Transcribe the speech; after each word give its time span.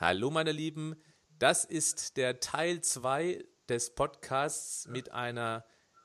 Hallo 0.00 0.30
meine 0.30 0.52
Lieben, 0.52 0.94
das 1.40 1.64
ist 1.64 2.16
der 2.16 2.38
Teil 2.38 2.82
2 2.82 3.44
des 3.68 3.96
Podcasts 3.96 4.86
mit 4.86 5.10
einer 5.10 5.64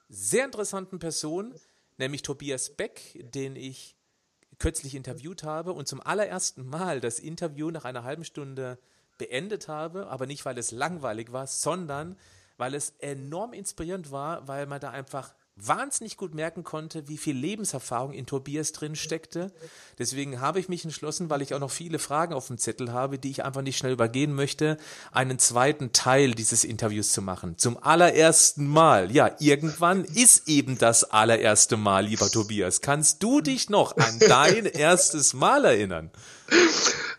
sehr 0.09 0.46
interessanten 0.46 0.97
Person, 0.97 1.53
nämlich 2.00 2.24
Tobias 2.24 2.71
Beck, 2.71 3.24
den 3.35 3.56
ich 3.56 3.95
kürzlich 4.58 4.95
interviewt 4.95 5.43
habe 5.43 5.74
und 5.74 5.87
zum 5.87 6.01
allerersten 6.01 6.66
Mal 6.66 7.01
das 7.01 7.19
Interview 7.19 7.69
nach 7.69 7.85
einer 7.85 8.04
halben 8.04 8.23
Stunde 8.23 8.79
beendet 9.20 9.68
habe, 9.68 10.07
aber 10.07 10.25
nicht, 10.25 10.44
weil 10.44 10.57
es 10.57 10.71
langweilig 10.71 11.32
war, 11.32 11.46
sondern 11.46 12.18
weil 12.57 12.73
es 12.73 12.96
enorm 12.98 13.54
inspirierend 13.54 14.10
war, 14.10 14.48
weil 14.48 14.66
man 14.66 14.82
da 14.82 14.89
einfach 14.89 15.36
wahnsinnig 15.56 16.18
gut 16.18 16.34
merken 16.34 16.64
konnte, 16.64 17.08
wie 17.08 17.18
viel 17.18 17.36
Lebenserfahrung 17.36 18.12
in 18.14 18.26
Tobias 18.26 18.72
drin 18.72 18.96
steckte. 18.96 19.52
Deswegen 20.00 20.42
habe 20.42 20.60
ich 20.60 20.68
mich 20.68 20.84
entschlossen, 20.84 21.30
weil 21.30 21.44
ich 21.44 21.54
auch 21.54 21.60
noch 21.60 21.70
viele 21.70 22.00
Fragen 22.00 22.34
auf 22.34 22.48
dem 22.48 22.58
Zettel 22.58 22.92
habe, 22.92 23.20
die 23.20 23.30
ich 23.30 23.46
einfach 23.46 23.62
nicht 23.62 23.78
schnell 23.78 23.94
übergehen 23.94 24.34
möchte, 24.34 24.78
einen 25.12 25.38
zweiten 25.38 25.94
Teil 25.94 26.32
dieses 26.32 26.64
Interviews 26.64 27.11
zu 27.11 27.21
machen. 27.21 27.58
Zum 27.58 27.78
allerersten 27.82 28.66
Mal. 28.66 29.11
Ja, 29.11 29.36
irgendwann 29.39 30.06
ist 30.06 30.47
eben 30.50 30.78
das 30.80 31.04
allererste 31.04 31.78
Mal, 31.78 32.08
lieber 32.08 32.30
Tobias. 32.30 32.81
Kannst 32.81 33.22
du 33.22 33.41
dich 33.41 33.70
noch 33.70 33.95
an 33.97 34.20
dein 34.20 34.66
erstes 34.73 35.33
Mal 35.33 35.66
erinnern? 35.66 36.09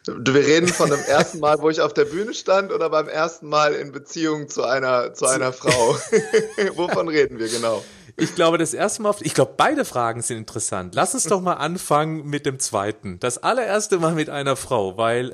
Wir 0.07 0.35
reden 0.35 0.69
von 0.69 0.91
dem 0.91 1.01
ersten 1.01 1.39
Mal, 1.41 1.61
wo 1.61 1.71
ich 1.71 1.81
auf 1.81 1.95
der 1.95 2.05
Bühne 2.05 2.35
stand 2.35 2.73
oder 2.73 2.91
beim 2.91 3.09
ersten 3.09 3.49
Mal 3.49 3.75
in 3.75 3.91
Beziehung 3.91 4.49
zu 4.49 4.65
einer, 4.65 5.15
zu 5.15 5.27
einer 5.27 5.53
Frau? 5.53 5.97
Wovon 6.75 7.09
reden 7.09 7.39
wir 7.39 7.49
genau? 7.49 7.83
Ich 8.17 8.37
glaube, 8.37 8.59
das 8.59 8.75
erste 8.75 9.03
Mal, 9.03 9.15
ich 9.21 9.35
glaube, 9.35 9.55
beide 9.57 9.85
Fragen 9.85 10.23
sind 10.23 10.39
interessant. 10.39 10.95
Lass 10.95 11.15
uns 11.15 11.25
doch 11.25 11.41
mal 11.41 11.55
anfangen 11.55 12.25
mit 12.27 12.47
dem 12.47 12.61
zweiten. 12.61 13.19
Das 13.19 13.39
allererste 13.39 13.99
Mal 13.99 14.15
mit 14.15 14.31
einer 14.31 14.55
Frau, 14.55 14.97
weil, 14.97 15.33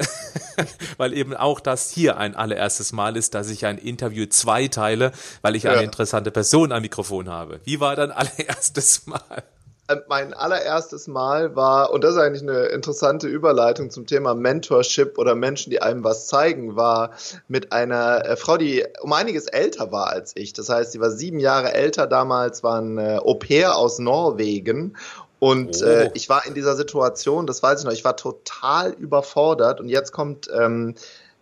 weil 0.96 1.12
eben 1.12 1.34
auch 1.34 1.60
das 1.60 1.90
hier 1.90 2.16
ein 2.16 2.34
allererstes 2.34 2.92
Mal 2.92 3.18
ist, 3.18 3.34
dass 3.34 3.50
ich 3.50 3.66
ein 3.66 3.76
Interview 3.76 4.24
zweiteile, 4.26 5.12
weil 5.42 5.56
ich 5.56 5.68
eine 5.68 5.78
ja. 5.78 5.82
interessante 5.82 6.30
Person 6.30 6.72
am 6.72 6.80
Mikrofon 6.80 7.28
habe. 7.28 7.60
Wie 7.64 7.80
war 7.80 7.96
dein 7.96 8.10
allererstes 8.12 9.06
Mal? 9.06 9.44
Äh, 9.90 9.96
mein 10.08 10.34
allererstes 10.34 11.08
Mal 11.08 11.56
war, 11.56 11.92
und 11.92 12.04
das 12.04 12.12
ist 12.12 12.20
eigentlich 12.20 12.42
eine 12.42 12.66
interessante 12.66 13.26
Überleitung 13.26 13.90
zum 13.90 14.06
Thema 14.06 14.34
Mentorship 14.34 15.18
oder 15.18 15.34
Menschen, 15.34 15.70
die 15.70 15.82
einem 15.82 16.04
was 16.04 16.26
zeigen, 16.26 16.76
war 16.76 17.10
mit 17.48 17.72
einer 17.72 18.24
äh, 18.24 18.36
Frau, 18.36 18.56
die 18.56 18.84
um 19.02 19.12
einiges 19.12 19.46
älter 19.46 19.92
war 19.92 20.08
als 20.08 20.32
ich. 20.36 20.52
Das 20.52 20.68
heißt, 20.68 20.92
sie 20.92 21.00
war 21.00 21.10
sieben 21.10 21.40
Jahre 21.40 21.72
älter 21.74 22.06
damals, 22.06 22.62
war 22.62 22.80
ein 22.80 22.98
äh, 22.98 23.18
Au 23.22 23.34
pair 23.34 23.76
aus 23.76 23.98
Norwegen 23.98 24.96
und 25.40 25.82
oh. 25.82 25.86
äh, 25.86 26.10
ich 26.14 26.28
war 26.28 26.46
in 26.46 26.54
dieser 26.54 26.76
Situation, 26.76 27.46
das 27.46 27.62
weiß 27.62 27.80
ich 27.80 27.86
noch, 27.86 27.92
ich 27.92 28.04
war 28.04 28.16
total 28.16 28.92
überfordert. 28.92 29.80
Und 29.80 29.88
jetzt 29.88 30.12
kommt 30.12 30.48
ähm, 30.56 30.94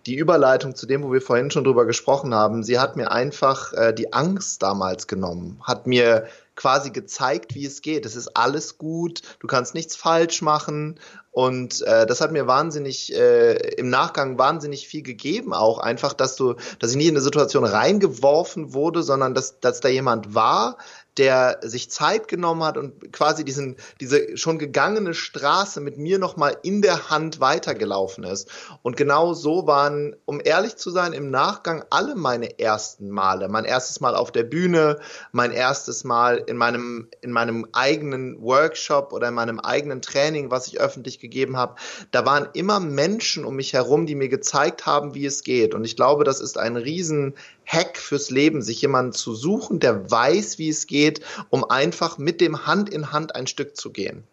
die 0.06 0.14
Überleitung 0.14 0.74
zu 0.74 0.86
dem, 0.86 1.02
wo 1.02 1.12
wir 1.12 1.20
vorhin 1.20 1.50
schon 1.50 1.64
drüber 1.64 1.84
gesprochen 1.84 2.34
haben. 2.34 2.62
Sie 2.62 2.78
hat 2.78 2.96
mir 2.96 3.10
einfach 3.10 3.72
äh, 3.72 3.92
die 3.92 4.12
Angst 4.12 4.62
damals 4.62 5.08
genommen, 5.08 5.60
hat 5.64 5.86
mir 5.86 6.26
quasi 6.58 6.90
gezeigt, 6.90 7.54
wie 7.54 7.64
es 7.64 7.82
geht. 7.82 8.04
Es 8.04 8.16
ist 8.16 8.36
alles 8.36 8.78
gut, 8.78 9.22
du 9.38 9.46
kannst 9.46 9.74
nichts 9.74 9.94
falsch 9.94 10.42
machen. 10.42 10.98
Und 11.30 11.82
äh, 11.82 12.04
das 12.04 12.20
hat 12.20 12.32
mir 12.32 12.48
wahnsinnig 12.48 13.14
äh, 13.14 13.54
im 13.76 13.90
Nachgang 13.90 14.38
wahnsinnig 14.38 14.88
viel 14.88 15.02
gegeben, 15.02 15.54
auch 15.54 15.78
einfach, 15.78 16.12
dass 16.12 16.34
du, 16.34 16.56
dass 16.80 16.90
ich 16.90 16.96
nie 16.96 17.06
in 17.06 17.14
eine 17.14 17.20
Situation 17.20 17.64
reingeworfen 17.64 18.74
wurde, 18.74 19.04
sondern 19.04 19.34
dass, 19.34 19.60
dass 19.60 19.78
da 19.78 19.88
jemand 19.88 20.34
war, 20.34 20.78
der 21.19 21.58
sich 21.62 21.91
Zeit 21.91 22.28
genommen 22.28 22.62
hat 22.62 22.77
und 22.77 23.12
quasi 23.12 23.44
diesen, 23.44 23.77
diese 24.00 24.36
schon 24.36 24.58
gegangene 24.58 25.14
Straße 25.14 25.80
mit 25.80 25.98
mir 25.98 26.19
nochmal 26.19 26.56
in 26.62 26.80
der 26.80 27.10
Hand 27.10 27.41
weitergelaufen 27.41 28.25
ist. 28.25 28.48
Und 28.83 28.97
genau 28.97 29.34
so 29.34 29.66
waren, 29.66 30.14
um 30.25 30.41
ehrlich 30.42 30.77
zu 30.77 30.91
sein, 30.91 31.12
im 31.12 31.30
Nachgang 31.30 31.84
alle 31.91 32.14
meine 32.14 32.58
ersten 32.58 33.10
Male. 33.10 33.48
Mein 33.48 33.64
erstes 33.64 34.00
Mal 34.00 34.14
auf 34.14 34.30
der 34.30 34.44
Bühne, 34.44 34.98
mein 35.33 35.50
erstes 35.50 36.05
Mal 36.05 36.36
in 36.47 36.56
meinem, 36.56 37.08
in 37.20 37.32
meinem 37.32 37.66
eigenen 37.72 38.41
Workshop 38.41 39.12
oder 39.12 39.28
in 39.28 39.34
meinem 39.34 39.59
eigenen 39.59 40.00
Training, 40.03 40.50
was 40.50 40.69
ich 40.69 40.81
öffentlich 40.81 41.19
gegeben 41.19 41.56
habe. 41.56 41.75
Da 42.12 42.25
waren 42.25 42.48
immer 42.54 42.78
Menschen 42.81 43.44
um 43.44 43.56
mich 43.56 43.72
herum, 43.72 44.06
die 44.06 44.15
mir 44.15 44.28
gezeigt 44.28 44.87
haben, 44.87 45.15
wie 45.15 45.26
es 45.26 45.42
geht. 45.42 45.75
Und 45.75 45.84
ich 45.84 45.97
glaube, 45.97 46.25
das 46.25 46.41
ist 46.41 46.59
ein 46.59 46.76
riesen 46.76 47.34
Hack 47.68 47.98
fürs 47.98 48.30
Leben, 48.30 48.62
sich 48.62 48.80
jemanden 48.80 49.12
zu 49.12 49.34
suchen, 49.34 49.78
der 49.78 50.10
weiß, 50.10 50.58
wie 50.58 50.70
es 50.70 50.86
geht, 50.86 51.20
um 51.50 51.64
einfach 51.64 52.16
mit 52.16 52.40
dem 52.40 52.66
Hand 52.66 52.88
in 52.88 53.12
Hand 53.12 53.36
ein 53.36 53.46
Stück 53.46 53.76
zu 53.76 53.92
gehen. 53.92 54.24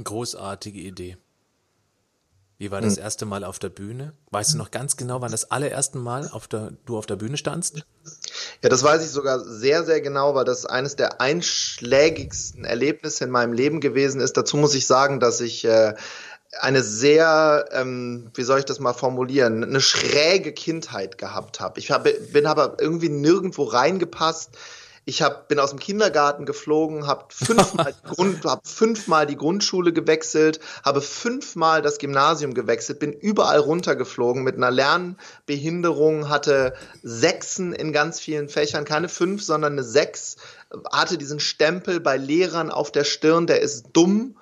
Großartige 0.00 0.78
Idee. 0.78 1.16
Wie 2.56 2.70
war 2.70 2.80
das 2.80 2.96
hm. 2.96 3.02
erste 3.02 3.26
Mal 3.26 3.42
auf 3.42 3.58
der 3.58 3.68
Bühne? 3.68 4.12
Weißt 4.30 4.54
du 4.54 4.58
noch 4.58 4.70
ganz 4.70 4.96
genau, 4.96 5.20
wann 5.20 5.32
das 5.32 5.50
allererste 5.50 5.98
Mal 5.98 6.28
auf 6.28 6.46
der, 6.46 6.72
du 6.86 6.96
auf 6.96 7.06
der 7.06 7.16
Bühne 7.16 7.36
standst? 7.36 7.84
Ja, 8.62 8.68
das 8.68 8.84
weiß 8.84 9.04
ich 9.04 9.10
sogar 9.10 9.40
sehr, 9.40 9.84
sehr 9.84 10.00
genau, 10.00 10.36
weil 10.36 10.44
das 10.44 10.64
eines 10.64 10.94
der 10.94 11.20
einschlägigsten 11.20 12.64
Erlebnisse 12.64 13.24
in 13.24 13.30
meinem 13.30 13.52
Leben 13.52 13.80
gewesen 13.80 14.20
ist. 14.20 14.36
Dazu 14.36 14.56
muss 14.56 14.74
ich 14.74 14.86
sagen, 14.86 15.18
dass 15.18 15.40
ich 15.40 15.64
äh, 15.64 15.94
eine 16.60 16.82
sehr, 16.82 17.66
ähm, 17.72 18.30
wie 18.34 18.42
soll 18.42 18.60
ich 18.60 18.64
das 18.64 18.80
mal 18.80 18.92
formulieren, 18.92 19.62
eine 19.62 19.80
schräge 19.80 20.52
Kindheit 20.52 21.18
gehabt 21.18 21.60
habe. 21.60 21.80
Ich 21.80 21.90
hab, 21.90 22.04
bin 22.04 22.46
aber 22.46 22.76
irgendwie 22.80 23.08
nirgendwo 23.08 23.64
reingepasst. 23.64 24.50
Ich 25.06 25.20
hab, 25.20 25.48
bin 25.48 25.58
aus 25.58 25.68
dem 25.68 25.78
Kindergarten 25.78 26.46
geflogen, 26.46 27.06
habe 27.06 27.26
fünfmal, 27.28 27.94
hab 28.44 28.66
fünfmal 28.66 29.26
die 29.26 29.36
Grundschule 29.36 29.92
gewechselt, 29.92 30.60
habe 30.82 31.02
fünfmal 31.02 31.82
das 31.82 31.98
Gymnasium 31.98 32.54
gewechselt, 32.54 33.00
bin 33.00 33.12
überall 33.12 33.58
runtergeflogen 33.58 34.42
mit 34.42 34.56
einer 34.56 34.70
Lernbehinderung, 34.70 36.30
hatte 36.30 36.72
Sechsen 37.02 37.74
in 37.74 37.92
ganz 37.92 38.18
vielen 38.18 38.48
Fächern, 38.48 38.86
keine 38.86 39.10
fünf, 39.10 39.44
sondern 39.44 39.74
eine 39.74 39.84
Sechs, 39.84 40.36
hatte 40.90 41.18
diesen 41.18 41.38
Stempel 41.38 42.00
bei 42.00 42.16
Lehrern 42.16 42.70
auf 42.70 42.90
der 42.90 43.04
Stirn, 43.04 43.46
der 43.46 43.60
ist 43.60 43.88
dumm 43.92 44.36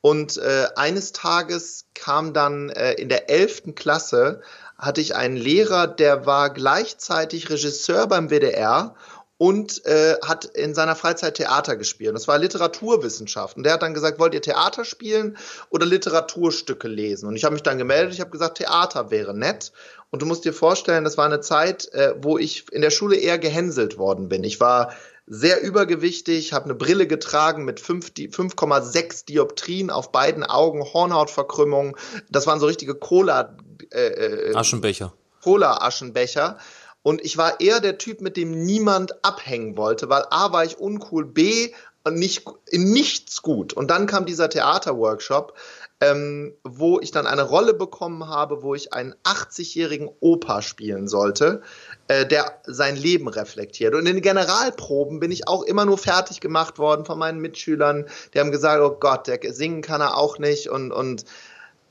und 0.00 0.36
äh, 0.36 0.68
eines 0.76 1.12
Tages 1.12 1.86
kam 1.94 2.32
dann 2.32 2.70
äh, 2.70 2.94
in 2.94 3.08
der 3.08 3.30
elften 3.30 3.74
Klasse, 3.74 4.40
hatte 4.76 5.00
ich 5.00 5.16
einen 5.16 5.36
Lehrer, 5.36 5.88
der 5.88 6.24
war 6.24 6.50
gleichzeitig 6.50 7.50
Regisseur 7.50 8.06
beim 8.06 8.30
WDR 8.30 8.94
und 9.38 9.84
äh, 9.86 10.16
hat 10.24 10.44
in 10.44 10.74
seiner 10.74 10.96
Freizeit 10.96 11.34
Theater 11.34 11.76
gespielt. 11.76 12.14
Das 12.14 12.26
war 12.26 12.38
Literaturwissenschaft. 12.38 13.56
Und 13.56 13.64
der 13.64 13.74
hat 13.74 13.82
dann 13.82 13.94
gesagt, 13.94 14.18
wollt 14.18 14.34
ihr 14.34 14.42
Theater 14.42 14.84
spielen 14.84 15.36
oder 15.70 15.86
Literaturstücke 15.86 16.88
lesen? 16.88 17.28
Und 17.28 17.36
ich 17.36 17.44
habe 17.44 17.54
mich 17.54 17.62
dann 17.62 17.78
gemeldet, 17.78 18.14
ich 18.14 18.20
habe 18.20 18.30
gesagt, 18.30 18.58
Theater 18.58 19.10
wäre 19.10 19.36
nett. 19.36 19.72
Und 20.10 20.22
du 20.22 20.26
musst 20.26 20.44
dir 20.44 20.52
vorstellen, 20.52 21.04
das 21.04 21.16
war 21.18 21.26
eine 21.26 21.40
Zeit, 21.40 21.92
äh, 21.92 22.14
wo 22.20 22.36
ich 22.36 22.72
in 22.72 22.82
der 22.82 22.90
Schule 22.90 23.16
eher 23.16 23.38
gehänselt 23.38 23.96
worden 23.96 24.28
bin. 24.28 24.42
Ich 24.42 24.58
war 24.58 24.92
sehr 25.28 25.62
übergewichtig, 25.62 26.52
habe 26.52 26.64
eine 26.64 26.74
Brille 26.74 27.06
getragen 27.06 27.64
mit 27.64 27.80
5,6 27.80 29.26
Dioptrien 29.26 29.90
auf 29.90 30.10
beiden 30.10 30.44
Augen, 30.44 30.82
Hornhautverkrümmung. 30.82 31.96
Das 32.30 32.46
waren 32.46 32.60
so 32.60 32.66
richtige 32.66 32.94
Cola 32.94 33.56
äh, 33.92 34.50
äh, 34.50 34.54
Aschenbecher. 34.54 35.12
Cola 35.42 35.78
Aschenbecher. 35.82 36.58
Und 37.02 37.24
ich 37.24 37.36
war 37.36 37.60
eher 37.60 37.80
der 37.80 37.98
Typ, 37.98 38.20
mit 38.20 38.36
dem 38.36 38.64
niemand 38.64 39.24
abhängen 39.24 39.76
wollte, 39.76 40.08
weil 40.08 40.24
A 40.30 40.52
war 40.52 40.64
ich 40.64 40.78
uncool, 40.78 41.24
B 41.24 41.72
nicht, 42.10 42.44
in 42.66 42.92
nichts 42.92 43.42
gut. 43.42 43.72
Und 43.72 43.90
dann 43.90 44.06
kam 44.06 44.24
dieser 44.26 44.48
Theaterworkshop, 44.48 45.54
ähm, 46.00 46.54
wo 46.62 47.00
ich 47.00 47.10
dann 47.10 47.26
eine 47.26 47.42
Rolle 47.42 47.74
bekommen 47.74 48.28
habe, 48.28 48.62
wo 48.62 48.74
ich 48.74 48.92
einen 48.92 49.14
80-jährigen 49.24 50.08
Opa 50.20 50.62
spielen 50.62 51.08
sollte, 51.08 51.62
äh, 52.06 52.24
der 52.24 52.60
sein 52.66 52.96
Leben 52.96 53.28
reflektiert. 53.28 53.94
Und 53.94 54.06
in 54.06 54.14
den 54.14 54.22
Generalproben 54.22 55.18
bin 55.18 55.32
ich 55.32 55.48
auch 55.48 55.62
immer 55.62 55.84
nur 55.84 55.98
fertig 55.98 56.40
gemacht 56.40 56.78
worden 56.78 57.04
von 57.04 57.18
meinen 57.18 57.40
Mitschülern. 57.40 58.06
Die 58.32 58.38
haben 58.38 58.52
gesagt, 58.52 58.80
oh 58.80 58.96
Gott, 58.98 59.26
der 59.26 59.40
singen 59.52 59.82
kann 59.82 60.00
er 60.00 60.16
auch 60.16 60.38
nicht 60.38 60.68
und, 60.68 60.92
und 60.92 61.24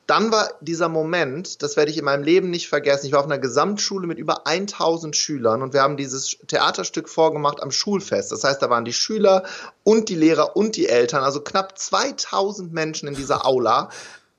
dann 0.07 0.31
war 0.31 0.53
dieser 0.61 0.87
Moment, 0.87 1.61
das 1.61 1.75
werde 1.75 1.91
ich 1.91 1.97
in 1.97 2.05
meinem 2.05 2.23
Leben 2.23 2.49
nicht 2.49 2.69
vergessen. 2.69 3.07
Ich 3.07 3.11
war 3.11 3.19
auf 3.19 3.25
einer 3.25 3.39
Gesamtschule 3.39 4.07
mit 4.07 4.17
über 4.17 4.47
1000 4.47 5.15
Schülern 5.15 5.61
und 5.61 5.73
wir 5.73 5.81
haben 5.81 5.97
dieses 5.97 6.37
Theaterstück 6.47 7.09
vorgemacht 7.09 7.61
am 7.61 7.71
Schulfest. 7.71 8.31
Das 8.31 8.45
heißt, 8.45 8.61
da 8.61 8.69
waren 8.69 8.85
die 8.85 8.93
Schüler 8.93 9.43
und 9.83 10.07
die 10.07 10.15
Lehrer 10.15 10.55
und 10.55 10.77
die 10.77 10.87
Eltern, 10.87 11.23
also 11.23 11.41
knapp 11.41 11.77
2000 11.77 12.71
Menschen 12.71 13.09
in 13.09 13.15
dieser 13.15 13.45
Aula, 13.45 13.89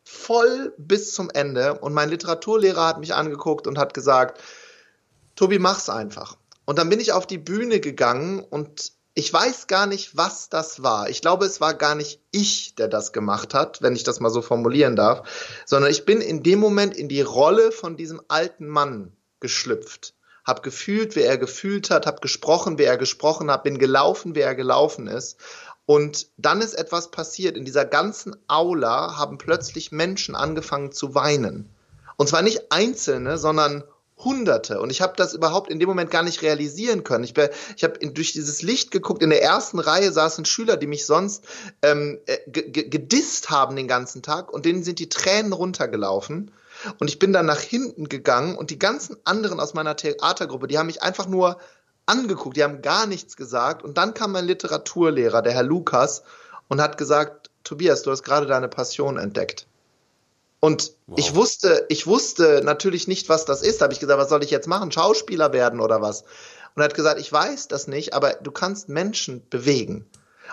voll 0.05 0.73
bis 0.79 1.13
zum 1.13 1.29
Ende. 1.29 1.75
Und 1.75 1.93
mein 1.93 2.09
Literaturlehrer 2.09 2.87
hat 2.87 2.99
mich 2.99 3.15
angeguckt 3.15 3.67
und 3.67 3.77
hat 3.77 3.93
gesagt, 3.93 4.41
Tobi, 5.37 5.59
mach's 5.59 5.91
einfach. 5.91 6.37
Und 6.65 6.79
dann 6.79 6.89
bin 6.89 6.99
ich 6.99 7.13
auf 7.13 7.27
die 7.27 7.39
Bühne 7.39 7.81
gegangen 7.81 8.41
und 8.41 8.93
ich 9.19 9.33
weiß 9.33 9.67
gar 9.67 9.89
nicht, 9.89 10.17
was 10.17 10.49
das 10.49 10.85
war. 10.85 11.11
Ich 11.11 11.21
glaube, 11.21 11.45
es 11.45 11.61
war 11.61 11.75
gar 11.75 11.97
nicht 11.97 12.21
ich, 12.31 12.77
der 12.77 12.87
das 12.87 13.13
gemacht 13.13 13.53
hat, 13.53 13.83
wenn 13.83 13.97
ich 13.97 14.05
das 14.05 14.21
mal 14.21 14.31
so 14.31 14.43
formulieren 14.43 14.95
darf, 14.95 15.29
sondern 15.67 15.91
ich 15.91 16.05
bin 16.05 16.21
in 16.21 16.45
dem 16.45 16.61
Moment 16.61 16.97
in 16.97 17.09
die 17.09 17.23
Rolle 17.23 17.73
von 17.73 17.97
diesem 17.97 18.23
alten 18.29 18.69
Mann 18.69 19.17
geschlüpft. 19.41 20.15
Hab 20.45 20.63
gefühlt, 20.63 21.17
wie 21.17 21.23
er 21.23 21.37
gefühlt 21.37 21.91
hat, 21.91 22.07
hab 22.07 22.23
gesprochen, 22.23 22.79
wie 22.79 22.85
er 22.85 22.97
gesprochen 22.97 23.51
hat, 23.51 23.65
bin 23.65 23.81
gelaufen, 23.81 24.37
wie 24.37 24.41
er 24.41 24.55
gelaufen 24.55 25.09
ist. 25.09 25.37
Und 25.85 26.29
dann 26.37 26.61
ist 26.61 26.75
etwas 26.75 27.11
passiert. 27.11 27.57
In 27.57 27.65
dieser 27.65 27.87
ganzen 27.87 28.37
Aula 28.47 29.17
haben 29.17 29.37
plötzlich 29.37 29.91
Menschen 29.91 30.37
angefangen 30.37 30.93
zu 30.93 31.17
weinen. 31.17 31.69
Und 32.17 32.29
zwar 32.29 32.43
nicht 32.43 32.71
Einzelne, 32.71 33.37
sondern 33.37 33.83
Hunderte. 34.19 34.81
Und 34.81 34.91
ich 34.91 35.01
habe 35.01 35.15
das 35.17 35.35
überhaupt 35.35 35.71
in 35.71 35.79
dem 35.79 35.89
Moment 35.89 36.11
gar 36.11 36.23
nicht 36.23 36.43
realisieren 36.43 37.05
können. 37.05 37.25
Ich, 37.25 37.35
ich 37.77 37.85
habe 37.85 37.99
durch 38.11 38.33
dieses 38.33 38.63
Licht 38.63 38.91
geguckt. 38.91 39.23
In 39.23 39.31
der 39.31 39.43
ersten 39.43 39.79
Reihe 39.79 40.13
saßen 40.13 40.45
Schüler, 40.45 40.77
die 40.77 40.87
mich 40.87 41.07
sonst 41.07 41.45
ähm, 41.83 42.19
äh, 42.27 42.39
gedisst 42.49 43.51
haben 43.51 43.77
den 43.77 43.89
ganzen 43.89 44.23
Tag 44.23 44.53
und 44.53 44.65
denen 44.65 44.83
sind 44.83 44.99
die 44.99 45.09
Tränen 45.09 45.53
runtergelaufen. 45.53 46.51
Und 46.99 47.09
ich 47.09 47.19
bin 47.19 47.33
dann 47.33 47.47
nach 47.47 47.61
hinten 47.61 48.09
gegangen 48.09 48.57
und 48.57 48.71
die 48.71 48.79
ganzen 48.79 49.17
anderen 49.25 49.61
aus 49.61 49.75
meiner 49.75 49.97
Theatergruppe, 49.97 50.69
die 50.69 50.79
haben 50.79 50.87
mich 50.87 51.03
einfach 51.03 51.27
nur 51.27 51.59
angeguckt, 52.07 52.57
die 52.57 52.65
haben 52.65 52.83
gar 52.83 53.07
nichts 53.07 53.37
gesagt. 53.37 53.83
Und 53.85 53.99
dann 53.99 54.15
kam 54.15 54.33
mein 54.33 54.47
Literaturlehrer, 54.47 55.43
der 55.43 55.53
Herr 55.53 55.63
Lukas, 55.63 56.23
und 56.69 56.81
hat 56.81 56.99
gesagt, 56.99 57.51
Tobias, 57.65 58.03
du 58.03 58.11
hast 58.11 58.23
gerade 58.23 58.47
deine 58.47 58.69
Passion 58.69 59.19
entdeckt. 59.19 59.68
Und 60.61 60.93
wow. 61.07 61.19
ich 61.19 61.35
wusste, 61.35 61.87
ich 61.89 62.07
wusste 62.07 62.63
natürlich 62.65 63.07
nicht, 63.07 63.29
was 63.29 63.45
das 63.45 63.63
ist. 63.63 63.81
Da 63.81 63.85
habe 63.85 63.95
ich 63.95 64.01
gesagt, 64.01 64.19
was 64.19 64.29
soll 64.29 64.43
ich 64.43 64.51
jetzt 64.51 64.67
machen? 64.67 64.91
Schauspieler 64.91 65.53
werden 65.53 65.81
oder 65.81 66.01
was? 66.01 66.23
Und 66.75 66.83
er 66.83 66.85
hat 66.85 66.95
gesagt, 66.95 67.21
ich 67.21 67.33
weiß 67.33 67.69
das 67.69 67.87
nicht, 67.87 68.15
aber 68.15 68.35
du 68.35 68.51
kannst 68.51 68.89
Menschen 68.89 69.49
bewegen. 69.51 70.07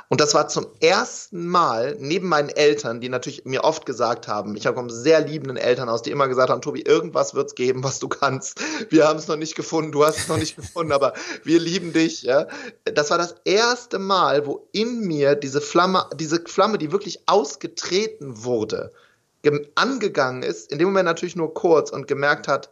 Und 0.09 0.21
das 0.21 0.33
war 0.33 0.47
zum 0.47 0.67
ersten 0.81 1.47
Mal 1.47 1.95
neben 1.99 2.27
meinen 2.27 2.49
Eltern, 2.49 3.01
die 3.01 3.09
natürlich 3.09 3.45
mir 3.45 3.63
oft 3.63 3.85
gesagt 3.85 4.27
haben, 4.27 4.55
ich 4.55 4.67
habe 4.67 4.85
sehr 4.91 5.21
liebenden 5.21 5.57
Eltern 5.57 5.89
aus, 5.89 6.01
die 6.01 6.11
immer 6.11 6.27
gesagt 6.27 6.49
haben, 6.49 6.61
Tobi, 6.61 6.81
irgendwas 6.81 7.33
wird's 7.33 7.55
geben, 7.55 7.83
was 7.83 7.99
du 7.99 8.07
kannst. 8.07 8.59
Wir 8.89 9.07
haben 9.07 9.17
es 9.17 9.27
noch 9.27 9.37
nicht 9.37 9.55
gefunden, 9.55 9.91
du 9.91 10.05
hast 10.05 10.17
es 10.17 10.27
noch 10.27 10.37
nicht 10.37 10.55
gefunden, 10.55 10.91
aber 10.91 11.13
wir 11.43 11.59
lieben 11.59 11.93
dich. 11.93 12.23
Ja, 12.23 12.47
das 12.83 13.09
war 13.09 13.17
das 13.17 13.35
erste 13.45 13.99
Mal, 13.99 14.45
wo 14.45 14.67
in 14.71 14.99
mir 14.99 15.35
diese 15.35 15.61
Flamme, 15.61 16.07
diese 16.15 16.43
Flamme, 16.45 16.77
die 16.77 16.91
wirklich 16.91 17.21
ausgetreten 17.27 18.43
wurde, 18.43 18.91
angegangen 19.75 20.43
ist. 20.43 20.71
In 20.71 20.79
dem 20.79 20.87
Moment 20.89 21.05
natürlich 21.05 21.35
nur 21.35 21.53
kurz 21.53 21.89
und 21.89 22.07
gemerkt 22.07 22.47
hat, 22.47 22.69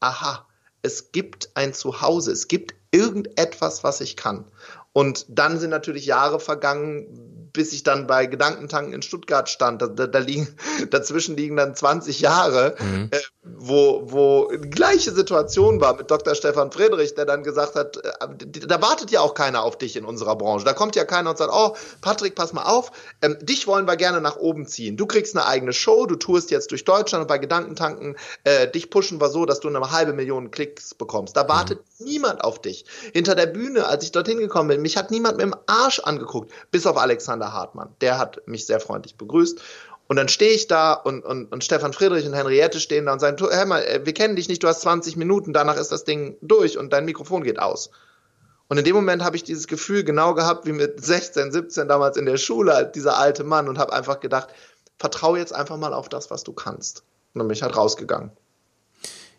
aha, 0.00 0.46
es 0.82 1.12
gibt 1.12 1.50
ein 1.54 1.74
Zuhause, 1.74 2.32
es 2.32 2.48
gibt 2.48 2.74
irgendetwas, 2.90 3.84
was 3.84 4.00
ich 4.00 4.16
kann. 4.16 4.50
Und 4.92 5.26
dann 5.28 5.58
sind 5.58 5.70
natürlich 5.70 6.06
Jahre 6.06 6.40
vergangen, 6.40 7.35
bis 7.56 7.72
ich 7.72 7.82
dann 7.82 8.06
bei 8.06 8.26
Gedankentanken 8.26 8.92
in 8.92 9.00
Stuttgart 9.02 9.48
stand. 9.48 9.80
Da, 9.80 9.86
da, 9.86 10.06
da 10.06 10.18
liegen, 10.18 10.46
dazwischen 10.90 11.36
liegen 11.36 11.56
dann 11.56 11.74
20 11.74 12.20
Jahre, 12.20 12.76
mhm. 12.78 13.08
äh, 13.10 13.18
wo, 13.42 14.02
wo 14.04 14.52
die 14.54 14.68
gleiche 14.68 15.10
Situation 15.10 15.80
war 15.80 15.96
mit 15.96 16.10
Dr. 16.10 16.34
Stefan 16.34 16.70
Friedrich, 16.70 17.14
der 17.14 17.24
dann 17.24 17.42
gesagt 17.42 17.74
hat, 17.74 17.96
äh, 17.96 18.10
da 18.66 18.82
wartet 18.82 19.10
ja 19.10 19.20
auch 19.20 19.32
keiner 19.32 19.62
auf 19.62 19.78
dich 19.78 19.96
in 19.96 20.04
unserer 20.04 20.36
Branche. 20.36 20.66
Da 20.66 20.74
kommt 20.74 20.96
ja 20.96 21.04
keiner 21.04 21.30
und 21.30 21.38
sagt, 21.38 21.50
oh, 21.52 21.74
Patrick, 22.02 22.34
pass 22.34 22.52
mal 22.52 22.64
auf, 22.64 22.92
ähm, 23.22 23.38
dich 23.40 23.66
wollen 23.66 23.86
wir 23.86 23.96
gerne 23.96 24.20
nach 24.20 24.36
oben 24.36 24.66
ziehen. 24.66 24.98
Du 24.98 25.06
kriegst 25.06 25.34
eine 25.34 25.46
eigene 25.46 25.72
Show, 25.72 26.04
du 26.04 26.16
tourst 26.16 26.50
jetzt 26.50 26.70
durch 26.72 26.84
Deutschland 26.84 27.22
und 27.22 27.28
bei 27.28 27.38
Gedankentanken, 27.38 28.16
äh, 28.44 28.68
dich 28.68 28.90
pushen 28.90 29.18
wir 29.18 29.30
so, 29.30 29.46
dass 29.46 29.60
du 29.60 29.68
eine 29.68 29.90
halbe 29.90 30.12
Million 30.12 30.50
Klicks 30.50 30.94
bekommst. 30.94 31.36
Da 31.36 31.48
wartet 31.48 31.80
mhm. 31.98 32.06
niemand 32.06 32.44
auf 32.44 32.60
dich. 32.60 32.84
Hinter 33.14 33.34
der 33.34 33.46
Bühne, 33.46 33.86
als 33.86 34.04
ich 34.04 34.12
dorthin 34.12 34.38
gekommen 34.38 34.68
bin, 34.68 34.82
mich 34.82 34.98
hat 34.98 35.10
niemand 35.10 35.38
mit 35.38 35.46
dem 35.46 35.54
Arsch 35.66 36.00
angeguckt, 36.00 36.52
bis 36.70 36.86
auf 36.86 36.98
Alexander 36.98 37.45
Alexander 37.46 37.52
Hartmann. 37.52 37.88
Der 38.00 38.18
hat 38.18 38.46
mich 38.46 38.66
sehr 38.66 38.80
freundlich 38.80 39.16
begrüßt. 39.16 39.60
Und 40.08 40.16
dann 40.16 40.28
stehe 40.28 40.52
ich 40.52 40.68
da 40.68 40.92
und, 40.92 41.24
und, 41.24 41.52
und 41.52 41.64
Stefan 41.64 41.92
Friedrich 41.92 42.26
und 42.26 42.32
Henriette 42.32 42.78
stehen 42.78 43.06
da 43.06 43.12
und 43.12 43.18
sagen, 43.18 43.36
hör 43.40 43.66
mal, 43.66 43.82
äh, 43.82 44.00
wir 44.04 44.14
kennen 44.14 44.36
dich 44.36 44.48
nicht, 44.48 44.62
du 44.62 44.68
hast 44.68 44.82
20 44.82 45.16
Minuten, 45.16 45.52
danach 45.52 45.76
ist 45.76 45.90
das 45.90 46.04
Ding 46.04 46.36
durch 46.42 46.78
und 46.78 46.92
dein 46.92 47.04
Mikrofon 47.04 47.42
geht 47.42 47.58
aus. 47.58 47.90
Und 48.68 48.78
in 48.78 48.84
dem 48.84 48.94
Moment 48.94 49.24
habe 49.24 49.36
ich 49.36 49.42
dieses 49.42 49.66
Gefühl 49.66 50.04
genau 50.04 50.34
gehabt, 50.34 50.64
wie 50.66 50.72
mit 50.72 51.04
16, 51.04 51.50
17 51.50 51.88
damals 51.88 52.16
in 52.16 52.26
der 52.26 52.36
Schule, 52.36 52.90
dieser 52.94 53.18
alte 53.18 53.42
Mann 53.42 53.68
und 53.68 53.78
habe 53.78 53.92
einfach 53.92 54.20
gedacht, 54.20 54.48
vertraue 54.98 55.38
jetzt 55.38 55.52
einfach 55.52 55.76
mal 55.76 55.92
auf 55.92 56.08
das, 56.08 56.30
was 56.30 56.44
du 56.44 56.52
kannst. 56.52 57.02
Und 57.34 57.40
dann 57.40 57.48
bin 57.48 57.56
ich 57.56 57.62
halt 57.62 57.76
rausgegangen. 57.76 58.30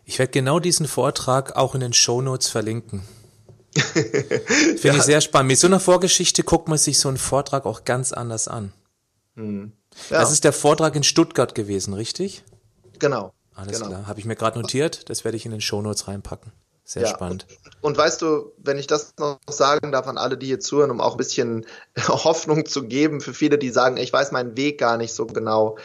Ich 0.04 0.18
werde 0.18 0.32
genau 0.32 0.60
diesen 0.60 0.86
Vortrag 0.86 1.56
auch 1.56 1.74
in 1.74 1.80
den 1.80 1.92
Shownotes 1.92 2.48
verlinken. 2.48 3.02
Finde 3.80 4.78
ja. 4.82 4.94
ich 4.94 5.02
sehr 5.02 5.20
spannend. 5.20 5.48
Mit 5.48 5.58
so 5.58 5.66
einer 5.66 5.80
Vorgeschichte 5.80 6.42
guckt 6.42 6.68
man 6.68 6.78
sich 6.78 6.98
so 6.98 7.08
einen 7.08 7.18
Vortrag 7.18 7.66
auch 7.66 7.84
ganz 7.84 8.12
anders 8.12 8.48
an. 8.48 8.72
Hm. 9.36 9.72
Ja. 10.10 10.20
Das 10.20 10.32
ist 10.32 10.44
der 10.44 10.52
Vortrag 10.52 10.94
in 10.96 11.02
Stuttgart 11.02 11.54
gewesen, 11.54 11.94
richtig? 11.94 12.44
Genau. 12.98 13.32
Alles 13.54 13.78
genau. 13.78 13.90
klar. 13.90 14.06
Habe 14.06 14.20
ich 14.20 14.26
mir 14.26 14.36
gerade 14.36 14.60
notiert. 14.60 15.08
Das 15.10 15.24
werde 15.24 15.36
ich 15.36 15.44
in 15.44 15.50
den 15.50 15.60
Shownotes 15.60 16.08
reinpacken. 16.08 16.52
Sehr 16.84 17.02
ja, 17.02 17.08
spannend. 17.08 17.46
Und, 17.64 17.82
und, 17.82 17.98
weißt 17.98 18.22
du, 18.22 18.52
wenn 18.56 18.78
ich 18.78 18.86
das 18.86 19.12
noch 19.18 19.38
sagen 19.46 19.92
darf 19.92 20.06
an 20.06 20.16
alle, 20.16 20.38
die 20.38 20.46
hier 20.46 20.58
zuhören, 20.58 20.90
um 20.90 21.02
auch 21.02 21.12
ein 21.12 21.18
bisschen 21.18 21.66
Hoffnung 22.08 22.64
zu 22.64 22.84
geben 22.84 23.20
für 23.20 23.34
viele, 23.34 23.58
die 23.58 23.68
sagen, 23.68 23.98
ich 23.98 24.10
weiß 24.10 24.32
meinen 24.32 24.56
Weg 24.56 24.78
gar 24.78 24.96
nicht 24.96 25.12
so 25.12 25.26
genau. 25.26 25.76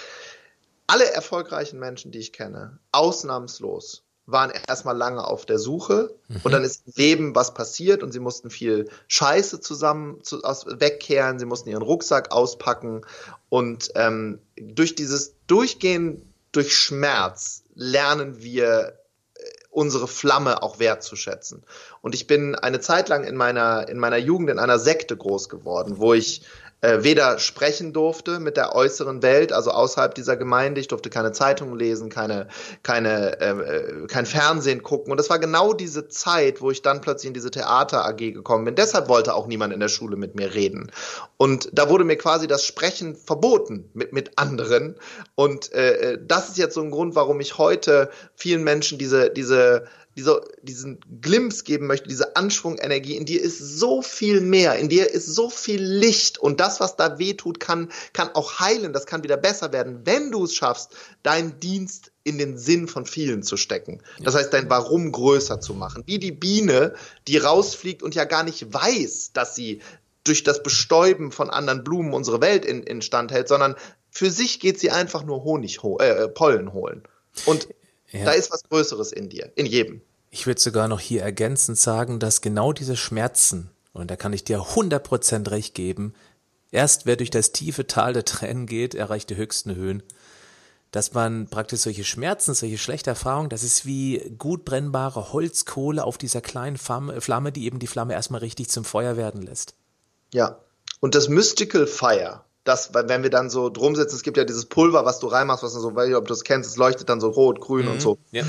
Alle 0.88 1.12
erfolgreichen 1.12 1.78
Menschen, 1.78 2.12
die 2.12 2.20
ich 2.20 2.32
kenne, 2.32 2.80
ausnahmslos, 2.94 4.04
waren 4.26 4.52
erstmal 4.68 4.96
lange 4.96 5.26
auf 5.26 5.46
der 5.46 5.60
Suche 5.60 6.16
mhm. 6.28 6.42
und 6.44 6.52
dann 6.52 6.64
ist 6.64 6.98
Leben 6.98 7.36
was 7.36 7.54
passiert 7.54 8.04
und 8.04 8.12
sie 8.12 8.20
mussten 8.20 8.50
viel 8.50 8.90
Scheiße 9.08 9.60
zusammen 9.60 10.24
zu, 10.24 10.44
aus, 10.44 10.66
wegkehren, 10.66 11.40
sie 11.40 11.46
mussten 11.46 11.70
ihren 11.70 11.82
Rucksack 11.82 12.32
auspacken 12.32 13.02
und 13.50 13.92
ähm, 13.96 14.40
durch 14.56 14.96
dieses 14.96 15.36
Durchgehen 15.48 16.34
durch 16.54 16.78
Schmerz 16.78 17.64
lernen 17.76 18.42
wir 18.42 19.00
äh, 19.36 19.40
unsere 19.72 20.08
Flamme 20.08 20.64
auch 20.64 20.80
wertzuschätzen. 20.80 21.64
Und 22.02 22.16
ich 22.16 22.28
bin 22.28 22.56
eine 22.56 22.80
Zeit 22.80 23.10
lang 23.10 23.24
in 23.24 23.36
meiner, 23.36 23.90
in 23.90 23.98
meiner 23.98 24.18
Jugend 24.18 24.50
in 24.52 24.60
einer 24.60 24.80
Sekte 24.80 25.18
groß 25.18 25.50
geworden, 25.50 25.98
wo 25.98 26.14
ich 26.14 26.44
weder 26.84 27.40
sprechen 27.40 27.94
durfte 27.94 28.40
mit 28.40 28.58
der 28.58 28.76
äußeren 28.76 29.22
Welt, 29.22 29.54
also 29.54 29.72
außerhalb 29.72 30.14
dieser 30.14 30.36
Gemeinde. 30.36 30.82
Ich 30.82 30.90
durfte 30.90 31.10
keine 31.10 31.32
Zeitung 31.32 31.78
lesen, 31.78 32.10
keine, 32.10 32.48
keine, 32.84 33.40
äh, 33.40 33.50
äh, 33.52 34.08
kein 34.08 34.26
Fernsehen 34.26 34.84
gucken. 34.84 35.12
Und 35.12 35.18
das 35.18 35.30
war 35.30 35.40
genau 35.40 35.72
diese 35.72 36.10
Zeit, 36.10 36.60
wo 36.60 36.72
ich 36.72 36.82
dann 36.82 37.00
plötzlich 37.00 37.30
in 37.30 37.34
diese 37.34 37.52
Theater 37.52 38.06
AG 38.06 38.18
gekommen 38.18 38.66
bin. 38.66 38.76
Deshalb 38.76 39.08
wollte 39.08 39.34
auch 39.34 39.48
niemand 39.48 39.74
in 39.74 39.80
der 39.80 39.88
Schule 39.88 40.18
mit 40.18 40.36
mir 40.36 40.54
reden. 40.54 40.92
Und 41.38 41.70
da 41.72 41.90
wurde 41.90 42.04
mir 42.04 42.18
quasi 42.18 42.48
das 42.48 42.66
Sprechen 42.66 43.16
verboten 43.16 43.90
mit, 43.94 44.12
mit 44.12 44.38
anderen. 44.38 44.96
Und 45.36 45.74
äh, 45.74 46.14
äh 46.14 46.20
das 46.22 46.50
ist 46.50 46.58
jetzt 46.58 46.76
so 46.76 46.82
ein 46.82 46.92
Grund, 46.92 47.16
warum 47.16 47.40
ich 47.40 47.58
heute 47.58 48.10
vielen 48.36 48.64
Menschen 48.64 48.98
diese, 48.98 49.30
diese 49.30 49.86
diese, 50.16 50.42
diesen 50.62 51.00
Glimps 51.22 51.64
geben 51.64 51.88
möchte, 51.88 52.08
diese 52.08 52.36
Anschwungenergie, 52.36 53.18
in 53.18 53.26
dir 53.26 53.42
ist 53.42 53.60
so 53.60 54.02
viel 54.02 54.42
mehr, 54.42 54.76
in 54.76 54.90
dir 54.90 55.12
ist 55.12 55.28
so 55.28 55.50
viel 55.50 55.82
Licht 55.82 56.38
und 56.38 56.60
das, 56.60 56.80
was 56.80 56.96
da 56.96 57.20
weh 57.20 57.34
tut, 57.34 57.60
kann, 57.60 57.92
kann 58.14 58.30
auch 58.34 58.60
heilen, 58.60 58.94
das 58.94 59.06
kann 59.06 59.24
wieder 59.24 59.38
besser 59.38 59.74
werden, 59.74 60.02
wenn 60.06 60.32
du 60.32 60.44
es 60.46 60.56
schaffst, 60.56 60.92
deinen 61.24 61.60
Dienst 61.60 62.12
in 62.24 62.38
den 62.38 62.58
Sinn 62.58 62.88
von 62.88 63.06
vielen 63.06 63.44
zu 63.44 63.58
stecken. 63.58 64.02
Das 64.22 64.36
heißt, 64.36 64.54
dein 64.54 64.70
Warum 64.70 65.12
größer 65.12 65.60
zu 65.60 65.74
machen. 65.74 66.04
Wie 66.06 66.20
die 66.20 66.32
Biene, 66.32 66.94
die 67.28 67.38
rausfliegt 67.38 68.04
und 68.04 68.16
ja 68.16 68.26
gar 68.26 68.44
nicht 68.44 68.74
weiß, 68.74 69.32
dass 69.34 69.56
sie 69.56 69.82
durch 70.24 70.44
das 70.44 70.64
Bestäuben 70.64 71.32
von 71.32 71.50
anderen 71.50 71.84
Blumen 71.84 72.14
unsere 72.14 72.40
Welt 72.40 72.66
in, 72.66 72.84
in 72.84 73.02
Stand 73.02 73.32
hält, 73.32 73.48
sondern 73.48 73.76
für 74.10 74.30
sich 74.30 74.60
geht 74.60 74.80
sie 74.80 74.92
einfach 74.92 75.24
nur 75.24 75.44
Honig, 75.44 75.80
äh, 76.00 76.28
Pollen 76.30 76.72
holen. 76.72 77.04
Und 77.46 77.68
ja. 78.14 78.26
Da 78.26 78.32
ist 78.32 78.52
was 78.52 78.64
Größeres 78.64 79.12
in 79.12 79.30
dir, 79.30 79.52
in 79.56 79.66
jedem. 79.66 80.02
Ich 80.30 80.48
würde 80.48 80.62
sogar 80.62 80.88
noch 80.88 81.00
hier 81.00 81.22
ergänzend 81.22 81.78
sagen, 81.78 82.20
dass 82.20 82.42
genau 82.42 82.74
diese 82.74 82.96
Schmerzen, 82.96 83.70
und 83.92 84.10
da 84.10 84.16
kann 84.16 84.34
ich 84.34 84.44
dir 84.44 84.60
100% 84.60 85.52
recht 85.52 85.76
geben, 85.76 86.14
erst 86.72 87.06
wer 87.06 87.18
durch 87.18 87.30
das 87.30 87.52
tiefe 87.52 87.86
Tal 87.86 88.14
der 88.14 88.26
Tränen 88.26 88.66
geht, 88.66 88.96
erreicht 88.96 89.30
die 89.30 89.36
höchsten 89.36 89.76
Höhen. 89.76 90.02
Dass 90.92 91.14
man 91.14 91.48
praktisch 91.48 91.82
solche 91.82 92.04
Schmerzen, 92.04 92.54
solche 92.54 92.78
schlechte 92.78 93.10
Erfahrungen, 93.10 93.50
das 93.50 93.64
ist 93.64 93.86
wie 93.86 94.34
gut 94.38 94.64
brennbare 94.64 95.34
Holzkohle 95.34 96.04
auf 96.04 96.20
dieser 96.20 96.42
kleinen 96.42 96.78
Flamme, 96.78 97.52
die 97.52 97.66
eben 97.66 97.80
die 97.80 97.88
Flamme 97.88 98.14
erstmal 98.14 98.42
richtig 98.42 98.70
zum 98.70 98.86
Feuer 98.86 99.18
werden 99.18 99.42
lässt. 99.42 99.74
Ja. 100.34 100.60
Und 101.00 101.16
das 101.16 101.30
Mystical 101.30 101.88
Fire, 101.88 102.44
dass, 102.64 102.94
wenn 102.94 103.24
wir 103.24 103.30
dann 103.30 103.50
so 103.50 103.70
drum 103.70 103.96
sitzen, 103.96 104.16
es 104.16 104.24
gibt 104.24 104.38
ja 104.38 104.46
dieses 104.46 104.66
Pulver, 104.66 105.06
was 105.06 105.20
du 105.20 105.28
reinmachst, 105.28 105.64
was 105.64 105.74
du 105.74 105.80
so, 105.80 105.96
weiß 105.96 106.10
ich, 106.10 106.16
ob 106.16 106.26
du 106.28 106.34
das 106.34 106.44
kennst, 106.44 106.70
es 106.70 106.78
leuchtet 106.78 107.10
dann 107.10 107.20
so 107.20 107.30
rot, 107.30 107.60
grün 107.60 107.86
mhm. 107.86 107.92
und 107.94 108.02
so. 108.02 108.18
Ja. 108.32 108.44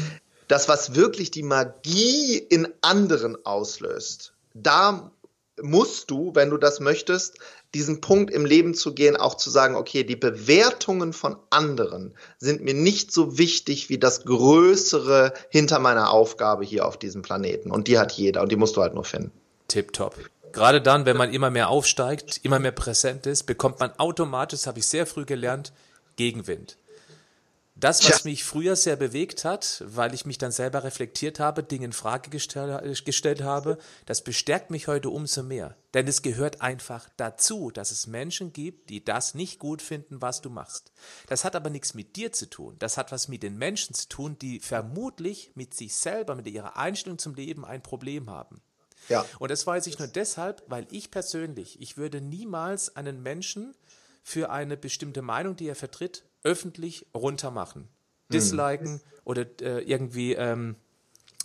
Das, 0.49 0.69
was 0.69 0.95
wirklich 0.95 1.31
die 1.31 1.43
Magie 1.43 2.37
in 2.37 2.69
anderen 2.83 3.45
auslöst, 3.45 4.35
da 4.53 5.11
musst 5.63 6.11
du, 6.11 6.33
wenn 6.35 6.51
du 6.51 6.59
das 6.59 6.81
möchtest, 6.81 7.39
diesen 7.75 8.01
Punkt 8.01 8.31
im 8.31 8.45
Leben 8.45 8.75
zu 8.75 8.95
gehen, 8.95 9.17
auch 9.17 9.37
zu 9.37 9.51
sagen, 9.51 9.75
okay, 9.75 10.05
die 10.05 10.17
Bewertungen 10.17 11.13
von 11.13 11.37
anderen 11.51 12.15
sind 12.39 12.63
mir 12.63 12.75
nicht 12.75 13.13
so 13.13 13.39
wichtig 13.39 13.89
wie 13.89 13.99
das 13.99 14.25
Größere 14.25 15.33
hinter 15.49 15.81
meiner 15.81 16.11
Aufgabe 16.11 16.65
hier 16.65 16.87
auf 16.87 16.99
diesem 16.99 17.23
Planeten. 17.23 17.71
Und 17.71 17.89
die 17.89 17.99
hat 17.99 18.13
jeder 18.13 18.43
und 18.43 18.53
die 18.53 18.57
musst 18.57 18.77
du 18.77 18.83
halt 18.83 18.95
nur 18.95 19.05
finden. 19.05 19.33
Tipptopp. 19.69 20.15
Gerade 20.55 20.81
dann, 20.81 21.05
wenn 21.05 21.17
man 21.17 21.35
immer 21.35 21.51
mehr 21.51 21.69
aufsteigt, 21.69 22.39
immer 22.45 22.61
mehr 22.61 22.71
präsent 22.71 23.27
ist, 23.27 23.43
bekommt 23.43 23.81
man 23.81 23.91
automatisch, 23.99 24.61
das 24.61 24.67
habe 24.69 24.79
ich 24.79 24.87
sehr 24.87 25.05
früh 25.05 25.25
gelernt, 25.25 25.73
Gegenwind. 26.15 26.79
das, 27.75 28.09
was 28.09 28.23
ja. 28.23 28.31
mich 28.31 28.45
früher 28.45 28.77
sehr 28.77 28.95
bewegt 28.95 29.45
hat, 29.45 29.83
weil 29.85 30.15
ich 30.15 30.27
mich 30.27 30.39
dann 30.39 30.53
selber 30.53 30.85
reflektiert 30.85 31.41
habe, 31.41 31.65
Dinge 31.65 31.87
in 31.87 31.93
Frage 31.93 32.31
gestell, 32.31 32.95
gestellt 33.05 33.43
habe, 33.43 33.79
das 34.07 34.23
bestärkt 34.23 34.71
mich 34.71 34.87
heute 34.87 35.11
umso 35.11 35.43
mehr. 35.43 35.77
Denn 35.93 36.07
es 36.07 36.23
gehört 36.23 36.63
einfach 36.63 37.09
dazu, 37.17 37.73
dass 37.73 37.91
es 37.91 38.07
Menschen 38.07 38.53
gibt, 38.53 38.91
die 38.91 39.05
das 39.05 39.35
nicht 39.35 39.59
gut 39.59 39.83
finden, 39.83 40.23
was 40.23 40.41
du 40.41 40.51
machst. 40.51 40.93
Das 41.27 41.45
hat 41.45 41.57
aber 41.57 41.69
nichts 41.69 41.95
mit 41.95 42.15
dir 42.15 42.31
zu 42.31 42.49
tun. 42.49 42.77
Das 42.79 42.97
hat 42.97 43.11
was 43.11 43.27
mit 43.27 43.43
den 43.43 43.59
Menschen 43.59 43.93
zu 43.93 44.09
tun, 44.09 44.39
die 44.39 44.61
vermutlich 44.61 45.51
mit 45.57 45.75
sich 45.75 45.97
selber, 45.97 46.37
mit 46.37 46.47
ihrer 46.47 46.77
Einstellung 46.77 47.19
zum 47.19 47.35
Leben 47.35 47.65
ein 47.65 47.83
Problem 47.83 48.31
haben. 48.31 48.63
Ja. 49.09 49.25
Und 49.39 49.51
das 49.51 49.67
weiß 49.67 49.87
ich 49.87 49.99
nur 49.99 50.09
deshalb, 50.09 50.63
weil 50.67 50.87
ich 50.91 51.11
persönlich, 51.11 51.81
ich 51.81 51.97
würde 51.97 52.21
niemals 52.21 52.97
einen 52.97 53.23
Menschen 53.23 53.75
für 54.23 54.51
eine 54.51 54.77
bestimmte 54.77 55.23
Meinung, 55.23 55.57
die 55.57 55.69
er 55.69 55.75
vertritt, 55.75 56.25
öffentlich 56.43 57.07
runtermachen, 57.15 57.83
hm. 57.83 57.89
disliken 58.33 58.93
mhm. 58.93 59.01
oder 59.25 59.47
äh, 59.61 59.83
irgendwie 59.83 60.35
ähm, 60.35 60.77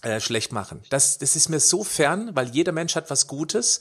äh, 0.01 0.19
schlecht 0.19 0.51
machen. 0.51 0.81
Das, 0.89 1.17
das 1.17 1.35
ist 1.35 1.49
mir 1.49 1.59
so 1.59 1.83
fern, 1.83 2.31
weil 2.33 2.49
jeder 2.49 2.71
Mensch 2.71 2.95
hat 2.95 3.09
was 3.09 3.27
Gutes 3.27 3.79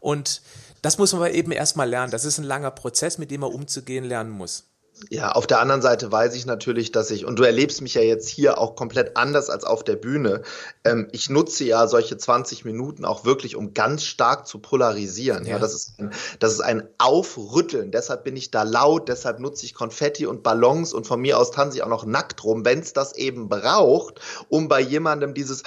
und 0.00 0.42
das 0.82 0.98
muss 0.98 1.12
man 1.12 1.22
aber 1.22 1.32
eben 1.32 1.52
erstmal 1.52 1.88
lernen. 1.88 2.10
Das 2.10 2.24
ist 2.24 2.38
ein 2.38 2.44
langer 2.44 2.70
Prozess, 2.70 3.18
mit 3.18 3.30
dem 3.30 3.42
man 3.42 3.52
umzugehen 3.52 4.04
lernen 4.04 4.30
muss. 4.30 4.69
Ja, 5.08 5.32
auf 5.32 5.46
der 5.46 5.60
anderen 5.60 5.80
Seite 5.80 6.12
weiß 6.12 6.34
ich 6.34 6.44
natürlich, 6.44 6.92
dass 6.92 7.10
ich, 7.10 7.24
und 7.24 7.38
du 7.38 7.42
erlebst 7.42 7.80
mich 7.80 7.94
ja 7.94 8.02
jetzt 8.02 8.28
hier 8.28 8.58
auch 8.58 8.76
komplett 8.76 9.16
anders 9.16 9.48
als 9.48 9.64
auf 9.64 9.82
der 9.82 9.96
Bühne. 9.96 10.42
Ähm, 10.84 11.08
ich 11.12 11.30
nutze 11.30 11.64
ja 11.64 11.86
solche 11.86 12.18
20 12.18 12.64
Minuten 12.64 13.04
auch 13.04 13.24
wirklich, 13.24 13.56
um 13.56 13.72
ganz 13.72 14.04
stark 14.04 14.46
zu 14.46 14.58
polarisieren. 14.58 15.44
Ja, 15.46 15.52
ja 15.52 15.58
das, 15.58 15.74
ist 15.74 15.98
ein, 15.98 16.12
das 16.38 16.52
ist 16.52 16.60
ein 16.60 16.86
Aufrütteln. 16.98 17.90
Deshalb 17.92 18.24
bin 18.24 18.36
ich 18.36 18.50
da 18.50 18.62
laut, 18.62 19.08
deshalb 19.08 19.40
nutze 19.40 19.64
ich 19.64 19.74
Konfetti 19.74 20.26
und 20.26 20.42
Ballons 20.42 20.92
und 20.92 21.06
von 21.06 21.20
mir 21.20 21.38
aus 21.38 21.50
tanze 21.50 21.78
ich 21.78 21.82
auch 21.82 21.88
noch 21.88 22.04
nackt 22.04 22.44
rum, 22.44 22.64
wenn 22.64 22.80
es 22.80 22.92
das 22.92 23.14
eben 23.14 23.48
braucht, 23.48 24.20
um 24.48 24.68
bei 24.68 24.80
jemandem 24.80 25.32
dieses, 25.32 25.62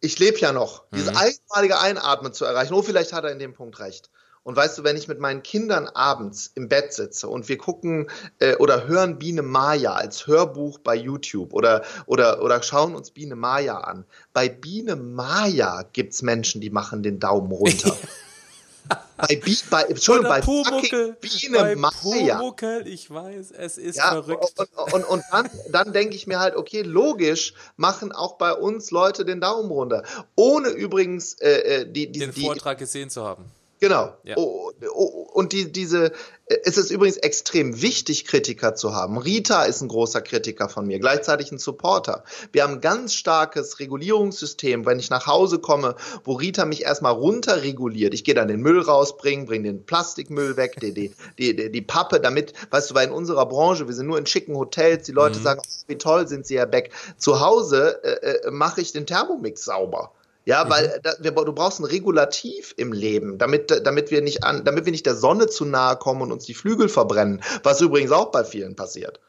ich 0.00 0.18
lebe 0.18 0.38
ja 0.38 0.52
noch, 0.52 0.84
mhm. 0.90 0.96
dieses 0.96 1.08
einmalige 1.14 1.78
Einatmen 1.78 2.32
zu 2.32 2.44
erreichen. 2.44 2.72
Oh, 2.72 2.82
vielleicht 2.82 3.12
hat 3.12 3.24
er 3.24 3.32
in 3.32 3.38
dem 3.38 3.52
Punkt 3.52 3.78
recht. 3.78 4.10
Und 4.44 4.56
weißt 4.56 4.76
du, 4.78 4.84
wenn 4.84 4.98
ich 4.98 5.08
mit 5.08 5.18
meinen 5.18 5.42
Kindern 5.42 5.88
abends 5.88 6.52
im 6.54 6.68
Bett 6.68 6.92
sitze 6.92 7.28
und 7.28 7.48
wir 7.48 7.56
gucken 7.56 8.10
äh, 8.38 8.56
oder 8.56 8.86
hören 8.86 9.18
Biene 9.18 9.40
Maya 9.40 9.94
als 9.94 10.26
Hörbuch 10.26 10.78
bei 10.78 10.94
YouTube 10.94 11.54
oder, 11.54 11.82
oder, 12.04 12.42
oder 12.42 12.62
schauen 12.62 12.94
uns 12.94 13.10
Biene 13.10 13.36
Maya 13.36 13.78
an. 13.78 14.04
Bei 14.34 14.50
Biene 14.50 14.96
Maya 14.96 15.84
gibt's 15.94 16.20
Menschen, 16.20 16.60
die 16.60 16.68
machen 16.68 17.02
den 17.02 17.18
Daumen 17.18 17.50
runter. 17.52 17.96
bei, 19.16 19.36
Bi 19.36 19.56
bei, 19.70 19.82
Entschuldigung, 19.84 20.30
bei 20.30 20.40
Pumuckel, 20.42 21.16
Biene 21.22 21.58
bei 21.58 21.76
Maya. 21.76 22.36
Pumuckel, 22.36 22.86
ich 22.86 23.10
weiß, 23.10 23.50
es 23.50 23.78
ist 23.78 23.96
ja, 23.96 24.10
verrückt. 24.10 24.52
Und, 24.58 24.92
und, 24.92 25.04
und 25.04 25.24
dann, 25.30 25.48
dann 25.70 25.92
denke 25.94 26.16
ich 26.16 26.26
mir 26.26 26.38
halt, 26.38 26.54
okay, 26.54 26.82
logisch 26.82 27.54
machen 27.78 28.12
auch 28.12 28.36
bei 28.36 28.52
uns 28.52 28.90
Leute 28.90 29.24
den 29.24 29.40
Daumen 29.40 29.70
runter. 29.70 30.02
Ohne 30.34 30.68
übrigens 30.68 31.32
äh, 31.40 31.50
äh 31.80 31.90
die, 31.90 32.12
die, 32.12 32.18
den 32.18 32.34
Vortrag 32.34 32.76
gesehen 32.76 33.08
zu 33.08 33.24
haben. 33.24 33.50
Genau. 33.80 34.12
Ja. 34.24 34.36
Oh, 34.36 34.72
oh, 34.92 35.28
und 35.32 35.52
die, 35.52 35.70
diese, 35.70 36.12
es 36.46 36.78
ist 36.78 36.90
übrigens 36.90 37.16
extrem 37.16 37.80
wichtig, 37.82 38.24
Kritiker 38.26 38.74
zu 38.74 38.94
haben. 38.94 39.18
Rita 39.18 39.64
ist 39.64 39.80
ein 39.80 39.88
großer 39.88 40.20
Kritiker 40.20 40.68
von 40.68 40.86
mir, 40.86 40.98
gleichzeitig 40.98 41.50
ein 41.50 41.58
Supporter. 41.58 42.24
Wir 42.52 42.62
haben 42.62 42.74
ein 42.74 42.80
ganz 42.80 43.14
starkes 43.14 43.80
Regulierungssystem, 43.80 44.86
wenn 44.86 44.98
ich 44.98 45.10
nach 45.10 45.26
Hause 45.26 45.58
komme, 45.58 45.96
wo 46.22 46.34
Rita 46.34 46.64
mich 46.66 46.82
erstmal 46.82 47.12
runterreguliert. 47.12 48.14
Ich 48.14 48.24
gehe 48.24 48.34
dann 48.34 48.48
den 48.48 48.60
Müll 48.60 48.80
rausbringen, 48.80 49.46
bringe 49.46 49.64
den 49.64 49.84
Plastikmüll 49.84 50.56
weg, 50.56 50.78
die, 50.80 50.92
die, 50.92 51.12
die, 51.38 51.70
die, 51.70 51.82
Pappe, 51.82 52.20
damit, 52.20 52.52
weißt 52.70 52.90
du, 52.90 52.94
weil 52.94 53.08
in 53.08 53.12
unserer 53.12 53.46
Branche, 53.46 53.86
wir 53.86 53.94
sind 53.94 54.06
nur 54.06 54.18
in 54.18 54.26
schicken 54.26 54.56
Hotels, 54.56 55.04
die 55.06 55.12
Leute 55.12 55.38
mhm. 55.38 55.42
sagen, 55.42 55.62
oh, 55.64 55.84
wie 55.88 55.98
toll 55.98 56.28
sind 56.28 56.46
sie, 56.46 56.58
Herr 56.58 56.66
Beck. 56.66 56.90
Zu 57.16 57.40
Hause 57.40 58.02
äh, 58.04 58.46
äh, 58.46 58.50
mache 58.50 58.80
ich 58.80 58.92
den 58.92 59.06
Thermomix 59.06 59.64
sauber. 59.64 60.12
Ja, 60.44 60.64
mhm. 60.64 60.70
weil 60.70 61.00
da, 61.02 61.14
wir, 61.20 61.32
du 61.32 61.52
brauchst 61.52 61.80
ein 61.80 61.84
Regulativ 61.84 62.74
im 62.76 62.92
Leben, 62.92 63.38
damit, 63.38 63.70
damit 63.84 64.10
wir 64.10 64.20
nicht 64.20 64.44
an, 64.44 64.64
damit 64.64 64.84
wir 64.84 64.92
nicht 64.92 65.06
der 65.06 65.16
Sonne 65.16 65.46
zu 65.46 65.64
nahe 65.64 65.96
kommen 65.96 66.22
und 66.22 66.32
uns 66.32 66.44
die 66.44 66.54
Flügel 66.54 66.88
verbrennen, 66.88 67.42
was 67.62 67.80
übrigens 67.80 68.12
auch 68.12 68.30
bei 68.30 68.44
vielen 68.44 68.76
passiert. 68.76 69.20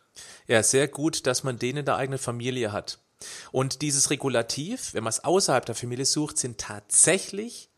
Ja, 0.47 0.61
sehr 0.61 0.87
gut, 0.87 1.25
dass 1.25 1.43
man 1.43 1.57
den 1.57 1.77
in 1.77 1.85
der 1.85 1.95
eigenen 1.95 2.19
Familie 2.19 2.71
hat. 2.71 2.99
Und 3.51 3.81
dieses 3.81 4.09
Regulativ, 4.09 4.93
wenn 4.93 5.03
man 5.03 5.11
es 5.11 5.23
außerhalb 5.23 5.65
der 5.65 5.75
Familie 5.75 6.05
sucht, 6.05 6.37
sind 6.37 6.59
tatsächlich 6.59 7.69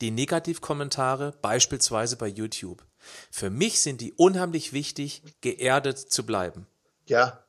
die 0.00 0.10
Negativkommentare, 0.10 1.34
beispielsweise 1.42 2.16
bei 2.16 2.28
YouTube. 2.28 2.84
Für 3.30 3.50
mich 3.50 3.80
sind 3.80 4.00
die 4.00 4.12
unheimlich 4.12 4.72
wichtig, 4.72 5.22
geerdet 5.40 5.98
zu 5.98 6.24
bleiben. 6.24 6.66
Ja, 7.06 7.42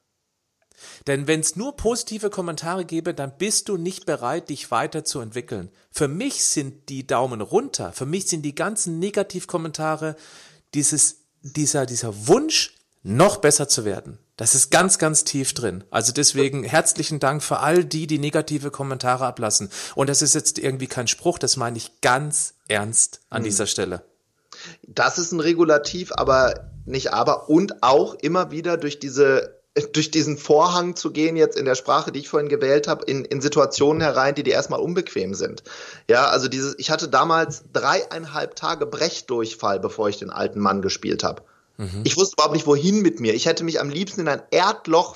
denn 1.07 1.27
wenn 1.27 1.39
es 1.39 1.55
nur 1.55 1.75
positive 1.75 2.29
Kommentare 2.29 2.85
gäbe, 2.85 3.13
dann 3.13 3.37
bist 3.37 3.69
du 3.69 3.77
nicht 3.77 4.05
bereit, 4.05 4.49
dich 4.49 4.71
weiterzuentwickeln. 4.71 5.69
Für 5.91 6.07
mich 6.07 6.43
sind 6.45 6.89
die 6.89 7.05
Daumen 7.05 7.41
runter, 7.41 7.91
für 7.93 8.05
mich 8.05 8.27
sind 8.27 8.43
die 8.43 8.55
ganzen 8.55 8.99
Negativkommentare 8.99 10.15
dieses, 10.73 11.17
dieser, 11.41 11.85
dieser 11.85 12.27
Wunsch, 12.27 12.75
noch 13.01 13.37
besser 13.37 13.67
zu 13.67 13.85
werden. 13.85 14.19
Das 14.35 14.55
ist 14.55 14.71
ganz, 14.71 14.97
ganz 14.97 15.23
tief 15.23 15.53
drin. 15.53 15.83
Also 15.89 16.11
deswegen 16.11 16.63
herzlichen 16.63 17.19
Dank 17.19 17.43
für 17.43 17.59
all 17.59 17.83
die, 17.83 18.07
die 18.07 18.19
negative 18.19 18.71
Kommentare 18.71 19.25
ablassen. 19.25 19.69
Und 19.95 20.09
das 20.09 20.21
ist 20.21 20.35
jetzt 20.35 20.59
irgendwie 20.59 20.87
kein 20.87 21.07
Spruch, 21.07 21.39
das 21.39 21.57
meine 21.57 21.77
ich 21.77 22.01
ganz 22.01 22.53
ernst 22.67 23.21
an 23.29 23.39
hm. 23.39 23.45
dieser 23.45 23.67
Stelle. 23.67 24.03
Das 24.87 25.17
ist 25.17 25.31
ein 25.31 25.39
Regulativ, 25.39 26.11
aber 26.13 26.71
nicht 26.85 27.13
aber 27.13 27.49
und 27.49 27.83
auch 27.83 28.15
immer 28.15 28.51
wieder 28.51 28.77
durch 28.77 28.99
diese 28.99 29.58
durch 29.87 30.11
diesen 30.11 30.37
Vorhang 30.37 30.95
zu 30.95 31.11
gehen, 31.11 31.35
jetzt 31.35 31.57
in 31.57 31.65
der 31.65 31.75
Sprache, 31.75 32.11
die 32.11 32.19
ich 32.19 32.29
vorhin 32.29 32.49
gewählt 32.49 32.87
habe, 32.87 33.05
in, 33.05 33.25
in 33.25 33.41
Situationen 33.41 34.01
herein, 34.01 34.35
die 34.35 34.43
dir 34.43 34.53
erstmal 34.53 34.79
unbequem 34.79 35.33
sind. 35.33 35.63
Ja, 36.09 36.27
also 36.27 36.47
dieses, 36.47 36.77
ich 36.77 36.91
hatte 36.91 37.07
damals 37.07 37.63
dreieinhalb 37.73 38.55
Tage 38.55 38.85
Brechdurchfall, 38.85 39.79
bevor 39.79 40.09
ich 40.09 40.17
den 40.17 40.29
alten 40.29 40.59
Mann 40.59 40.81
gespielt 40.81 41.23
habe. 41.23 41.43
Mhm. 41.77 42.01
Ich 42.03 42.17
wusste 42.17 42.33
überhaupt 42.33 42.55
nicht, 42.55 42.67
wohin 42.67 43.01
mit 43.01 43.19
mir. 43.19 43.33
Ich 43.33 43.45
hätte 43.45 43.63
mich 43.63 43.79
am 43.79 43.89
liebsten 43.89 44.21
in 44.21 44.27
ein 44.27 44.41
Erdloch 44.51 45.15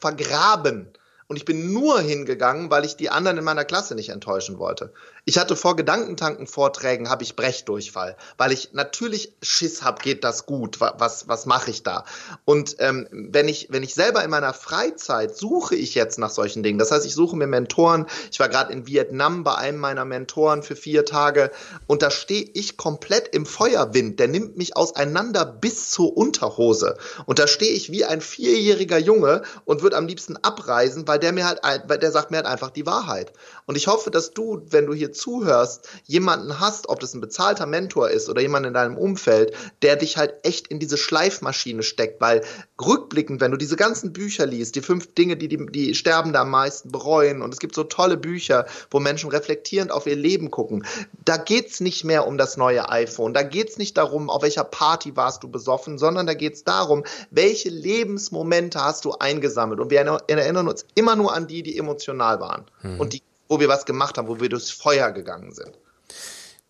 vergraben. 0.00 0.88
Und 1.26 1.36
ich 1.36 1.44
bin 1.46 1.72
nur 1.72 2.00
hingegangen, 2.00 2.70
weil 2.70 2.84
ich 2.84 2.96
die 2.96 3.08
anderen 3.08 3.38
in 3.38 3.44
meiner 3.44 3.64
Klasse 3.64 3.94
nicht 3.94 4.10
enttäuschen 4.10 4.58
wollte. 4.58 4.92
Ich 5.26 5.38
hatte 5.38 5.56
vor 5.56 5.74
Gedankentanken-Vorträgen 5.74 7.08
habe 7.08 7.22
ich 7.22 7.34
Brechdurchfall, 7.34 8.14
weil 8.36 8.52
ich 8.52 8.74
natürlich 8.74 9.34
Schiss 9.40 9.82
habe, 9.82 10.02
geht 10.02 10.22
das 10.22 10.44
gut, 10.44 10.80
was, 10.80 11.28
was 11.28 11.46
mache 11.46 11.70
ich 11.70 11.82
da? 11.82 12.04
Und 12.44 12.76
ähm, 12.80 13.08
wenn, 13.10 13.48
ich, 13.48 13.68
wenn 13.70 13.82
ich 13.82 13.94
selber 13.94 14.22
in 14.22 14.28
meiner 14.28 14.52
Freizeit 14.52 15.34
suche 15.34 15.76
ich 15.76 15.94
jetzt 15.94 16.18
nach 16.18 16.28
solchen 16.28 16.62
Dingen, 16.62 16.78
das 16.78 16.90
heißt, 16.90 17.06
ich 17.06 17.14
suche 17.14 17.36
mir 17.36 17.46
Mentoren, 17.46 18.04
ich 18.30 18.38
war 18.38 18.50
gerade 18.50 18.70
in 18.74 18.86
Vietnam 18.86 19.44
bei 19.44 19.54
einem 19.54 19.78
meiner 19.78 20.04
Mentoren 20.04 20.62
für 20.62 20.76
vier 20.76 21.06
Tage 21.06 21.50
und 21.86 22.02
da 22.02 22.10
stehe 22.10 22.46
ich 22.52 22.76
komplett 22.76 23.28
im 23.28 23.46
Feuerwind, 23.46 24.20
der 24.20 24.28
nimmt 24.28 24.58
mich 24.58 24.76
auseinander 24.76 25.46
bis 25.46 25.90
zur 25.90 26.14
Unterhose. 26.14 26.98
Und 27.24 27.38
da 27.38 27.46
stehe 27.46 27.72
ich 27.72 27.90
wie 27.90 28.04
ein 28.04 28.20
vierjähriger 28.20 28.98
Junge 28.98 29.40
und 29.64 29.80
würde 29.80 29.96
am 29.96 30.06
liebsten 30.06 30.36
abreisen, 30.36 31.08
weil 31.08 31.18
der 31.18 31.32
mir 31.32 31.46
halt, 31.46 31.60
weil 31.88 31.98
der 31.98 32.12
sagt 32.12 32.30
mir 32.30 32.36
halt 32.36 32.46
einfach 32.46 32.70
die 32.70 32.84
Wahrheit. 32.84 33.32
Und 33.66 33.76
ich 33.76 33.86
hoffe, 33.86 34.10
dass 34.10 34.32
du, 34.32 34.62
wenn 34.70 34.86
du 34.86 34.94
hier 34.94 35.12
zuhörst, 35.12 35.88
jemanden 36.04 36.60
hast, 36.60 36.88
ob 36.88 37.00
das 37.00 37.14
ein 37.14 37.20
bezahlter 37.20 37.66
Mentor 37.66 38.10
ist 38.10 38.28
oder 38.28 38.42
jemand 38.42 38.66
in 38.66 38.74
deinem 38.74 38.96
Umfeld, 38.96 39.54
der 39.82 39.96
dich 39.96 40.16
halt 40.16 40.34
echt 40.42 40.68
in 40.68 40.78
diese 40.78 40.98
Schleifmaschine 40.98 41.82
steckt, 41.82 42.20
weil 42.20 42.42
rückblickend, 42.80 43.40
wenn 43.40 43.50
du 43.50 43.56
diese 43.56 43.76
ganzen 43.76 44.12
Bücher 44.12 44.46
liest, 44.46 44.74
die 44.74 44.82
fünf 44.82 45.14
Dinge, 45.14 45.36
die 45.36 45.48
die, 45.48 45.66
die 45.66 45.94
Sterbende 45.94 46.38
am 46.38 46.50
meisten 46.50 46.90
bereuen 46.92 47.42
und 47.42 47.52
es 47.54 47.60
gibt 47.60 47.74
so 47.74 47.84
tolle 47.84 48.16
Bücher, 48.16 48.66
wo 48.90 49.00
Menschen 49.00 49.30
reflektierend 49.30 49.90
auf 49.90 50.06
ihr 50.06 50.16
Leben 50.16 50.50
gucken, 50.50 50.84
da 51.24 51.36
geht's 51.36 51.80
nicht 51.80 52.04
mehr 52.04 52.26
um 52.26 52.36
das 52.36 52.56
neue 52.56 52.88
iPhone, 52.90 53.32
da 53.32 53.42
geht's 53.42 53.78
nicht 53.78 53.96
darum, 53.96 54.28
auf 54.28 54.42
welcher 54.42 54.64
Party 54.64 55.16
warst 55.16 55.42
du 55.42 55.48
besoffen, 55.48 55.98
sondern 55.98 56.26
da 56.26 56.34
geht's 56.34 56.64
darum, 56.64 57.04
welche 57.30 57.70
Lebensmomente 57.70 58.82
hast 58.82 59.04
du 59.04 59.12
eingesammelt. 59.12 59.80
Und 59.80 59.90
wir 59.90 60.00
erinnern 60.00 60.68
uns 60.68 60.84
immer 60.94 61.16
nur 61.16 61.34
an 61.34 61.46
die, 61.46 61.62
die 61.62 61.78
emotional 61.78 62.40
waren. 62.40 62.64
Hm. 62.80 63.00
und 63.00 63.12
die 63.12 63.22
wo 63.48 63.60
wir 63.60 63.68
was 63.68 63.84
gemacht 63.84 64.18
haben, 64.18 64.28
wo 64.28 64.40
wir 64.40 64.48
durchs 64.48 64.70
Feuer 64.70 65.12
gegangen 65.12 65.52
sind. 65.52 65.78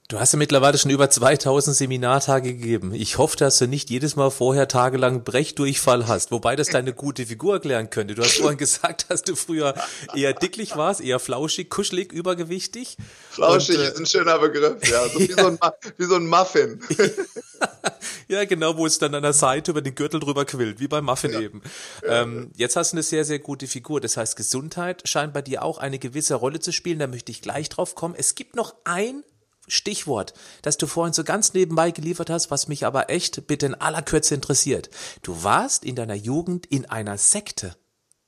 Du 0.08 0.20
hast 0.20 0.34
ja 0.34 0.38
mittlerweile 0.38 0.76
schon 0.76 0.90
über 0.90 1.08
2000 1.08 1.74
Seminartage 1.74 2.52
gegeben. 2.52 2.92
Ich 2.92 3.16
hoffe, 3.16 3.38
dass 3.38 3.56
du 3.56 3.66
nicht 3.66 3.88
jedes 3.88 4.16
Mal 4.16 4.30
vorher 4.30 4.68
tagelang 4.68 5.24
Brechdurchfall 5.24 6.06
hast, 6.06 6.30
wobei 6.30 6.56
das 6.56 6.68
deine 6.68 6.92
gute 6.92 7.24
Figur 7.24 7.54
erklären 7.54 7.88
könnte. 7.88 8.14
Du 8.14 8.22
hast 8.22 8.36
vorhin 8.36 8.58
gesagt, 8.58 9.06
dass 9.08 9.22
du 9.22 9.34
früher 9.34 9.74
eher 10.14 10.34
dicklich 10.34 10.76
warst, 10.76 11.00
eher 11.00 11.18
flauschig, 11.18 11.70
kuschelig, 11.70 12.12
übergewichtig. 12.12 12.98
Flauschig 13.30 13.78
und, 13.78 13.82
äh, 13.82 13.88
ist 13.88 13.98
ein 13.98 14.04
schöner 14.04 14.38
Begriff, 14.38 14.86
ja. 14.86 15.08
So 15.08 15.20
wie, 15.20 15.32
so 15.32 15.46
ein, 15.46 15.58
wie 15.96 16.04
so 16.04 16.16
ein 16.16 16.26
Muffin. 16.26 16.80
ja, 18.28 18.44
genau, 18.44 18.76
wo 18.76 18.84
es 18.84 18.98
dann 18.98 19.14
an 19.14 19.22
der 19.22 19.32
Seite 19.32 19.70
über 19.70 19.80
den 19.80 19.94
Gürtel 19.94 20.20
drüber 20.20 20.44
quillt, 20.44 20.80
wie 20.80 20.88
beim 20.88 21.06
Muffin 21.06 21.32
ja. 21.32 21.40
eben. 21.40 21.62
Ähm, 22.06 22.50
jetzt 22.56 22.76
hast 22.76 22.92
du 22.92 22.96
eine 22.96 23.02
sehr, 23.02 23.24
sehr 23.24 23.38
gute 23.38 23.66
Figur. 23.66 24.02
Das 24.02 24.18
heißt, 24.18 24.36
Gesundheit 24.36 25.08
scheint 25.08 25.32
bei 25.32 25.40
dir 25.40 25.62
auch 25.62 25.78
eine 25.78 25.98
gewisse 25.98 26.34
Rolle 26.34 26.60
zu 26.60 26.72
spielen. 26.72 26.98
Da 26.98 27.06
möchte 27.06 27.32
ich 27.32 27.40
gleich 27.40 27.70
drauf 27.70 27.94
kommen. 27.94 28.14
Es 28.18 28.34
gibt 28.34 28.54
noch 28.54 28.74
ein 28.84 29.24
Stichwort, 29.68 30.34
das 30.62 30.76
du 30.76 30.86
vorhin 30.86 31.12
so 31.12 31.24
ganz 31.24 31.54
nebenbei 31.54 31.90
geliefert 31.90 32.30
hast, 32.30 32.50
was 32.50 32.68
mich 32.68 32.86
aber 32.86 33.10
echt 33.10 33.46
bitte 33.46 33.66
in 33.66 33.74
aller 33.74 34.02
Kürze 34.02 34.34
interessiert. 34.34 34.90
Du 35.22 35.42
warst 35.42 35.84
in 35.84 35.96
deiner 35.96 36.14
Jugend 36.14 36.66
in 36.66 36.86
einer 36.86 37.18
Sekte. 37.18 37.76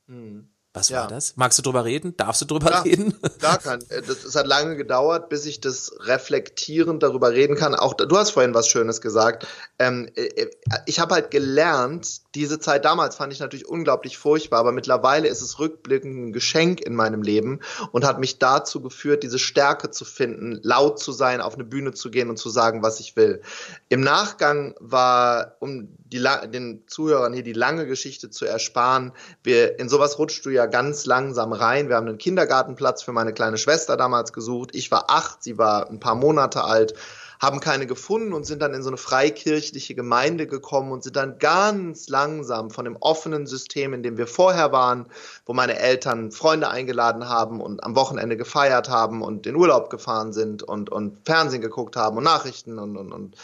Mhm. 0.07 0.49
Was 0.77 0.89
ja. 0.89 1.01
war 1.01 1.07
das? 1.07 1.35
Magst 1.37 1.57
du 1.57 1.63
drüber 1.63 1.85
reden? 1.85 2.15
Darfst 2.17 2.41
du 2.41 2.45
drüber 2.45 2.69
ja, 2.69 2.81
reden? 2.81 3.19
Gar 3.39 3.57
kein. 3.57 3.81
Äh, 3.89 4.03
das, 4.03 4.35
hat 4.35 4.45
lange 4.45 4.75
gedauert, 4.75 5.27
bis 5.27 5.47
ich 5.47 5.59
das 5.59 5.91
reflektierend 6.01 7.01
darüber 7.01 7.31
reden 7.31 7.55
kann. 7.55 7.73
Auch 7.73 7.95
du 7.95 8.15
hast 8.15 8.29
vorhin 8.29 8.53
was 8.53 8.67
Schönes 8.67 9.01
gesagt. 9.01 9.47
Ähm, 9.79 10.07
äh, 10.15 10.25
äh, 10.25 10.51
ich 10.85 10.99
habe 10.99 11.15
halt 11.15 11.31
gelernt, 11.31 12.21
diese 12.37 12.59
Zeit 12.59 12.85
damals 12.85 13.15
fand 13.15 13.33
ich 13.33 13.39
natürlich 13.39 13.67
unglaublich 13.67 14.17
furchtbar, 14.17 14.59
aber 14.59 14.71
mittlerweile 14.71 15.27
ist 15.27 15.41
es 15.41 15.57
rückblickend 15.57 16.27
ein 16.27 16.33
Geschenk 16.33 16.81
in 16.81 16.95
meinem 16.95 17.23
Leben 17.23 17.61
und 17.91 18.05
hat 18.05 18.19
mich 18.19 18.37
dazu 18.37 18.81
geführt, 18.81 19.23
diese 19.23 19.39
Stärke 19.39 19.89
zu 19.89 20.05
finden, 20.05 20.59
laut 20.61 20.99
zu 20.99 21.11
sein, 21.11 21.41
auf 21.41 21.55
eine 21.55 21.63
Bühne 21.63 21.93
zu 21.93 22.11
gehen 22.11 22.29
und 22.29 22.37
zu 22.37 22.49
sagen, 22.49 22.83
was 22.83 22.99
ich 22.99 23.15
will. 23.15 23.41
Im 23.89 24.01
Nachgang 24.01 24.75
war, 24.79 25.55
um 25.59 25.89
die, 25.97 26.23
den 26.53 26.83
Zuhörern 26.87 27.33
hier 27.33 27.43
die 27.43 27.53
lange 27.53 27.87
Geschichte 27.87 28.29
zu 28.29 28.45
ersparen, 28.45 29.13
wir, 29.43 29.79
in 29.79 29.89
sowas 29.89 30.19
rutschst 30.19 30.45
du 30.45 30.49
ja 30.51 30.67
ganz 30.67 31.05
langsam 31.05 31.53
rein. 31.53 31.89
Wir 31.89 31.95
haben 31.95 32.07
einen 32.07 32.17
Kindergartenplatz 32.17 33.01
für 33.01 33.13
meine 33.13 33.33
kleine 33.33 33.57
Schwester 33.57 33.97
damals 33.97 34.31
gesucht. 34.31 34.69
Ich 34.73 34.91
war 34.91 35.09
acht, 35.09 35.43
sie 35.43 35.57
war 35.57 35.89
ein 35.89 35.99
paar 35.99 36.15
Monate 36.15 36.63
alt 36.63 36.93
haben 37.39 37.59
keine 37.59 37.87
gefunden 37.87 38.33
und 38.33 38.45
sind 38.45 38.61
dann 38.61 38.73
in 38.73 38.83
so 38.83 38.89
eine 38.89 38.97
freikirchliche 38.97 39.95
Gemeinde 39.95 40.47
gekommen 40.47 40.91
und 40.91 41.03
sind 41.03 41.15
dann 41.15 41.39
ganz 41.39 42.09
langsam 42.09 42.69
von 42.69 42.85
dem 42.85 42.97
offenen 42.99 43.47
System, 43.47 43.93
in 43.93 44.03
dem 44.03 44.17
wir 44.17 44.27
vorher 44.27 44.71
waren, 44.71 45.05
wo 45.45 45.53
meine 45.53 45.77
Eltern 45.79 46.31
Freunde 46.31 46.69
eingeladen 46.69 47.29
haben 47.29 47.61
und 47.61 47.83
am 47.83 47.95
Wochenende 47.95 48.37
gefeiert 48.37 48.89
haben 48.89 49.21
und 49.21 49.45
in 49.45 49.55
Urlaub 49.55 49.89
gefahren 49.89 50.33
sind 50.33 50.63
und, 50.63 50.89
und 50.89 51.25
Fernsehen 51.25 51.61
geguckt 51.61 51.95
haben 51.95 52.17
und 52.17 52.23
Nachrichten 52.23 52.79
und, 52.79 52.97
und, 52.97 53.11
und 53.11 53.35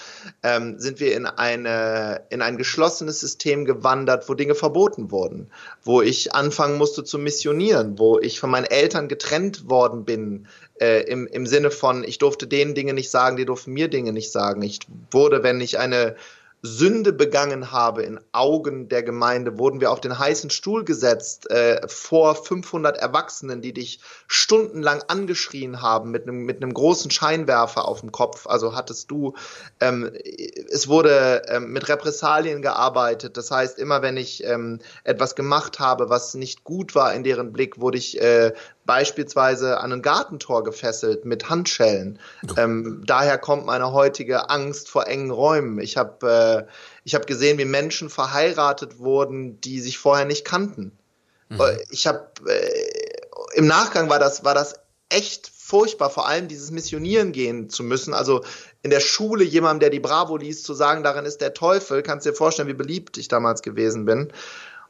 ähm, 0.42 0.80
sind 0.80 1.00
wir 1.00 1.16
in 1.16 1.26
eine 1.26 2.24
in 2.30 2.42
ein 2.42 2.58
geschlossenes 2.58 3.20
System 3.20 3.66
gewandert, 3.66 4.28
wo 4.30 4.34
Dinge 4.34 4.56
verboten 4.56 5.12
wurden, 5.12 5.52
wo 5.84 6.02
ich 6.02 6.34
anfangen 6.34 6.78
musste 6.78 7.04
zu 7.04 7.18
missionieren, 7.18 8.00
wo 8.00 8.20
ich 8.20 8.40
von 8.40 8.50
meinen 8.50 8.66
Eltern 8.66 9.08
getrennt 9.08 9.70
worden 9.70 10.06
bin, 10.06 10.48
äh, 10.80 11.02
im, 11.04 11.28
im 11.28 11.46
Sinne 11.46 11.72
von, 11.72 12.04
ich 12.04 12.18
durfte 12.18 12.48
denen 12.48 12.76
Dinge 12.76 12.94
nicht 12.94 13.12
sagen, 13.12 13.38
die 13.38 13.46
durften 13.46 13.74
mir 13.74 13.88
Dinge 13.88 14.14
nicht 14.14 14.32
sagen. 14.32 14.62
Ich 14.62 14.80
wurde, 15.12 15.44
wenn 15.44 15.62
ich 15.62 15.80
eine 15.80 16.16
Sünde 16.66 17.12
begangen 17.12 17.74
habe 17.74 18.04
in 18.04 18.22
Augen 18.32 18.88
der 18.88 19.04
Gemeinde, 19.04 19.60
wurden 19.60 19.82
wir 19.82 19.92
auf 19.92 20.00
den 20.00 20.18
heißen 20.18 20.50
Stuhl 20.50 20.86
gesetzt 20.86 21.52
äh, 21.52 21.86
vor 21.90 22.36
500 22.36 22.98
Erwachsenen, 22.98 23.62
die 23.62 23.74
dich 23.74 24.00
stundenlang 24.28 25.04
angeschrien 25.10 25.82
haben 25.82 26.10
mit 26.12 26.24
einem 26.24 26.46
mit 26.46 26.64
einem 26.64 26.74
großen 26.74 27.12
Scheinwerfer 27.12 27.86
auf 27.86 28.00
dem 28.00 28.14
Kopf. 28.14 28.48
Also 28.48 28.76
hattest 28.76 29.12
du, 29.12 29.34
ähm, 29.82 30.10
es 30.72 30.88
wurde 30.88 31.42
ähm, 31.50 31.74
mit 31.74 31.90
Repressalien 31.90 32.62
gearbeitet. 32.62 33.36
Das 33.36 33.52
heißt, 33.52 33.78
immer 33.78 34.02
wenn 34.02 34.16
ich 34.16 34.46
ähm, 34.46 34.80
etwas 35.04 35.36
gemacht 35.36 35.80
habe, 35.80 36.10
was 36.10 36.34
nicht 36.34 36.64
gut 36.64 36.96
war 36.96 37.14
in 37.14 37.26
deren 37.26 37.52
Blick, 37.52 37.82
wurde 37.82 37.98
ich 37.98 38.22
äh, 38.22 38.54
beispielsweise 38.86 39.80
an 39.80 39.94
ein 39.94 40.02
Gartentor 40.02 40.64
gefesselt 40.64 41.26
mit 41.26 41.50
Handschellen. 41.50 42.20
Ähm, 42.58 43.04
daher 43.06 43.38
kommt 43.38 43.66
meine 43.66 43.94
heutige 43.94 44.50
Angst 44.50 44.90
vor 44.90 45.08
engen 45.08 45.32
Räumen. 45.32 45.80
Ich 45.80 45.98
habe 45.98 46.68
äh, 46.68 46.72
ich 47.04 47.16
habe 47.16 47.26
gesehen, 47.26 47.58
wie 47.58 47.66
Menschen 47.66 48.10
verheiratet 48.10 49.00
wurden, 49.00 49.62
die 49.62 49.80
sich 49.80 49.98
vorher 49.98 50.26
nicht 50.26 50.46
kannten. 50.46 50.98
Mhm. 51.50 51.62
Äh, 51.62 51.78
ich 51.90 52.08
habe 52.08 52.28
äh, 52.48 53.58
im 53.58 53.68
Nachgang 53.68 54.10
war 54.10 54.20
das 54.20 54.44
war 54.44 54.54
das 54.54 54.76
echt 55.10 55.52
furchtbar, 55.56 56.10
vor 56.10 56.28
allem 56.28 56.48
dieses 56.48 56.72
Missionieren 56.72 57.32
gehen 57.32 57.70
zu 57.70 57.84
müssen. 57.84 58.14
Also 58.14 58.44
in 58.82 58.90
der 58.90 59.00
Schule 59.00 59.44
jemandem, 59.44 59.80
der 59.80 59.90
die 59.92 60.00
Bravo 60.00 60.36
liest, 60.36 60.66
zu 60.66 60.74
sagen, 60.74 61.04
darin 61.04 61.26
ist 61.26 61.40
der 61.40 61.54
Teufel, 61.54 62.04
kannst 62.04 62.26
dir 62.26 62.34
vorstellen, 62.34 62.68
wie 62.68 62.74
beliebt 62.74 63.18
ich 63.18 63.28
damals 63.28 63.62
gewesen 63.62 64.06
bin. 64.06 64.34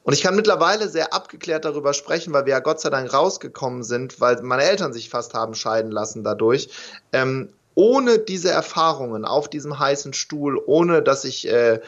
Und 0.03 0.13
ich 0.13 0.21
kann 0.21 0.35
mittlerweile 0.35 0.89
sehr 0.89 1.13
abgeklärt 1.13 1.65
darüber 1.65 1.93
sprechen, 1.93 2.33
weil 2.33 2.45
wir 2.45 2.51
ja 2.51 2.59
Gott 2.59 2.81
sei 2.81 2.89
Dank 2.89 3.13
rausgekommen 3.13 3.83
sind, 3.83 4.19
weil 4.19 4.41
meine 4.41 4.63
Eltern 4.63 4.93
sich 4.93 5.09
fast 5.09 5.33
haben 5.33 5.55
scheiden 5.55 5.91
lassen 5.91 6.23
dadurch. 6.23 6.69
Ähm, 7.13 7.49
ohne 7.75 8.19
diese 8.19 8.51
Erfahrungen 8.51 9.25
auf 9.25 9.49
diesem 9.49 9.79
heißen 9.79 10.13
Stuhl, 10.13 10.61
ohne 10.63 11.01
dass 11.01 11.23
ich 11.23 11.47
äh, 11.47 11.79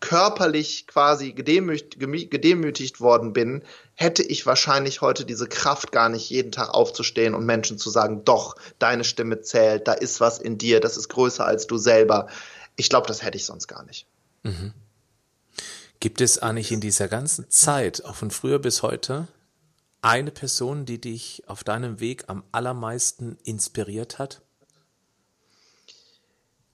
körperlich 0.00 0.86
quasi 0.86 1.32
gedemütigt, 1.32 1.98
gedemütigt 2.30 3.00
worden 3.00 3.32
bin, 3.32 3.62
hätte 3.94 4.22
ich 4.22 4.46
wahrscheinlich 4.46 5.00
heute 5.00 5.24
diese 5.24 5.46
Kraft 5.46 5.92
gar 5.92 6.08
nicht, 6.08 6.28
jeden 6.30 6.52
Tag 6.52 6.70
aufzustehen 6.74 7.34
und 7.34 7.46
Menschen 7.46 7.78
zu 7.78 7.90
sagen, 7.90 8.24
doch, 8.24 8.56
deine 8.78 9.04
Stimme 9.04 9.40
zählt, 9.40 9.88
da 9.88 9.92
ist 9.94 10.20
was 10.20 10.38
in 10.38 10.58
dir, 10.58 10.80
das 10.80 10.96
ist 10.96 11.08
größer 11.08 11.46
als 11.46 11.66
du 11.66 11.78
selber. 11.78 12.28
Ich 12.76 12.90
glaube, 12.90 13.06
das 13.06 13.22
hätte 13.22 13.36
ich 13.36 13.46
sonst 13.46 13.66
gar 13.66 13.84
nicht. 13.84 14.06
Mhm. 14.42 14.72
Gibt 16.00 16.20
es 16.20 16.38
eigentlich 16.38 16.72
in 16.72 16.80
dieser 16.80 17.08
ganzen 17.08 17.50
Zeit, 17.50 18.04
auch 18.04 18.14
von 18.14 18.30
früher 18.30 18.58
bis 18.58 18.82
heute, 18.82 19.28
eine 20.02 20.30
Person, 20.30 20.84
die 20.84 21.00
dich 21.00 21.42
auf 21.46 21.64
deinem 21.64 21.98
Weg 21.98 22.24
am 22.28 22.44
allermeisten 22.52 23.38
inspiriert 23.42 24.18
hat? 24.18 24.42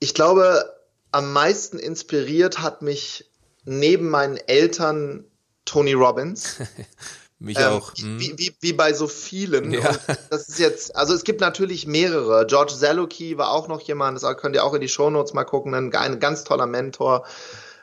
Ich 0.01 0.15
glaube, 0.15 0.75
am 1.13 1.33
meisten 1.33 1.79
inspiriert 1.79 2.59
hat 2.61 2.83
mich 2.83 3.31
neben 3.65 4.09
meinen 4.09 4.37
Eltern 4.37 5.25
Tony 5.65 5.93
Robbins. 5.93 6.57
Mich 7.43 7.59
ähm, 7.59 7.65
auch. 7.65 7.95
Hm. 7.97 8.21
Wie, 8.21 8.35
wie, 8.37 8.55
wie, 8.61 8.73
bei 8.75 8.93
so 8.93 9.07
vielen. 9.07 9.73
Ja. 9.73 9.97
das 10.29 10.49
ist 10.49 10.59
jetzt, 10.59 10.95
also 10.95 11.15
es 11.15 11.25
gibt 11.25 11.41
natürlich 11.41 11.87
mehrere. 11.87 12.47
George 12.47 12.75
Zaluki 12.79 13.39
war 13.39 13.51
auch 13.51 13.67
noch 13.67 13.81
jemand, 13.81 14.23
das 14.23 14.37
könnt 14.37 14.55
ihr 14.55 14.63
auch 14.63 14.75
in 14.75 14.83
die 14.83 14.91
Shownotes 14.91 15.33
mal 15.33 15.45
gucken, 15.45 15.75
ein, 15.75 15.95
ein 15.95 16.21
ganz 16.21 16.45
toller 16.45 16.67
Mentor 16.67 17.25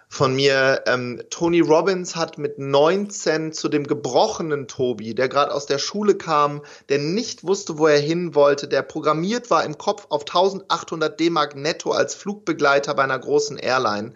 von 0.07 0.35
mir. 0.35 0.83
Ähm, 0.87 1.21
Tony 1.29 1.59
Robbins 1.59 2.15
hat 2.15 2.37
mit 2.37 2.59
19 2.59 3.53
zu 3.53 3.69
dem 3.69 3.85
gebrochenen 3.85 4.67
Tobi, 4.67 5.13
der 5.13 5.29
gerade 5.29 5.53
aus 5.53 5.65
der 5.65 5.79
Schule 5.79 6.15
kam, 6.15 6.61
der 6.89 6.99
nicht 6.99 7.43
wusste, 7.45 7.77
wo 7.77 7.87
er 7.87 7.99
hin 7.99 8.33
wollte, 8.33 8.67
der 8.67 8.81
programmiert 8.81 9.49
war 9.49 9.63
im 9.63 9.77
Kopf 9.77 10.07
auf 10.09 10.21
1800 10.21 11.19
D-Mark 11.19 11.55
netto 11.55 11.91
als 11.91 12.15
Flugbegleiter 12.15 12.93
bei 12.93 13.03
einer 13.03 13.19
großen 13.19 13.57
Airline, 13.57 14.13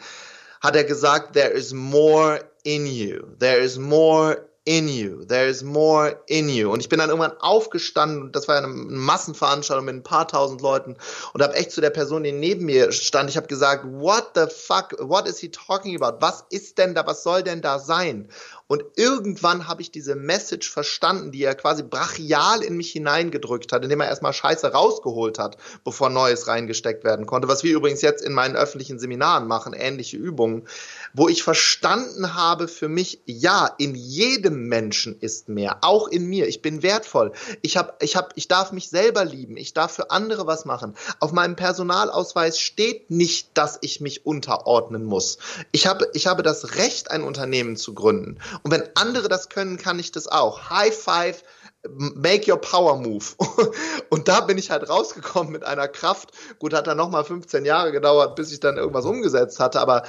hat 0.62 0.76
er 0.76 0.84
gesagt, 0.84 1.34
there 1.34 1.50
is 1.50 1.74
more 1.74 2.40
in 2.64 2.86
you. 2.86 3.24
There 3.40 3.58
is 3.58 3.78
more 3.78 4.51
in 4.66 4.88
you. 4.88 5.26
There 5.26 5.48
is 5.48 5.64
more 5.64 6.22
in 6.28 6.48
you. 6.48 6.72
Und 6.72 6.82
ich 6.82 6.90
bin 6.90 7.00
dann 7.00 7.10
irgendwann 7.10 7.38
aufgestanden, 7.40 8.32
das 8.32 8.48
war 8.48 8.58
eine 8.58 8.68
Massenveranstaltung 8.68 9.86
mit 9.86 9.96
ein 9.96 10.04
paar 10.04 10.28
tausend 10.28 10.62
Leuten 10.62 10.98
und 11.34 11.42
habe 11.42 11.56
echt 11.56 11.72
zu 11.72 11.82
der 11.82 11.90
Person, 11.90 12.24
die 12.24 12.32
neben 12.32 12.66
mir 12.66 12.92
stand, 12.92 13.30
ich 13.30 13.38
habe 13.38 13.48
gesagt, 13.48 13.86
what 13.86 14.32
the 14.36 14.46
fuck, 14.48 14.96
what 15.00 15.28
is 15.28 15.40
he 15.40 15.50
talking 15.50 16.00
about? 16.00 16.22
Was 16.22 16.46
ist 16.52 16.78
denn 16.78 16.94
da, 16.94 17.06
was 17.08 17.24
soll 17.24 17.42
denn 17.42 17.62
da 17.62 17.80
sein? 17.80 18.30
Und 18.72 18.86
irgendwann 18.96 19.68
habe 19.68 19.82
ich 19.82 19.92
diese 19.92 20.16
Message 20.16 20.72
verstanden, 20.72 21.34
die 21.34 21.44
er 21.44 21.56
quasi 21.56 21.84
brachial 21.84 22.64
in 22.64 22.78
mich 22.78 22.90
hineingedrückt 22.94 23.74
hat, 23.74 23.84
indem 23.84 24.00
er 24.00 24.08
erstmal 24.08 24.32
Scheiße 24.32 24.72
rausgeholt 24.72 25.40
hat, 25.40 25.58
bevor 25.84 26.10
Neues 26.10 26.48
reingesteckt 26.48 27.04
werden 27.04 27.26
konnte. 27.26 27.50
Was 27.50 27.66
wir 27.66 27.76
übrigens 27.76 28.02
jetzt 28.02 28.24
in 28.24 28.32
meinen 28.32 28.56
öffentlichen 28.56 28.98
Seminaren 28.98 29.46
machen, 29.46 29.74
ähnliche 29.74 30.16
Übungen, 30.16 30.70
wo 31.14 31.28
ich 31.28 31.44
verstanden 31.44 32.34
habe 32.34 32.70
für 32.70 32.88
mich, 32.88 33.20
ja, 33.26 33.76
in 33.78 33.94
jedem 33.94 34.70
Menschen 34.70 35.20
ist 35.20 35.50
mehr, 35.50 35.80
auch 35.82 36.08
in 36.08 36.28
mir. 36.28 36.48
Ich 36.48 36.62
bin 36.62 36.82
wertvoll. 36.82 37.34
Ich 37.62 37.76
habe, 37.76 37.96
ich 38.00 38.16
habe, 38.16 38.30
ich 38.36 38.48
darf 38.48 38.72
mich 38.72 38.88
selber 38.88 39.26
lieben. 39.26 39.58
Ich 39.58 39.74
darf 39.74 39.92
für 39.92 40.12
andere 40.12 40.48
was 40.48 40.64
machen. 40.64 40.96
Auf 41.20 41.34
meinem 41.34 41.58
Personalausweis 41.58 42.58
steht 42.58 43.12
nicht, 43.12 43.50
dass 43.54 43.80
ich 43.82 44.00
mich 44.00 44.26
unterordnen 44.26 45.04
muss. 45.04 45.40
Ich 45.74 45.88
habe, 45.88 46.10
ich 46.14 46.28
habe 46.28 46.42
das 46.42 46.78
Recht, 46.78 47.12
ein 47.12 47.24
Unternehmen 47.24 47.76
zu 47.76 47.94
gründen. 47.94 48.38
Und 48.64 48.72
wenn 48.72 48.84
andere 48.96 49.28
das 49.28 49.50
können, 49.50 49.78
kann 49.78 50.00
ich 50.00 50.12
das 50.12 50.28
auch. 50.28 50.70
High 50.70 50.96
five, 50.96 51.44
make 51.90 52.50
your 52.52 52.60
power 52.60 52.98
move. 52.98 53.26
Und 54.10 54.28
da 54.28 54.42
bin 54.42 54.58
ich 54.58 54.72
halt 54.72 54.88
rausgekommen 54.90 55.52
mit 55.52 55.64
einer 55.64 55.88
Kraft. 55.88 56.32
Gut, 56.60 56.74
hat 56.74 56.88
dann 56.88 56.98
nochmal 56.98 57.24
15 57.24 57.66
Jahre 57.66 57.92
gedauert, 57.92 58.36
bis 58.36 58.52
ich 58.52 58.60
dann 58.60 58.78
irgendwas 58.78 59.06
umgesetzt 59.06 59.60
hatte, 59.60 59.80
aber 59.80 60.04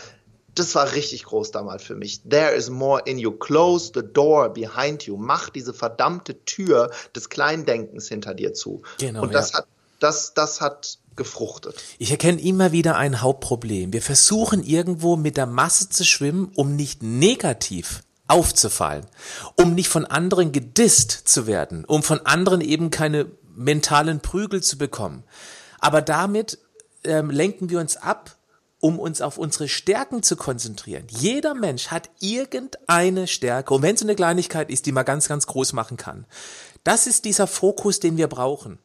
das 0.54 0.74
war 0.74 0.92
richtig 0.92 1.24
groß 1.24 1.50
damals 1.50 1.82
für 1.82 1.94
mich. 1.94 2.22
There 2.28 2.52
is 2.52 2.68
more 2.68 3.02
in 3.06 3.18
you. 3.18 3.30
Close 3.32 3.92
the 3.94 4.02
door 4.02 4.50
behind 4.50 5.04
you. 5.04 5.16
Mach 5.16 5.48
diese 5.48 5.72
verdammte 5.72 6.44
Tür 6.44 6.90
des 7.16 7.30
Kleindenkens 7.30 8.08
hinter 8.08 8.34
dir 8.34 8.52
zu. 8.52 8.82
Genau, 8.98 9.22
Und 9.22 9.32
das 9.32 9.52
ja. 9.52 9.58
hat, 9.58 9.66
das, 9.98 10.34
das 10.34 10.60
hat 10.60 10.98
gefruchtet. 11.16 11.76
Ich 11.98 12.10
erkenne 12.10 12.40
immer 12.40 12.72
wieder 12.72 12.96
ein 12.96 13.22
Hauptproblem. 13.22 13.92
Wir 13.92 14.02
versuchen 14.02 14.62
irgendwo 14.62 15.16
mit 15.16 15.36
der 15.36 15.46
Masse 15.46 15.88
zu 15.88 16.04
schwimmen, 16.04 16.50
um 16.54 16.76
nicht 16.76 17.02
negativ 17.02 18.02
aufzufallen, 18.32 19.06
um 19.56 19.74
nicht 19.74 19.88
von 19.88 20.06
anderen 20.06 20.52
gedisst 20.52 21.10
zu 21.10 21.46
werden, 21.46 21.84
um 21.84 22.02
von 22.02 22.24
anderen 22.24 22.62
eben 22.62 22.90
keine 22.90 23.26
mentalen 23.54 24.20
Prügel 24.20 24.62
zu 24.62 24.78
bekommen. 24.78 25.24
Aber 25.78 26.00
damit 26.00 26.58
ähm, 27.04 27.30
lenken 27.30 27.68
wir 27.68 27.78
uns 27.78 27.96
ab, 27.96 28.36
um 28.80 28.98
uns 28.98 29.20
auf 29.20 29.38
unsere 29.38 29.68
Stärken 29.68 30.22
zu 30.22 30.36
konzentrieren. 30.36 31.06
Jeder 31.08 31.54
Mensch 31.54 31.88
hat 31.88 32.10
irgendeine 32.20 33.28
Stärke, 33.28 33.74
und 33.74 33.82
wenn 33.82 33.94
es 33.94 34.02
eine 34.02 34.16
Kleinigkeit 34.16 34.70
ist, 34.70 34.86
die 34.86 34.92
man 34.92 35.04
ganz, 35.04 35.28
ganz 35.28 35.46
groß 35.46 35.72
machen 35.74 35.96
kann. 35.96 36.26
Das 36.84 37.06
ist 37.06 37.24
dieser 37.26 37.46
Fokus, 37.46 38.00
den 38.00 38.16
wir 38.16 38.26
brauchen. 38.26 38.78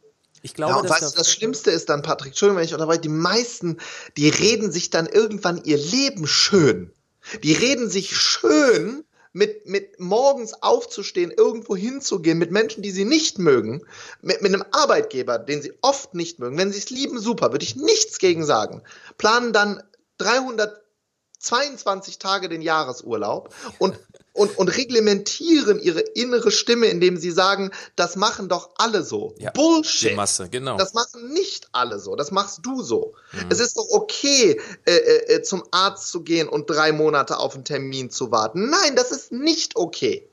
Ich 0.43 0.53
glaube, 0.53 0.87
ja, 0.87 0.89
weißt 0.89 1.13
du, 1.13 1.17
das 1.17 1.31
Schlimmste 1.31 1.71
ist 1.71 1.89
dann, 1.89 2.03
Patrick, 2.03 2.31
Entschuldigung, 2.31 2.57
wenn 2.57 2.65
ich 2.65 2.73
unterbreche, 2.73 3.01
die 3.01 3.09
meisten, 3.09 3.77
die 4.17 4.29
reden 4.29 4.71
sich 4.71 4.89
dann 4.89 5.07
irgendwann 5.07 5.63
ihr 5.63 5.77
Leben 5.77 6.27
schön. 6.27 6.91
Die 7.43 7.53
reden 7.53 7.89
sich 7.89 8.15
schön, 8.15 9.03
mit, 9.33 9.67
mit 9.67 9.99
morgens 9.99 10.53
aufzustehen, 10.61 11.31
irgendwo 11.31 11.75
hinzugehen, 11.75 12.37
mit 12.37 12.51
Menschen, 12.51 12.83
die 12.83 12.91
sie 12.91 13.05
nicht 13.05 13.39
mögen, 13.39 13.81
mit, 14.21 14.41
mit 14.41 14.53
einem 14.53 14.63
Arbeitgeber, 14.71 15.39
den 15.39 15.61
sie 15.61 15.73
oft 15.81 16.13
nicht 16.13 16.39
mögen. 16.39 16.57
Wenn 16.57 16.71
sie 16.71 16.79
es 16.79 16.89
lieben, 16.89 17.19
super, 17.19 17.51
würde 17.51 17.65
ich 17.65 17.75
nichts 17.75 18.19
gegen 18.19 18.45
sagen. 18.45 18.83
Planen 19.17 19.53
dann 19.53 19.81
322 20.17 22.19
Tage 22.19 22.49
den 22.49 22.61
Jahresurlaub 22.61 23.53
und 23.79 23.97
und, 24.37 24.57
und 24.57 24.69
reglementieren 24.69 25.79
ihre 25.81 25.99
innere 25.99 26.51
Stimme, 26.51 26.87
indem 26.87 27.17
sie 27.17 27.31
sagen, 27.31 27.71
das 27.95 28.15
machen 28.15 28.49
doch 28.49 28.69
alle 28.77 29.03
so. 29.03 29.33
Ja, 29.39 29.51
Bullshit. 29.51 30.11
Die 30.11 30.15
Masse, 30.15 30.47
genau. 30.49 30.77
Das 30.77 30.93
machen 30.93 31.33
nicht 31.33 31.67
alle 31.71 31.99
so. 31.99 32.15
Das 32.15 32.31
machst 32.31 32.59
du 32.61 32.83
so. 32.83 33.13
Mhm. 33.33 33.47
Es 33.49 33.59
ist 33.59 33.77
doch 33.77 33.87
okay, 33.89 34.61
äh, 34.85 34.91
äh, 34.91 35.35
äh, 35.35 35.41
zum 35.41 35.63
Arzt 35.71 36.09
zu 36.09 36.21
gehen 36.21 36.47
und 36.47 36.69
drei 36.69 36.91
Monate 36.91 37.39
auf 37.39 37.55
einen 37.55 37.65
Termin 37.65 38.11
zu 38.11 38.31
warten. 38.31 38.69
Nein, 38.69 38.95
das 38.95 39.11
ist 39.11 39.31
nicht 39.31 39.75
okay. 39.75 40.27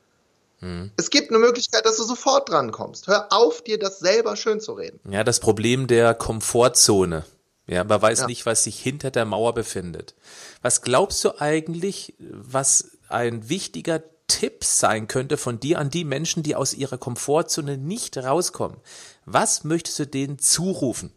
Mhm. 0.61 0.91
Es 0.97 1.09
gibt 1.09 1.31
eine 1.31 1.39
Möglichkeit, 1.39 1.87
dass 1.87 1.97
du 1.97 2.05
sofort 2.05 2.51
drankommst. 2.51 3.07
Hör 3.07 3.33
auf, 3.33 3.63
dir 3.63 3.79
das 3.79 4.01
selber 4.01 4.37
schön 4.37 4.61
zu 4.61 4.75
reden. 4.75 5.01
Ja, 5.11 5.25
das 5.25 5.41
Problem 5.41 5.87
der 5.87 6.13
Komfortzone. 6.15 7.25
Ja, 7.67 7.85
man 7.85 8.03
weiß 8.03 8.21
ja. 8.21 8.27
nicht, 8.27 8.45
was 8.45 8.65
sich 8.65 8.79
hinter 8.79 9.11
der 9.11 9.25
Mauer 9.25 9.55
befindet. 9.55 10.15
Was 10.61 10.83
glaubst 10.83 11.25
du 11.25 11.41
eigentlich, 11.41 12.15
was 12.19 12.94
ein 13.09 13.49
wichtiger 13.49 14.03
Tipp 14.27 14.65
sein 14.65 15.07
könnte 15.07 15.37
von 15.37 15.61
dir 15.61 15.79
an 15.79 15.91
die 15.91 16.05
Menschen, 16.05 16.43
die 16.43 16.57
aus 16.57 16.75
ihrer 16.75 16.99
Komfortzone 16.99 17.77
nicht 17.77 18.17
rauskommen? 18.17 18.79
Was 19.27 19.65
möchtest 19.65 19.99
du 19.99 20.07
denen 20.07 20.39
zurufen? 20.39 21.13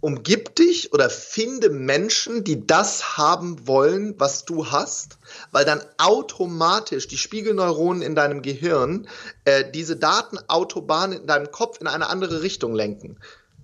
Umgib 0.00 0.56
dich 0.56 0.92
oder 0.92 1.08
finde 1.08 1.70
Menschen, 1.70 2.42
die 2.42 2.66
das 2.66 3.16
haben 3.16 3.68
wollen, 3.68 4.18
was 4.18 4.44
du 4.44 4.66
hast, 4.72 5.16
weil 5.52 5.64
dann 5.64 5.80
automatisch 5.96 7.06
die 7.06 7.16
Spiegelneuronen 7.16 8.02
in 8.02 8.16
deinem 8.16 8.42
Gehirn 8.42 9.06
äh, 9.44 9.70
diese 9.70 9.96
Datenautobahn 9.96 11.12
in 11.12 11.28
deinem 11.28 11.52
Kopf 11.52 11.80
in 11.80 11.86
eine 11.86 12.08
andere 12.08 12.42
Richtung 12.42 12.74
lenken. 12.74 13.16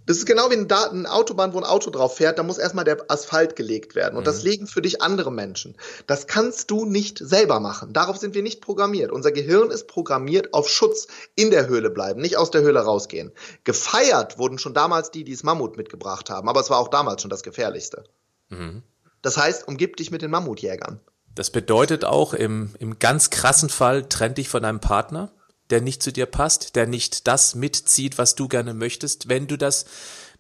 Das 0.09 0.17
ist 0.17 0.25
genau 0.25 0.51
wie 0.51 0.55
eine 0.55 1.13
Autobahn, 1.13 1.53
wo 1.53 1.59
ein 1.59 1.65
Auto 1.65 1.91
drauf 1.91 2.17
fährt, 2.17 2.39
da 2.39 2.43
muss 2.43 2.57
erstmal 2.57 2.87
der 2.87 3.05
Asphalt 3.09 3.57
gelegt 3.57 3.95
werden. 3.95 4.17
Und 4.17 4.23
mhm. 4.23 4.25
das 4.25 4.43
legen 4.43 4.67
für 4.67 4.81
dich 4.81 5.03
andere 5.03 5.31
Menschen. 5.31 5.77
Das 6.07 6.27
kannst 6.27 6.71
du 6.71 6.87
nicht 6.87 7.19
selber 7.19 7.61
machen. 7.61 7.93
Darauf 7.93 8.17
sind 8.17 8.35
wir 8.35 8.43
nicht 8.43 8.63
programmiert. 8.63 9.13
Unser 9.13 9.33
Gehirn 9.33 9.71
ist 9.71 9.87
programmiert 9.87 10.55
auf 10.55 10.71
Schutz 10.71 11.09
in 11.35 11.51
der 11.51 11.69
Höhle 11.69 11.91
bleiben, 11.91 12.23
nicht 12.23 12.39
aus 12.39 12.51
der 12.51 12.63
Höhle 12.63 12.81
rausgehen. 12.81 13.33
Gefeiert 13.65 14.39
wurden 14.39 14.59
schon 14.59 14.73
damals 14.73 15.11
die, 15.11 15.25
die 15.25 15.33
das 15.33 15.43
Mammut 15.43 15.77
mitgebracht 15.77 16.31
haben, 16.31 16.49
aber 16.49 16.61
es 16.61 16.71
war 16.71 16.79
auch 16.79 16.89
damals 16.89 17.21
schon 17.21 17.31
das 17.31 17.43
Gefährlichste. 17.43 18.05
Mhm. 18.49 18.83
Das 19.21 19.37
heißt, 19.37 19.69
umgib 19.69 19.99
dich 19.99 20.11
mit 20.11 20.23
den 20.23 20.31
Mammutjägern. 20.31 21.01
Das 21.35 21.51
bedeutet 21.51 22.07
auch 22.07 22.33
im, 22.33 22.75
im 22.79 22.99
ganz 22.99 23.29
krassen 23.29 23.69
Fall, 23.69 24.09
trenn 24.09 24.35
dich 24.35 24.49
von 24.49 24.63
deinem 24.63 24.81
Partner 24.81 25.31
der 25.71 25.81
nicht 25.81 26.03
zu 26.03 26.13
dir 26.13 26.27
passt, 26.27 26.77
der 26.77 26.87
nicht 26.87 27.27
das 27.27 27.55
mitzieht, 27.55 28.19
was 28.19 28.35
du 28.35 28.49
gerne 28.49 28.75
möchtest, 28.75 29.29
wenn 29.29 29.47
du 29.47 29.57
das 29.57 29.85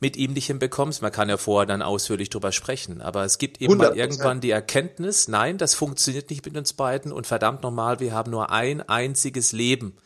mit 0.00 0.16
ihm 0.16 0.32
nicht 0.32 0.46
hinbekommst. 0.46 1.02
Man 1.02 1.12
kann 1.12 1.28
ja 1.28 1.36
vorher 1.36 1.66
dann 1.66 1.82
ausführlich 1.82 2.30
drüber 2.30 2.52
sprechen, 2.52 3.02
aber 3.02 3.24
es 3.24 3.38
gibt 3.38 3.60
eben 3.60 3.76
mal 3.76 3.96
irgendwann 3.96 4.40
die 4.40 4.50
Erkenntnis, 4.50 5.28
nein, 5.28 5.58
das 5.58 5.74
funktioniert 5.74 6.30
nicht 6.30 6.44
mit 6.44 6.56
uns 6.56 6.72
beiden 6.72 7.12
und 7.12 7.26
verdammt 7.26 7.62
nochmal, 7.62 8.00
wir 8.00 8.12
haben 8.12 8.30
nur 8.30 8.50
ein 8.50 8.80
einziges 8.80 9.52
Leben 9.52 9.96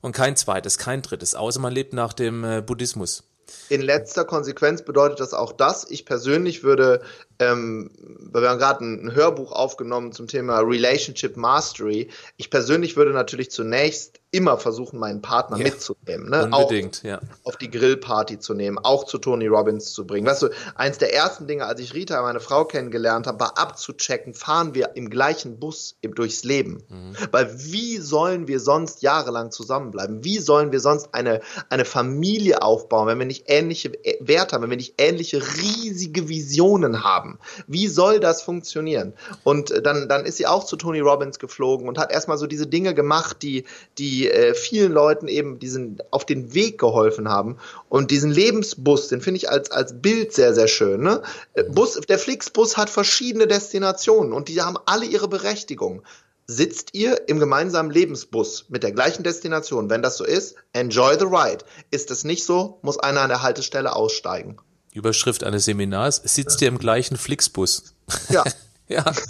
und 0.00 0.12
kein 0.12 0.36
zweites, 0.36 0.78
kein 0.78 1.02
drittes, 1.02 1.34
außer 1.34 1.60
man 1.60 1.72
lebt 1.72 1.92
nach 1.92 2.12
dem 2.12 2.44
äh, 2.44 2.62
Buddhismus. 2.62 3.24
In 3.70 3.80
letzter 3.80 4.26
Konsequenz 4.26 4.82
bedeutet 4.82 5.20
das 5.20 5.32
auch 5.32 5.52
das. 5.52 5.90
Ich 5.90 6.04
persönlich 6.04 6.62
würde, 6.62 7.02
ähm, 7.38 7.90
wir 8.32 8.48
haben 8.48 8.58
gerade 8.58 8.84
ein, 8.84 9.06
ein 9.06 9.14
Hörbuch 9.14 9.52
aufgenommen 9.52 10.12
zum 10.12 10.26
Thema 10.26 10.60
Relationship 10.60 11.36
Mastery. 11.36 12.08
Ich 12.36 12.50
persönlich 12.50 12.96
würde 12.96 13.12
natürlich 13.12 13.50
zunächst 13.50 14.20
immer 14.30 14.58
versuchen, 14.58 14.98
meinen 14.98 15.22
Partner 15.22 15.56
ja, 15.56 15.64
mitzunehmen. 15.64 16.28
Ne? 16.28 16.44
Unbedingt, 16.44 16.98
auch 16.98 17.04
ja. 17.04 17.20
Auf 17.44 17.56
die 17.56 17.70
Grillparty 17.70 18.38
zu 18.38 18.52
nehmen, 18.52 18.78
auch 18.78 19.04
zu 19.04 19.18
Tony 19.18 19.46
Robbins 19.46 19.92
zu 19.92 20.06
bringen. 20.06 20.26
Weißt 20.26 20.42
du, 20.42 20.48
eins 20.74 20.98
der 20.98 21.14
ersten 21.14 21.46
Dinge, 21.46 21.64
als 21.64 21.80
ich 21.80 21.94
Rita, 21.94 22.20
meine 22.20 22.40
Frau, 22.40 22.66
kennengelernt 22.66 23.26
habe, 23.26 23.40
war 23.40 23.56
abzuchecken, 23.56 24.34
fahren 24.34 24.74
wir 24.74 24.96
im 24.96 25.08
gleichen 25.08 25.58
Bus 25.58 25.96
durchs 26.02 26.44
Leben. 26.44 26.82
Mhm. 26.88 27.16
Weil 27.30 27.58
wie 27.58 27.96
sollen 27.98 28.48
wir 28.48 28.60
sonst 28.60 29.00
jahrelang 29.00 29.50
zusammenbleiben? 29.50 30.24
Wie 30.24 30.38
sollen 30.38 30.72
wir 30.72 30.80
sonst 30.80 31.14
eine, 31.14 31.40
eine 31.70 31.86
Familie 31.86 32.60
aufbauen, 32.60 33.06
wenn 33.06 33.18
wir 33.18 33.26
nicht 33.26 33.44
ähnliche 33.46 33.92
Werte 34.20 34.54
haben, 34.54 34.62
wenn 34.62 34.70
wir 34.70 34.76
nicht 34.76 34.94
ähnliche 34.98 35.40
riesige 35.40 36.28
Visionen 36.28 37.02
haben? 37.02 37.27
Wie 37.66 37.86
soll 37.86 38.20
das 38.20 38.42
funktionieren? 38.42 39.12
Und 39.44 39.70
äh, 39.70 39.82
dann, 39.82 40.08
dann 40.08 40.24
ist 40.26 40.38
sie 40.38 40.46
auch 40.46 40.64
zu 40.64 40.76
Tony 40.76 41.00
Robbins 41.00 41.38
geflogen 41.38 41.88
und 41.88 41.98
hat 41.98 42.10
erstmal 42.10 42.38
so 42.38 42.46
diese 42.46 42.66
Dinge 42.66 42.94
gemacht, 42.94 43.42
die, 43.42 43.64
die 43.98 44.08
die 44.08 44.30
äh, 44.30 44.54
vielen 44.54 44.92
Leuten 44.92 45.28
eben 45.28 45.58
diesen 45.58 45.98
auf 46.10 46.24
den 46.24 46.54
Weg 46.54 46.78
geholfen 46.78 47.28
haben. 47.28 47.58
Und 47.88 48.10
diesen 48.10 48.30
Lebensbus, 48.30 49.08
den 49.08 49.20
finde 49.20 49.38
ich 49.38 49.50
als, 49.50 49.70
als 49.70 50.00
Bild 50.00 50.32
sehr, 50.32 50.54
sehr 50.54 50.68
schön. 50.68 51.02
Ne? 51.02 51.22
Äh, 51.54 51.64
Bus, 51.64 52.00
der 52.08 52.18
Flixbus 52.18 52.76
hat 52.76 52.90
verschiedene 52.90 53.46
Destinationen 53.46 54.32
und 54.32 54.48
die 54.48 54.60
haben 54.60 54.78
alle 54.86 55.04
ihre 55.04 55.28
Berechtigung. 55.28 56.02
Sitzt 56.46 56.94
ihr 56.94 57.28
im 57.28 57.38
gemeinsamen 57.38 57.90
Lebensbus 57.90 58.66
mit 58.70 58.82
der 58.82 58.92
gleichen 58.92 59.22
Destination? 59.22 59.90
Wenn 59.90 60.00
das 60.00 60.16
so 60.16 60.24
ist, 60.24 60.56
enjoy 60.72 61.18
the 61.18 61.26
ride. 61.26 61.64
Ist 61.90 62.10
es 62.10 62.24
nicht 62.24 62.44
so, 62.44 62.78
muss 62.80 62.98
einer 62.98 63.20
an 63.20 63.28
der 63.28 63.42
Haltestelle 63.42 63.94
aussteigen. 63.94 64.56
Überschrift 64.98 65.44
eines 65.44 65.64
Seminars, 65.64 66.20
sitzt 66.24 66.60
ihr 66.60 66.68
im 66.68 66.78
gleichen 66.78 67.16
Flixbus? 67.16 67.94
Ja. 68.28 68.44
ja. 68.88 69.04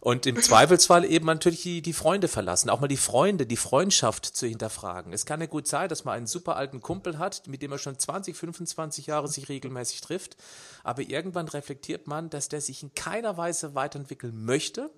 Und 0.00 0.24
im 0.24 0.40
Zweifelsfall 0.40 1.04
eben 1.04 1.26
natürlich 1.26 1.62
die, 1.62 1.82
die 1.82 1.92
Freunde 1.92 2.28
verlassen, 2.28 2.70
auch 2.70 2.80
mal 2.80 2.88
die 2.88 2.96
Freunde, 2.96 3.46
die 3.46 3.56
Freundschaft 3.56 4.24
zu 4.24 4.46
hinterfragen. 4.46 5.12
Es 5.12 5.26
kann 5.26 5.40
ja 5.40 5.46
gut 5.46 5.66
sein, 5.66 5.90
dass 5.90 6.04
man 6.04 6.14
einen 6.14 6.26
super 6.26 6.56
alten 6.56 6.80
Kumpel 6.80 7.18
hat, 7.18 7.46
mit 7.46 7.60
dem 7.60 7.72
er 7.72 7.78
schon 7.78 7.98
20, 7.98 8.34
25 8.34 9.06
Jahre 9.06 9.28
sich 9.28 9.50
regelmäßig 9.50 10.00
trifft, 10.00 10.38
aber 10.84 11.02
irgendwann 11.02 11.48
reflektiert 11.48 12.06
man, 12.06 12.30
dass 12.30 12.48
der 12.48 12.62
sich 12.62 12.82
in 12.82 12.94
keiner 12.94 13.36
Weise 13.36 13.74
weiterentwickeln 13.74 14.42
möchte 14.42 14.90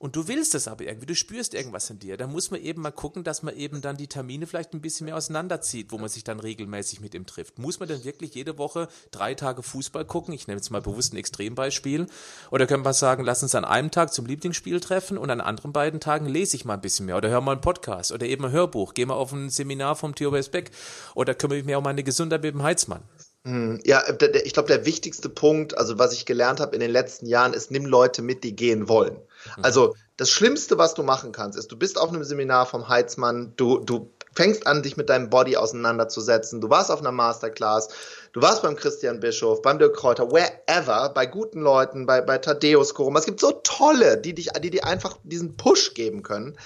und 0.00 0.14
du 0.14 0.28
willst 0.28 0.54
es 0.54 0.68
aber 0.68 0.84
irgendwie, 0.84 1.06
du 1.06 1.16
spürst 1.16 1.54
irgendwas 1.54 1.90
in 1.90 1.98
dir. 1.98 2.16
Da 2.16 2.28
muss 2.28 2.52
man 2.52 2.62
eben 2.62 2.82
mal 2.82 2.92
gucken, 2.92 3.24
dass 3.24 3.42
man 3.42 3.56
eben 3.56 3.80
dann 3.80 3.96
die 3.96 4.06
Termine 4.06 4.46
vielleicht 4.46 4.72
ein 4.72 4.80
bisschen 4.80 5.06
mehr 5.06 5.16
auseinanderzieht, 5.16 5.90
wo 5.90 5.98
man 5.98 6.08
sich 6.08 6.22
dann 6.22 6.38
regelmäßig 6.38 7.00
mit 7.00 7.14
ihm 7.14 7.26
trifft. 7.26 7.58
Muss 7.58 7.80
man 7.80 7.88
denn 7.88 8.04
wirklich 8.04 8.32
jede 8.34 8.58
Woche 8.58 8.88
drei 9.10 9.34
Tage 9.34 9.64
Fußball 9.64 10.04
gucken? 10.04 10.32
Ich 10.34 10.46
nehme 10.46 10.58
jetzt 10.58 10.70
mal 10.70 10.80
bewusst 10.80 11.12
ein 11.12 11.16
Extrembeispiel. 11.16 12.06
Oder 12.52 12.68
können 12.68 12.84
wir 12.84 12.92
sagen, 12.92 13.24
lass 13.24 13.42
uns 13.42 13.56
an 13.56 13.64
einem 13.64 13.90
Tag 13.90 14.12
zum 14.12 14.24
Lieblingsspiel 14.38 14.78
treffen 14.78 15.18
und 15.18 15.30
an 15.30 15.40
anderen 15.40 15.72
beiden 15.72 15.98
Tagen 15.98 16.26
lese 16.26 16.54
ich 16.54 16.64
mal 16.64 16.74
ein 16.74 16.80
bisschen 16.80 17.06
mehr 17.06 17.16
oder 17.16 17.28
höre 17.28 17.40
mal 17.40 17.52
einen 17.52 17.60
Podcast 17.60 18.12
oder 18.12 18.24
eben 18.24 18.44
ein 18.44 18.52
Hörbuch, 18.52 18.94
gehe 18.94 19.04
mal 19.04 19.14
auf 19.14 19.32
ein 19.32 19.50
Seminar 19.50 19.96
vom 19.96 20.14
Theo 20.14 20.30
Beck 20.30 20.70
oder 21.16 21.34
kümmere 21.34 21.58
ich 21.58 21.64
mich 21.64 21.74
um 21.74 21.82
meine 21.82 22.04
Gesundheit 22.04 22.42
mit 22.42 22.54
dem 22.54 22.62
Heizmann. 22.62 23.02
Hm, 23.44 23.80
ja, 23.84 24.04
ich 24.44 24.52
glaube, 24.52 24.68
der 24.68 24.86
wichtigste 24.86 25.28
Punkt, 25.28 25.76
also 25.76 25.98
was 25.98 26.12
ich 26.12 26.24
gelernt 26.24 26.60
habe 26.60 26.74
in 26.74 26.80
den 26.80 26.90
letzten 26.90 27.26
Jahren, 27.26 27.52
ist, 27.52 27.72
nimm 27.72 27.84
Leute 27.84 28.22
mit, 28.22 28.44
die 28.44 28.54
gehen 28.54 28.88
wollen. 28.88 29.16
Mhm. 29.56 29.64
Also 29.64 29.96
das 30.16 30.30
Schlimmste, 30.30 30.78
was 30.78 30.94
du 30.94 31.02
machen 31.02 31.32
kannst, 31.32 31.58
ist, 31.58 31.72
du 31.72 31.76
bist 31.76 31.98
auf 31.98 32.10
einem 32.10 32.22
Seminar 32.22 32.66
vom 32.66 32.88
Heizmann, 32.88 33.54
du, 33.56 33.80
du 33.80 34.12
fängst 34.34 34.68
an, 34.68 34.84
dich 34.84 34.96
mit 34.96 35.08
deinem 35.08 35.30
Body 35.30 35.56
auseinanderzusetzen, 35.56 36.60
du 36.60 36.70
warst 36.70 36.92
auf 36.92 37.00
einer 37.00 37.10
Masterclass, 37.10 37.88
du 38.32 38.42
warst 38.42 38.62
beim 38.62 38.76
Christian 38.76 39.20
Bischof, 39.20 39.62
beim 39.62 39.78
Dirk 39.78 39.96
Kräuter, 39.96 40.30
wherever, 40.30 41.10
bei 41.10 41.26
guten 41.26 41.60
Leuten, 41.60 42.06
bei, 42.06 42.20
bei 42.20 42.38
Thaddeus 42.38 42.94
Korum. 42.94 43.16
Es 43.16 43.26
gibt 43.26 43.40
so 43.40 43.52
tolle, 43.62 44.18
die 44.18 44.34
dich, 44.34 44.48
die 44.62 44.70
dir 44.70 44.84
einfach 44.84 45.18
diesen 45.24 45.56
Push 45.56 45.94
geben 45.94 46.22
können. 46.22 46.56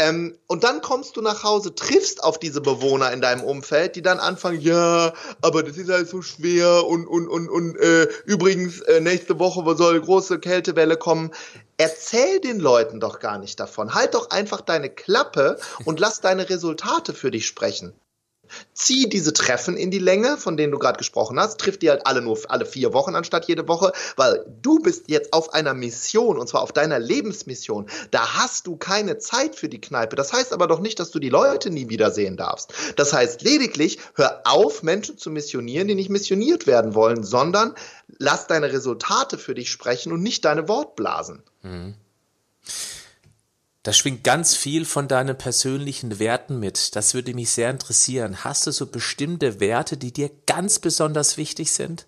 Ähm, 0.00 0.38
und 0.46 0.64
dann 0.64 0.80
kommst 0.80 1.18
du 1.18 1.20
nach 1.20 1.44
Hause, 1.44 1.74
triffst 1.74 2.24
auf 2.24 2.38
diese 2.38 2.62
Bewohner 2.62 3.12
in 3.12 3.20
deinem 3.20 3.44
Umfeld, 3.44 3.96
die 3.96 4.02
dann 4.02 4.18
anfangen, 4.18 4.58
ja, 4.60 5.12
aber 5.42 5.62
das 5.62 5.76
ist 5.76 5.90
halt 5.90 6.08
so 6.08 6.22
schwer 6.22 6.86
und, 6.86 7.06
und, 7.06 7.28
und, 7.28 7.50
und 7.50 7.76
äh, 7.76 8.08
übrigens, 8.24 8.80
äh, 8.80 9.00
nächste 9.00 9.38
Woche 9.38 9.62
soll 9.76 10.00
große 10.00 10.38
Kältewelle 10.38 10.96
kommen. 10.96 11.32
Erzähl 11.76 12.40
den 12.40 12.60
Leuten 12.60 12.98
doch 12.98 13.20
gar 13.20 13.38
nicht 13.38 13.60
davon. 13.60 13.94
Halt 13.94 14.14
doch 14.14 14.30
einfach 14.30 14.62
deine 14.62 14.88
Klappe 14.88 15.58
und 15.84 16.00
lass 16.00 16.22
deine 16.22 16.48
Resultate 16.48 17.12
für 17.12 17.30
dich 17.30 17.46
sprechen 17.46 17.92
zieh 18.72 19.08
diese 19.08 19.32
Treffen 19.32 19.76
in 19.76 19.90
die 19.90 19.98
Länge, 19.98 20.36
von 20.36 20.56
denen 20.56 20.72
du 20.72 20.78
gerade 20.78 20.98
gesprochen 20.98 21.38
hast, 21.38 21.58
triff 21.58 21.78
die 21.78 21.90
halt 21.90 22.06
alle 22.06 22.22
nur 22.22 22.38
alle 22.48 22.66
vier 22.66 22.92
Wochen 22.92 23.14
anstatt 23.14 23.46
jede 23.46 23.68
Woche, 23.68 23.92
weil 24.16 24.44
du 24.62 24.78
bist 24.78 25.08
jetzt 25.08 25.32
auf 25.32 25.52
einer 25.52 25.74
Mission 25.74 26.38
und 26.38 26.48
zwar 26.48 26.62
auf 26.62 26.72
deiner 26.72 26.98
Lebensmission. 26.98 27.86
Da 28.10 28.34
hast 28.34 28.66
du 28.66 28.76
keine 28.76 29.18
Zeit 29.18 29.56
für 29.56 29.68
die 29.68 29.80
Kneipe. 29.80 30.16
Das 30.16 30.32
heißt 30.32 30.52
aber 30.52 30.66
doch 30.66 30.80
nicht, 30.80 30.98
dass 31.00 31.10
du 31.10 31.18
die 31.18 31.28
Leute 31.28 31.70
nie 31.70 31.88
wiedersehen 31.88 32.36
darfst. 32.36 32.72
Das 32.96 33.12
heißt 33.12 33.42
lediglich, 33.42 33.98
hör 34.14 34.42
auf, 34.44 34.82
Menschen 34.82 35.18
zu 35.18 35.30
missionieren, 35.30 35.88
die 35.88 35.94
nicht 35.94 36.10
missioniert 36.10 36.66
werden 36.66 36.94
wollen, 36.94 37.24
sondern 37.24 37.74
lass 38.18 38.46
deine 38.46 38.72
Resultate 38.72 39.38
für 39.38 39.54
dich 39.54 39.70
sprechen 39.70 40.12
und 40.12 40.22
nicht 40.22 40.44
deine 40.44 40.68
Wortblasen. 40.68 41.42
Mhm. 41.62 41.94
Da 43.82 43.94
schwingt 43.94 44.24
ganz 44.24 44.54
viel 44.54 44.84
von 44.84 45.08
deinen 45.08 45.38
persönlichen 45.38 46.18
Werten 46.18 46.58
mit. 46.60 46.94
Das 46.96 47.14
würde 47.14 47.32
mich 47.32 47.50
sehr 47.50 47.70
interessieren. 47.70 48.44
Hast 48.44 48.66
du 48.66 48.72
so 48.72 48.86
bestimmte 48.86 49.58
Werte, 49.58 49.96
die 49.96 50.12
dir 50.12 50.30
ganz 50.46 50.78
besonders 50.78 51.38
wichtig 51.38 51.72
sind? 51.72 52.06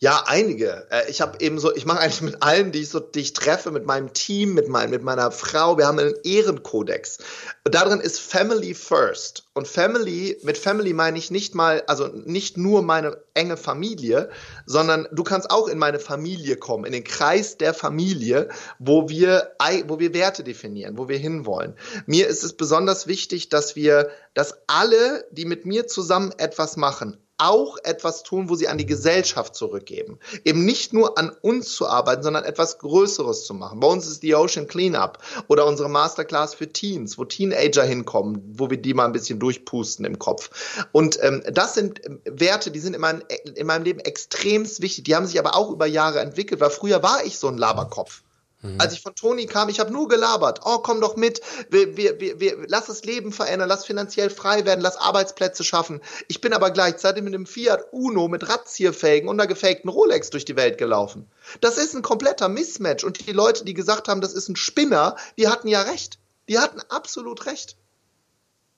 Ja, 0.00 0.22
einige. 0.26 0.86
Äh, 0.90 1.10
ich 1.10 1.20
habe 1.20 1.40
eben 1.40 1.58
so, 1.58 1.74
ich 1.74 1.84
mache 1.84 1.98
eigentlich 1.98 2.20
mit 2.20 2.40
allen, 2.40 2.70
die 2.70 2.82
ich 2.82 2.88
so, 2.88 3.00
die 3.00 3.18
ich 3.18 3.32
treffe, 3.32 3.72
mit 3.72 3.84
meinem 3.84 4.12
Team, 4.12 4.54
mit 4.54 4.68
meinem, 4.68 4.90
mit 4.90 5.02
meiner 5.02 5.32
Frau. 5.32 5.76
Wir 5.76 5.88
haben 5.88 5.98
einen 5.98 6.14
Ehrenkodex. 6.22 7.18
Und 7.64 7.74
darin 7.74 7.98
ist 7.98 8.20
Family 8.20 8.74
First. 8.74 9.48
Und 9.54 9.66
Family, 9.66 10.38
mit 10.44 10.56
Family 10.56 10.92
meine 10.92 11.18
ich 11.18 11.32
nicht 11.32 11.56
mal, 11.56 11.82
also 11.88 12.06
nicht 12.06 12.56
nur 12.56 12.82
meine 12.82 13.18
enge 13.34 13.56
Familie, 13.56 14.30
sondern 14.66 15.08
du 15.10 15.24
kannst 15.24 15.50
auch 15.50 15.66
in 15.66 15.78
meine 15.78 15.98
Familie 15.98 16.56
kommen, 16.56 16.84
in 16.84 16.92
den 16.92 17.02
Kreis 17.02 17.58
der 17.58 17.74
Familie, 17.74 18.50
wo 18.78 19.08
wir, 19.08 19.56
wo 19.86 19.98
wir 19.98 20.14
Werte 20.14 20.44
definieren, 20.44 20.96
wo 20.96 21.08
wir 21.08 21.18
hinwollen. 21.18 21.74
Mir 22.06 22.28
ist 22.28 22.44
es 22.44 22.52
besonders 22.52 23.08
wichtig, 23.08 23.48
dass 23.48 23.74
wir, 23.74 24.10
dass 24.34 24.54
alle, 24.68 25.26
die 25.32 25.44
mit 25.44 25.66
mir 25.66 25.88
zusammen 25.88 26.32
etwas 26.38 26.76
machen, 26.76 27.18
auch 27.38 27.78
etwas 27.84 28.24
tun, 28.24 28.48
wo 28.48 28.56
sie 28.56 28.68
an 28.68 28.78
die 28.78 28.86
Gesellschaft 28.86 29.54
zurückgeben. 29.54 30.18
Eben 30.44 30.64
nicht 30.64 30.92
nur 30.92 31.16
an 31.16 31.30
uns 31.40 31.72
zu 31.72 31.86
arbeiten, 31.86 32.22
sondern 32.22 32.44
etwas 32.44 32.78
Größeres 32.78 33.44
zu 33.44 33.54
machen. 33.54 33.80
Bei 33.80 33.86
uns 33.86 34.06
ist 34.06 34.22
die 34.22 34.34
Ocean 34.34 34.66
Cleanup 34.66 35.18
oder 35.46 35.66
unsere 35.66 35.88
Masterclass 35.88 36.54
für 36.54 36.68
Teens, 36.68 37.16
wo 37.16 37.24
Teenager 37.24 37.84
hinkommen, 37.84 38.42
wo 38.54 38.68
wir 38.70 38.76
die 38.76 38.92
mal 38.92 39.06
ein 39.06 39.12
bisschen 39.12 39.38
durchpusten 39.38 40.04
im 40.04 40.18
Kopf. 40.18 40.50
Und 40.92 41.18
ähm, 41.22 41.42
das 41.50 41.74
sind 41.74 42.04
ähm, 42.04 42.20
Werte, 42.24 42.70
die 42.70 42.80
sind 42.80 42.94
in 42.94 43.00
meinem, 43.00 43.22
in 43.54 43.66
meinem 43.66 43.84
Leben 43.84 44.00
extremst 44.00 44.82
wichtig. 44.82 45.04
Die 45.04 45.14
haben 45.14 45.26
sich 45.26 45.38
aber 45.38 45.54
auch 45.54 45.70
über 45.70 45.86
Jahre 45.86 46.20
entwickelt, 46.20 46.60
weil 46.60 46.70
früher 46.70 47.02
war 47.02 47.24
ich 47.24 47.38
so 47.38 47.48
ein 47.48 47.56
Laberkopf. 47.56 48.22
Mhm. 48.60 48.80
Als 48.80 48.92
ich 48.92 49.02
von 49.02 49.14
Toni 49.14 49.46
kam, 49.46 49.68
ich 49.68 49.78
habe 49.78 49.92
nur 49.92 50.08
gelabert. 50.08 50.60
Oh, 50.64 50.78
komm 50.78 51.00
doch 51.00 51.14
mit. 51.14 51.40
Wir, 51.70 51.96
wir, 51.96 52.18
wir, 52.18 52.40
wir, 52.40 52.56
lass 52.66 52.86
das 52.86 53.04
Leben 53.04 53.32
verändern, 53.32 53.68
lass 53.68 53.84
finanziell 53.84 54.30
frei 54.30 54.64
werden, 54.64 54.80
lass 54.80 54.96
Arbeitsplätze 54.96 55.62
schaffen. 55.62 56.00
Ich 56.26 56.40
bin 56.40 56.52
aber 56.52 56.70
gleichzeitig 56.70 57.22
mit 57.22 57.34
einem 57.34 57.46
Fiat 57.46 57.86
Uno 57.92 58.26
mit 58.26 58.48
Razzierfelgen 58.48 59.28
und 59.28 59.38
einer 59.38 59.46
gefakten 59.46 59.88
Rolex 59.88 60.30
durch 60.30 60.44
die 60.44 60.56
Welt 60.56 60.76
gelaufen. 60.76 61.30
Das 61.60 61.78
ist 61.78 61.94
ein 61.94 62.02
kompletter 62.02 62.48
Mismatch. 62.48 63.04
Und 63.04 63.26
die 63.26 63.32
Leute, 63.32 63.64
die 63.64 63.74
gesagt 63.74 64.08
haben, 64.08 64.20
das 64.20 64.32
ist 64.32 64.48
ein 64.48 64.56
Spinner, 64.56 65.16
die 65.36 65.46
hatten 65.46 65.68
ja 65.68 65.82
recht. 65.82 66.18
Die 66.48 66.58
hatten 66.58 66.80
absolut 66.88 67.46
recht. 67.46 67.76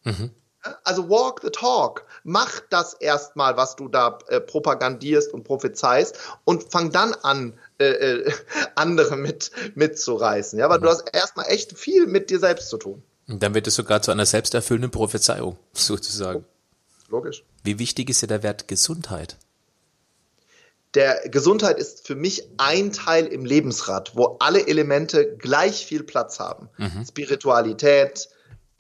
Mhm. 0.05 0.31
Also 0.85 1.09
walk 1.09 1.40
the 1.43 1.51
talk. 1.51 2.05
Mach 2.23 2.61
das 2.69 2.93
erstmal, 2.93 3.57
was 3.57 3.77
du 3.77 3.88
da 3.88 4.19
äh, 4.29 4.40
propagandierst 4.40 5.33
und 5.33 5.45
prophezeist 5.45 6.19
und 6.45 6.71
fang 6.71 6.93
dann 6.93 7.14
an, 7.14 7.59
äh, 7.81 7.85
äh, 7.85 8.33
andere 8.75 9.16
mit 9.16 9.51
mitzureißen. 9.75 10.59
Ja, 10.59 10.66
aber 10.66 10.79
mhm. 10.79 10.83
du 10.83 10.88
hast 10.90 11.14
erstmal 11.14 11.47
echt 11.49 11.79
viel 11.79 12.07
mit 12.07 12.31
dir 12.31 12.38
selbst 12.38 12.69
zu 12.69 12.77
tun. 12.77 13.03
Und 13.27 13.43
dann 13.43 13.55
wird 13.55 13.66
es 13.66 13.75
sogar 13.75 14.03
zu 14.03 14.11
einer 14.11 14.27
selbsterfüllenden 14.27 14.90
Prophezeiung, 14.90 15.57
sozusagen. 15.73 16.45
Logisch. 17.09 17.45
Wie 17.64 17.79
wichtig 17.79 18.11
ist 18.11 18.23
dir 18.23 18.27
der 18.27 18.43
Wert 18.43 18.69
Gesundheit? 18.69 19.37
Der 20.95 21.29
Gesundheit 21.29 21.79
ist 21.79 22.07
für 22.07 22.16
mich 22.16 22.49
ein 22.57 22.93
Teil 22.93 23.27
im 23.27 23.45
Lebensrad, 23.45 24.16
wo 24.16 24.37
alle 24.40 24.66
Elemente 24.66 25.37
gleich 25.37 25.87
viel 25.87 26.03
Platz 26.03 26.40
haben. 26.40 26.69
Mhm. 26.79 27.05
Spiritualität, 27.07 28.29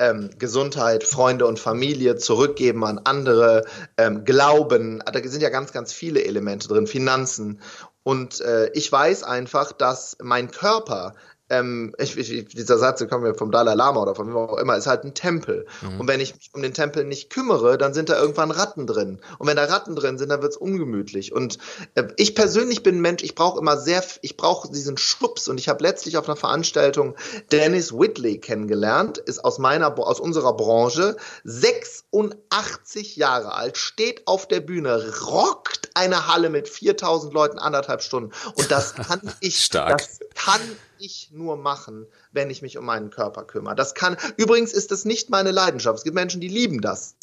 ähm, 0.00 0.30
Gesundheit, 0.38 1.04
Freunde 1.04 1.46
und 1.46 1.60
Familie 1.60 2.16
zurückgeben 2.16 2.84
an 2.84 2.98
andere, 3.04 3.64
ähm, 3.98 4.24
Glauben, 4.24 5.02
da 5.04 5.20
sind 5.22 5.42
ja 5.42 5.50
ganz, 5.50 5.72
ganz 5.72 5.92
viele 5.92 6.24
Elemente 6.24 6.68
drin, 6.68 6.86
Finanzen. 6.86 7.60
Und 8.02 8.40
äh, 8.40 8.70
ich 8.72 8.90
weiß 8.90 9.24
einfach, 9.24 9.72
dass 9.72 10.16
mein 10.22 10.50
Körper 10.50 11.14
ähm, 11.50 11.94
ich, 11.98 12.16
ich, 12.16 12.46
dieser 12.46 12.78
Satz, 12.78 13.00
der 13.00 13.08
kommt 13.08 13.24
mir 13.24 13.34
vom 13.34 13.50
Dalai 13.50 13.74
Lama 13.74 14.00
oder 14.00 14.14
von 14.14 14.28
wem 14.28 14.36
auch 14.36 14.58
immer, 14.58 14.76
ist 14.76 14.86
halt 14.86 15.04
ein 15.04 15.14
Tempel. 15.14 15.66
Mhm. 15.82 16.00
Und 16.00 16.08
wenn 16.08 16.20
ich 16.20 16.34
mich 16.34 16.50
um 16.54 16.62
den 16.62 16.72
Tempel 16.72 17.04
nicht 17.04 17.30
kümmere, 17.30 17.76
dann 17.76 17.92
sind 17.92 18.08
da 18.08 18.18
irgendwann 18.20 18.50
Ratten 18.50 18.86
drin. 18.86 19.20
Und 19.38 19.46
wenn 19.46 19.56
da 19.56 19.64
Ratten 19.64 19.96
drin 19.96 20.16
sind, 20.16 20.30
dann 20.30 20.42
wird's 20.42 20.56
ungemütlich. 20.56 21.32
Und 21.32 21.58
äh, 21.96 22.04
ich 22.16 22.34
persönlich 22.34 22.82
bin 22.82 22.96
ein 22.96 23.00
Mensch, 23.00 23.22
ich 23.22 23.34
brauche 23.34 23.58
immer 23.58 23.76
sehr, 23.76 24.02
ich 24.22 24.36
brauche 24.36 24.70
diesen 24.70 24.96
Schubs. 24.96 25.48
Und 25.48 25.58
ich 25.58 25.68
habe 25.68 25.82
letztlich 25.82 26.16
auf 26.16 26.28
einer 26.28 26.36
Veranstaltung 26.36 27.16
Dennis 27.50 27.92
Whitley 27.92 28.38
kennengelernt, 28.38 29.18
ist 29.18 29.44
aus 29.44 29.58
meiner, 29.58 29.98
aus 29.98 30.20
unserer 30.20 30.56
Branche, 30.56 31.16
86 31.44 33.16
Jahre 33.16 33.54
alt, 33.54 33.76
steht 33.76 34.26
auf 34.26 34.46
der 34.46 34.60
Bühne, 34.60 35.04
rockt 35.22 35.90
eine 35.94 36.28
Halle 36.28 36.48
mit 36.50 36.68
4000 36.68 37.34
Leuten 37.34 37.58
anderthalb 37.58 38.02
Stunden. 38.02 38.30
Und 38.54 38.70
das 38.70 38.94
kann 39.08 39.20
ich, 39.40 39.64
Stark. 39.64 39.98
das 39.98 40.20
kann 40.34 40.60
ich 41.00 41.30
nur 41.32 41.56
machen, 41.56 42.06
wenn 42.32 42.50
ich 42.50 42.62
mich 42.62 42.78
um 42.78 42.84
meinen 42.84 43.10
Körper 43.10 43.44
kümmere. 43.44 43.74
Das 43.74 43.94
kann, 43.94 44.16
übrigens 44.36 44.72
ist 44.72 44.90
das 44.90 45.04
nicht 45.04 45.30
meine 45.30 45.50
Leidenschaft. 45.50 45.98
Es 45.98 46.04
gibt 46.04 46.14
Menschen, 46.14 46.40
die 46.40 46.48
lieben 46.48 46.80
das. 46.80 47.16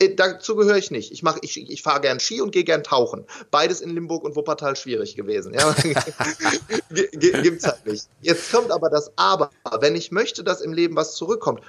Äh, 0.00 0.14
dazu 0.14 0.56
gehöre 0.56 0.76
ich 0.76 0.90
nicht. 0.90 1.12
Ich 1.12 1.22
ich, 1.42 1.70
ich 1.70 1.82
fahre 1.82 2.00
gern 2.00 2.20
Ski 2.20 2.40
und 2.40 2.52
gehe 2.52 2.64
gern 2.64 2.84
tauchen. 2.84 3.26
Beides 3.50 3.80
in 3.80 3.90
Limburg 3.90 4.24
und 4.24 4.36
Wuppertal 4.36 4.76
schwierig 4.76 5.16
gewesen. 5.16 5.54
Ja, 5.54 5.72
gibt's 6.90 7.66
halt 7.66 7.86
nicht. 7.86 8.08
Jetzt 8.20 8.52
kommt 8.52 8.70
aber 8.70 8.90
das 8.90 9.12
Aber. 9.16 9.50
Wenn 9.80 9.96
ich 9.96 10.12
möchte, 10.12 10.44
dass 10.44 10.60
im 10.60 10.72
Leben 10.72 10.96
was 10.96 11.14
zurückkommt, 11.14 11.60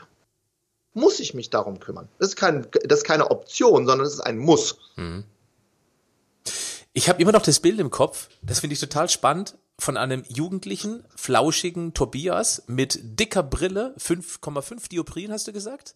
muss 0.93 1.19
ich 1.19 1.33
mich 1.33 1.49
darum 1.49 1.79
kümmern. 1.79 2.09
Das 2.19 2.29
ist, 2.29 2.35
kein, 2.35 2.67
das 2.83 2.99
ist 2.99 3.05
keine 3.05 3.31
Option, 3.31 3.85
sondern 3.85 4.05
es 4.05 4.13
ist 4.13 4.21
ein 4.21 4.37
Muss. 4.37 4.77
Mhm. 4.95 5.23
Ich 6.93 7.07
habe 7.07 7.21
immer 7.21 7.31
noch 7.31 7.43
das 7.43 7.59
Bild 7.59 7.79
im 7.79 7.91
Kopf. 7.91 8.29
Das 8.41 8.59
finde 8.59 8.73
ich 8.73 8.79
total 8.79 9.09
spannend 9.09 9.55
von 9.79 9.97
einem 9.97 10.23
jugendlichen, 10.27 11.03
flauschigen 11.15 11.93
Tobias 11.93 12.63
mit 12.67 12.99
dicker 13.01 13.43
Brille, 13.43 13.95
5,5 13.97 14.89
Dioprien, 14.89 15.31
hast 15.31 15.47
du 15.47 15.53
gesagt? 15.53 15.95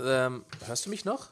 Ähm, 0.00 0.44
hörst 0.66 0.86
du 0.86 0.90
mich 0.90 1.04
noch? 1.04 1.30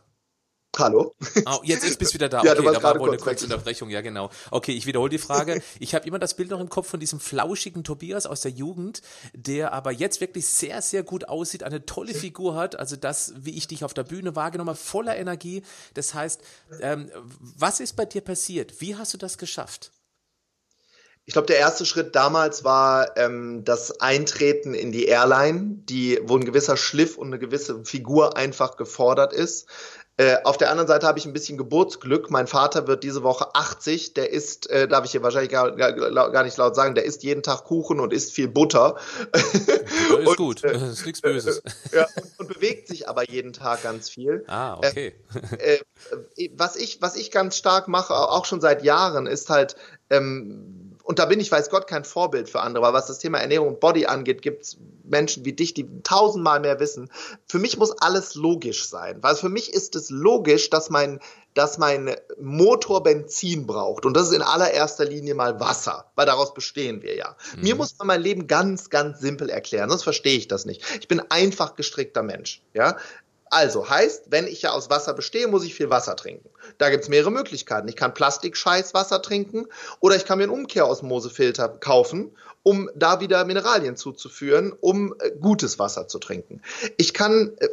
Hallo? 0.76 1.14
Oh, 1.46 1.60
jetzt, 1.64 1.84
jetzt 1.84 1.98
bist 1.98 2.12
du 2.12 2.14
wieder 2.14 2.28
da. 2.28 2.38
Okay, 2.48 2.64
ja, 2.64 2.72
da 2.72 2.82
war 2.82 2.98
wohl 3.00 3.08
eine 3.08 3.18
kurze 3.18 3.44
Unterbrechung, 3.44 3.90
ja 3.90 4.00
genau. 4.00 4.30
Okay, 4.50 4.72
ich 4.72 4.86
wiederhole 4.86 5.10
die 5.10 5.18
Frage. 5.18 5.62
Ich 5.80 5.94
habe 5.94 6.06
immer 6.06 6.18
das 6.18 6.34
Bild 6.34 6.50
noch 6.50 6.60
im 6.60 6.68
Kopf 6.68 6.88
von 6.88 7.00
diesem 7.00 7.20
flauschigen 7.20 7.84
Tobias 7.84 8.26
aus 8.26 8.42
der 8.42 8.52
Jugend, 8.52 9.02
der 9.32 9.72
aber 9.72 9.90
jetzt 9.90 10.20
wirklich 10.20 10.46
sehr, 10.46 10.80
sehr 10.82 11.02
gut 11.02 11.28
aussieht, 11.28 11.62
eine 11.62 11.84
tolle 11.84 12.14
Figur 12.14 12.54
hat. 12.54 12.78
Also 12.78 12.96
das, 12.96 13.32
wie 13.36 13.56
ich 13.56 13.66
dich 13.66 13.84
auf 13.84 13.94
der 13.94 14.04
Bühne 14.04 14.36
wahrgenommen 14.36 14.70
habe, 14.70 14.78
voller 14.78 15.16
Energie. 15.16 15.62
Das 15.94 16.14
heißt, 16.14 16.40
ähm, 16.80 17.10
was 17.40 17.80
ist 17.80 17.96
bei 17.96 18.04
dir 18.04 18.20
passiert? 18.20 18.80
Wie 18.80 18.96
hast 18.96 19.14
du 19.14 19.18
das 19.18 19.38
geschafft? 19.38 19.90
Ich 21.28 21.34
glaube, 21.34 21.46
der 21.46 21.58
erste 21.58 21.84
Schritt 21.84 22.16
damals 22.16 22.64
war 22.64 23.18
ähm, 23.18 23.62
das 23.62 24.00
Eintreten 24.00 24.72
in 24.72 24.92
die 24.92 25.04
Airline, 25.04 25.76
die, 25.84 26.18
wo 26.22 26.38
ein 26.38 26.46
gewisser 26.46 26.78
Schliff 26.78 27.18
und 27.18 27.26
eine 27.26 27.38
gewisse 27.38 27.84
Figur 27.84 28.38
einfach 28.38 28.78
gefordert 28.78 29.34
ist. 29.34 29.66
Äh, 30.18 30.38
auf 30.42 30.58
der 30.58 30.70
anderen 30.70 30.88
Seite 30.88 31.06
habe 31.06 31.16
ich 31.20 31.26
ein 31.26 31.32
bisschen 31.32 31.56
Geburtsglück. 31.56 32.28
Mein 32.28 32.48
Vater 32.48 32.88
wird 32.88 33.04
diese 33.04 33.22
Woche 33.22 33.54
80. 33.54 34.14
Der 34.14 34.32
isst, 34.32 34.68
äh, 34.68 34.88
darf 34.88 35.04
ich 35.04 35.12
hier 35.12 35.22
wahrscheinlich 35.22 35.52
gar, 35.52 35.70
gar, 35.76 35.92
gar, 35.92 36.42
nicht 36.42 36.56
laut 36.56 36.74
sagen, 36.74 36.96
der 36.96 37.04
isst 37.04 37.22
jeden 37.22 37.44
Tag 37.44 37.64
Kuchen 37.64 38.00
und 38.00 38.12
isst 38.12 38.32
viel 38.32 38.48
Butter. 38.48 38.96
Butter 39.30 40.20
ist 40.20 40.26
und, 40.26 40.36
gut, 40.36 40.64
äh, 40.64 40.72
das 40.72 40.82
ist 40.82 41.06
nichts 41.06 41.20
Böses. 41.20 41.62
ja, 41.92 42.08
und, 42.16 42.40
und, 42.40 42.48
bewegt 42.48 42.88
sich 42.88 43.08
aber 43.08 43.30
jeden 43.30 43.52
Tag 43.52 43.84
ganz 43.84 44.10
viel. 44.10 44.42
Ah, 44.48 44.78
okay. 44.78 45.14
Äh, 45.56 45.78
äh, 46.36 46.50
was, 46.56 46.74
ich, 46.74 47.00
was 47.00 47.14
ich 47.14 47.30
ganz 47.30 47.56
stark 47.56 47.86
mache, 47.86 48.12
auch 48.12 48.44
schon 48.44 48.60
seit 48.60 48.82
Jahren, 48.82 49.28
ist 49.28 49.50
halt 49.50 49.76
ähm, 50.10 50.87
und 51.08 51.18
da 51.18 51.24
bin 51.24 51.40
ich, 51.40 51.50
weiß 51.50 51.70
Gott, 51.70 51.86
kein 51.86 52.04
Vorbild 52.04 52.50
für 52.50 52.60
andere, 52.60 52.84
weil 52.84 52.92
was 52.92 53.06
das 53.06 53.18
Thema 53.18 53.38
Ernährung 53.38 53.68
und 53.68 53.80
Body 53.80 54.04
angeht, 54.04 54.42
gibt 54.42 54.64
es 54.64 54.76
Menschen 55.04 55.46
wie 55.46 55.54
dich, 55.54 55.72
die 55.72 55.88
tausendmal 56.02 56.60
mehr 56.60 56.80
wissen. 56.80 57.10
Für 57.46 57.58
mich 57.58 57.78
muss 57.78 57.92
alles 57.92 58.34
logisch 58.34 58.86
sein, 58.86 59.22
weil 59.22 59.34
für 59.34 59.48
mich 59.48 59.72
ist 59.72 59.96
es 59.96 60.10
logisch, 60.10 60.68
dass 60.68 60.90
mein, 60.90 61.18
dass 61.54 61.78
mein 61.78 62.14
Motor 62.38 63.02
Benzin 63.02 63.66
braucht. 63.66 64.04
Und 64.04 64.18
das 64.18 64.28
ist 64.28 64.34
in 64.34 64.42
allererster 64.42 65.06
Linie 65.06 65.34
mal 65.34 65.58
Wasser, 65.60 66.12
weil 66.14 66.26
daraus 66.26 66.52
bestehen 66.52 67.00
wir 67.00 67.16
ja. 67.16 67.36
Mhm. 67.56 67.62
Mir 67.62 67.74
muss 67.76 67.96
man 67.98 68.08
mein 68.08 68.20
Leben 68.20 68.46
ganz, 68.46 68.90
ganz 68.90 69.18
simpel 69.18 69.48
erklären, 69.48 69.88
sonst 69.88 70.02
verstehe 70.02 70.36
ich 70.36 70.46
das 70.46 70.66
nicht. 70.66 70.84
Ich 71.00 71.08
bin 71.08 71.22
einfach 71.30 71.74
gestrickter 71.74 72.22
Mensch. 72.22 72.60
Ja, 72.74 72.98
also 73.50 73.88
heißt, 73.88 74.24
wenn 74.30 74.46
ich 74.46 74.62
ja 74.62 74.70
aus 74.72 74.90
Wasser 74.90 75.14
bestehe, 75.14 75.48
muss 75.48 75.64
ich 75.64 75.74
viel 75.74 75.90
Wasser 75.90 76.16
trinken. 76.16 76.48
Da 76.78 76.90
gibt's 76.90 77.08
mehrere 77.08 77.30
Möglichkeiten. 77.30 77.88
Ich 77.88 77.96
kann 77.96 78.14
Plastik-Scheiß-Wasser 78.14 79.22
trinken 79.22 79.66
oder 80.00 80.16
ich 80.16 80.24
kann 80.24 80.38
mir 80.38 80.44
einen 80.44 80.52
Umkehrosmosefilter 80.52 81.68
kaufen, 81.68 82.32
um 82.62 82.90
da 82.94 83.20
wieder 83.20 83.44
Mineralien 83.44 83.96
zuzuführen, 83.96 84.72
um 84.80 85.14
äh, 85.20 85.30
gutes 85.40 85.78
Wasser 85.78 86.08
zu 86.08 86.18
trinken. 86.18 86.62
Ich 86.96 87.14
kann 87.14 87.52
äh, 87.58 87.68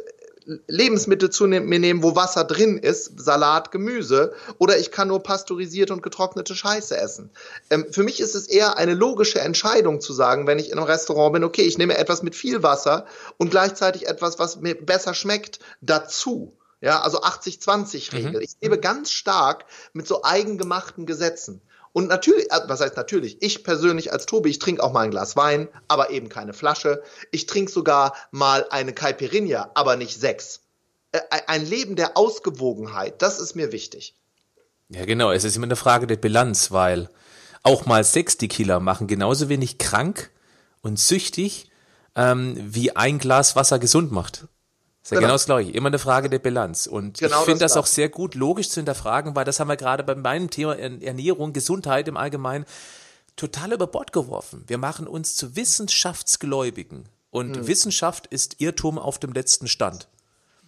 Lebensmittel 0.68 1.30
zu 1.30 1.46
mir 1.46 1.60
nehmen, 1.60 2.02
wo 2.02 2.14
Wasser 2.14 2.44
drin 2.44 2.78
ist, 2.78 3.18
Salat, 3.18 3.72
Gemüse, 3.72 4.32
oder 4.58 4.78
ich 4.78 4.90
kann 4.90 5.08
nur 5.08 5.22
pasteurisierte 5.22 5.92
und 5.92 6.02
getrocknete 6.02 6.54
Scheiße 6.54 6.96
essen. 6.96 7.30
Ähm, 7.70 7.86
für 7.90 8.04
mich 8.04 8.20
ist 8.20 8.34
es 8.34 8.46
eher 8.46 8.76
eine 8.78 8.94
logische 8.94 9.40
Entscheidung 9.40 10.00
zu 10.00 10.12
sagen, 10.12 10.46
wenn 10.46 10.58
ich 10.58 10.70
in 10.70 10.78
einem 10.78 10.86
Restaurant 10.86 11.32
bin, 11.32 11.44
okay, 11.44 11.62
ich 11.62 11.78
nehme 11.78 11.98
etwas 11.98 12.22
mit 12.22 12.36
viel 12.36 12.62
Wasser 12.62 13.06
und 13.38 13.50
gleichzeitig 13.50 14.06
etwas, 14.06 14.38
was 14.38 14.60
mir 14.60 14.74
besser 14.74 15.14
schmeckt, 15.14 15.58
dazu. 15.80 16.56
Ja, 16.80 17.00
also 17.00 17.22
80-20-Regel. 17.22 18.32
Mhm. 18.32 18.40
Ich 18.40 18.52
lebe 18.60 18.78
ganz 18.78 19.10
stark 19.10 19.64
mit 19.94 20.06
so 20.06 20.22
eigengemachten 20.22 21.06
Gesetzen. 21.06 21.62
Und 21.96 22.08
natürlich, 22.08 22.50
äh, 22.50 22.60
was 22.66 22.82
heißt 22.82 22.98
natürlich, 22.98 23.40
ich 23.40 23.64
persönlich 23.64 24.12
als 24.12 24.26
Tobi, 24.26 24.50
ich 24.50 24.58
trinke 24.58 24.82
auch 24.82 24.92
mal 24.92 25.00
ein 25.00 25.10
Glas 25.10 25.34
Wein, 25.34 25.66
aber 25.88 26.10
eben 26.10 26.28
keine 26.28 26.52
Flasche. 26.52 27.02
Ich 27.30 27.46
trinke 27.46 27.72
sogar 27.72 28.12
mal 28.30 28.66
eine 28.68 28.92
Caipirinha, 28.92 29.70
aber 29.72 29.96
nicht 29.96 30.20
sechs. 30.20 30.60
Äh, 31.12 31.20
ein 31.46 31.64
Leben 31.64 31.96
der 31.96 32.18
Ausgewogenheit, 32.18 33.22
das 33.22 33.40
ist 33.40 33.56
mir 33.56 33.72
wichtig. 33.72 34.14
Ja, 34.90 35.06
genau. 35.06 35.32
Es 35.32 35.44
ist 35.44 35.56
immer 35.56 35.64
eine 35.64 35.76
Frage 35.76 36.06
der 36.06 36.16
Bilanz, 36.16 36.70
weil 36.70 37.08
auch 37.62 37.86
mal 37.86 38.04
sechs 38.04 38.36
Tequila 38.36 38.78
machen 38.78 39.06
genauso 39.06 39.48
wenig 39.48 39.78
krank 39.78 40.30
und 40.82 40.98
süchtig, 40.98 41.70
ähm, 42.14 42.58
wie 42.58 42.94
ein 42.94 43.18
Glas 43.18 43.56
Wasser 43.56 43.78
gesund 43.78 44.12
macht. 44.12 44.48
Ist 45.06 45.12
ja 45.12 45.18
genau. 45.18 45.28
genau 45.28 45.34
das 45.34 45.46
gleiche. 45.46 45.70
Immer 45.70 45.86
eine 45.86 46.00
Frage 46.00 46.28
der 46.28 46.40
Bilanz. 46.40 46.88
Und 46.88 47.18
genau 47.18 47.38
ich 47.38 47.44
finde 47.44 47.60
das, 47.60 47.74
das 47.74 47.80
auch 47.80 47.86
sehr 47.86 48.08
gut 48.08 48.34
logisch 48.34 48.70
zu 48.70 48.80
hinterfragen, 48.80 49.36
weil 49.36 49.44
das 49.44 49.60
haben 49.60 49.68
wir 49.68 49.76
gerade 49.76 50.02
bei 50.02 50.16
meinem 50.16 50.50
Thema 50.50 50.76
Ernährung, 50.76 51.52
Gesundheit 51.52 52.08
im 52.08 52.16
Allgemeinen 52.16 52.64
total 53.36 53.72
über 53.72 53.86
Bord 53.86 54.12
geworfen. 54.12 54.64
Wir 54.66 54.78
machen 54.78 55.06
uns 55.06 55.36
zu 55.36 55.54
Wissenschaftsgläubigen. 55.54 57.08
Und 57.30 57.56
hm. 57.56 57.66
Wissenschaft 57.68 58.26
ist 58.26 58.60
Irrtum 58.60 58.98
auf 58.98 59.20
dem 59.20 59.32
letzten 59.32 59.68
Stand. 59.68 60.08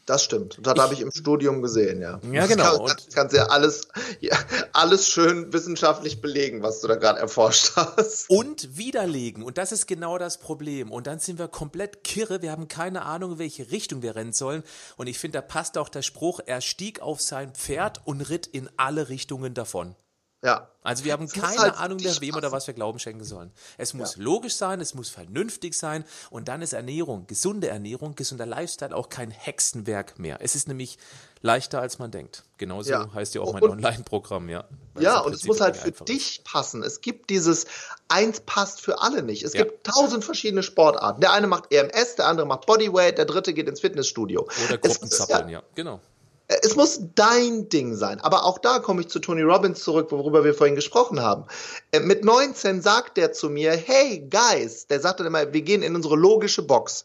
Das 0.09 0.25
stimmt. 0.25 0.57
Und 0.57 0.67
das 0.67 0.79
habe 0.79 0.95
ich 0.95 1.03
im 1.03 1.11
Studium 1.13 1.61
gesehen, 1.61 2.01
ja. 2.01 2.19
Ja, 2.33 2.47
genau. 2.47 2.87
Das 2.87 2.97
kann, 2.97 3.13
kannst 3.13 3.37
ja 3.37 3.45
alles, 3.49 3.89
ja 4.21 4.35
alles 4.73 5.07
schön 5.07 5.53
wissenschaftlich 5.53 6.23
belegen, 6.23 6.63
was 6.63 6.81
du 6.81 6.89
da 6.89 6.95
gerade 6.95 7.19
erforscht 7.21 7.73
hast. 7.77 8.31
Und 8.31 8.79
widerlegen. 8.79 9.43
Und 9.43 9.59
das 9.59 9.71
ist 9.71 9.87
genau 9.87 10.17
das 10.17 10.39
Problem. 10.39 10.91
Und 10.91 11.07
dann 11.07 11.19
sind 11.19 11.39
wir 11.39 11.49
komplett 11.49 12.05
kirre. 12.05 12.41
Wir 12.41 12.53
haben 12.53 12.69
keine 12.69 13.03
Ahnung, 13.03 13.33
in 13.33 13.39
welche 13.39 13.71
Richtung 13.71 14.01
wir 14.01 14.17
rennen 14.17 14.33
sollen. 14.33 14.63
Und 14.97 15.09
ich 15.09 15.19
finde, 15.19 15.41
da 15.41 15.43
passt 15.43 15.77
auch 15.77 15.91
der 15.91 16.01
Spruch, 16.01 16.41
er 16.47 16.63
stieg 16.63 17.03
auf 17.03 17.21
sein 17.21 17.53
Pferd 17.53 18.01
und 18.07 18.23
ritt 18.23 18.47
in 18.47 18.71
alle 18.79 19.11
Richtungen 19.11 19.53
davon. 19.53 19.95
Ja. 20.43 20.71
Also 20.83 21.05
wir 21.05 21.13
haben 21.13 21.29
keine 21.29 21.59
halt 21.59 21.79
Ahnung 21.79 21.99
mehr, 22.01 22.15
wem 22.21 22.37
oder 22.37 22.53
was 22.53 22.67
wir 22.67 22.75
Glauben 22.75 22.99
schenken 22.99 23.25
sollen. 23.25 23.51
Es 23.77 23.93
muss 23.93 24.17
ja. 24.17 24.23
logisch 24.23 24.55
sein, 24.55 24.81
es 24.81 24.95
muss 24.95 25.11
vernünftig 25.11 25.75
sein 25.75 26.05
und 26.31 26.49
dann 26.49 26.63
ist 26.63 26.73
Ernährung, 26.73 27.27
gesunde 27.27 27.69
Ernährung, 27.69 28.15
gesunder 28.15 28.47
Lifestyle 28.47 28.95
auch 28.95 29.09
kein 29.09 29.31
Hexenwerk 29.31 30.19
mehr. 30.19 30.39
Es 30.41 30.55
ist 30.55 30.69
nämlich 30.69 30.97
leichter, 31.43 31.81
als 31.81 31.99
man 31.99 32.11
denkt. 32.11 32.45
Genauso 32.57 32.91
ja. 32.91 33.13
heißt 33.13 33.35
ja 33.35 33.41
auch 33.41 33.53
mein 33.53 33.65
Online-Programm, 33.65 34.49
ja. 34.49 34.65
Ja, 34.99 35.19
und 35.21 35.35
es 35.35 35.45
muss 35.45 35.61
halt 35.61 35.77
für 35.77 35.91
dich 35.91 36.39
ist. 36.39 36.45
passen. 36.45 36.83
Es 36.83 37.01
gibt 37.01 37.31
dieses 37.31 37.67
eins 38.09 38.41
passt 38.41 38.81
für 38.81 39.01
alle 39.01 39.23
nicht. 39.23 39.43
Es 39.43 39.55
ja. 39.55 39.65
gibt 39.65 39.87
tausend 39.87 40.25
verschiedene 40.25 40.63
Sportarten. 40.63 41.21
Der 41.21 41.33
eine 41.33 41.49
macht 41.49 41.73
EMS, 41.73 42.17
der 42.17 42.27
andere 42.27 42.47
macht 42.47 42.67
Bodyweight, 42.67 43.19
der 43.19 43.25
dritte 43.25 43.53
geht 43.55 43.69
ins 43.69 43.81
Fitnessstudio. 43.81 44.49
Oder 44.67 44.79
Gruppenzappeln, 44.79 45.49
ja, 45.49 45.63
genau. 45.75 46.01
Es 46.49 46.77
muss 46.77 46.99
dein 47.15 47.69
Ding 47.69 47.95
sein. 47.95 48.21
Aber 48.21 48.45
auch 48.45 48.59
da 48.59 48.79
komme 48.79 49.03
ich 49.03 49.09
zu 49.09 49.19
Tony 49.19 49.43
Robbins 49.43 49.85
zurück, 49.85 50.11
worüber 50.11 50.45
wir 50.45 50.55
vorhin 50.55 50.77
gesprochen 50.77 51.21
haben. 51.21 51.45
Äh, 51.93 52.01
mit 52.01 52.25
19 52.25 52.81
sagt 52.81 53.19
er 53.19 53.33
zu 53.33 53.51
mir, 53.51 53.73
hey 53.73 54.27
Guys, 54.31 54.87
der 54.87 55.01
sagt 55.01 55.21
dann 55.21 55.27
immer, 55.27 55.53
wir 55.53 55.63
gehen 55.63 55.83
in 55.83 55.95
unsere 55.95 56.17
logische 56.17 56.63
Box. 56.63 57.05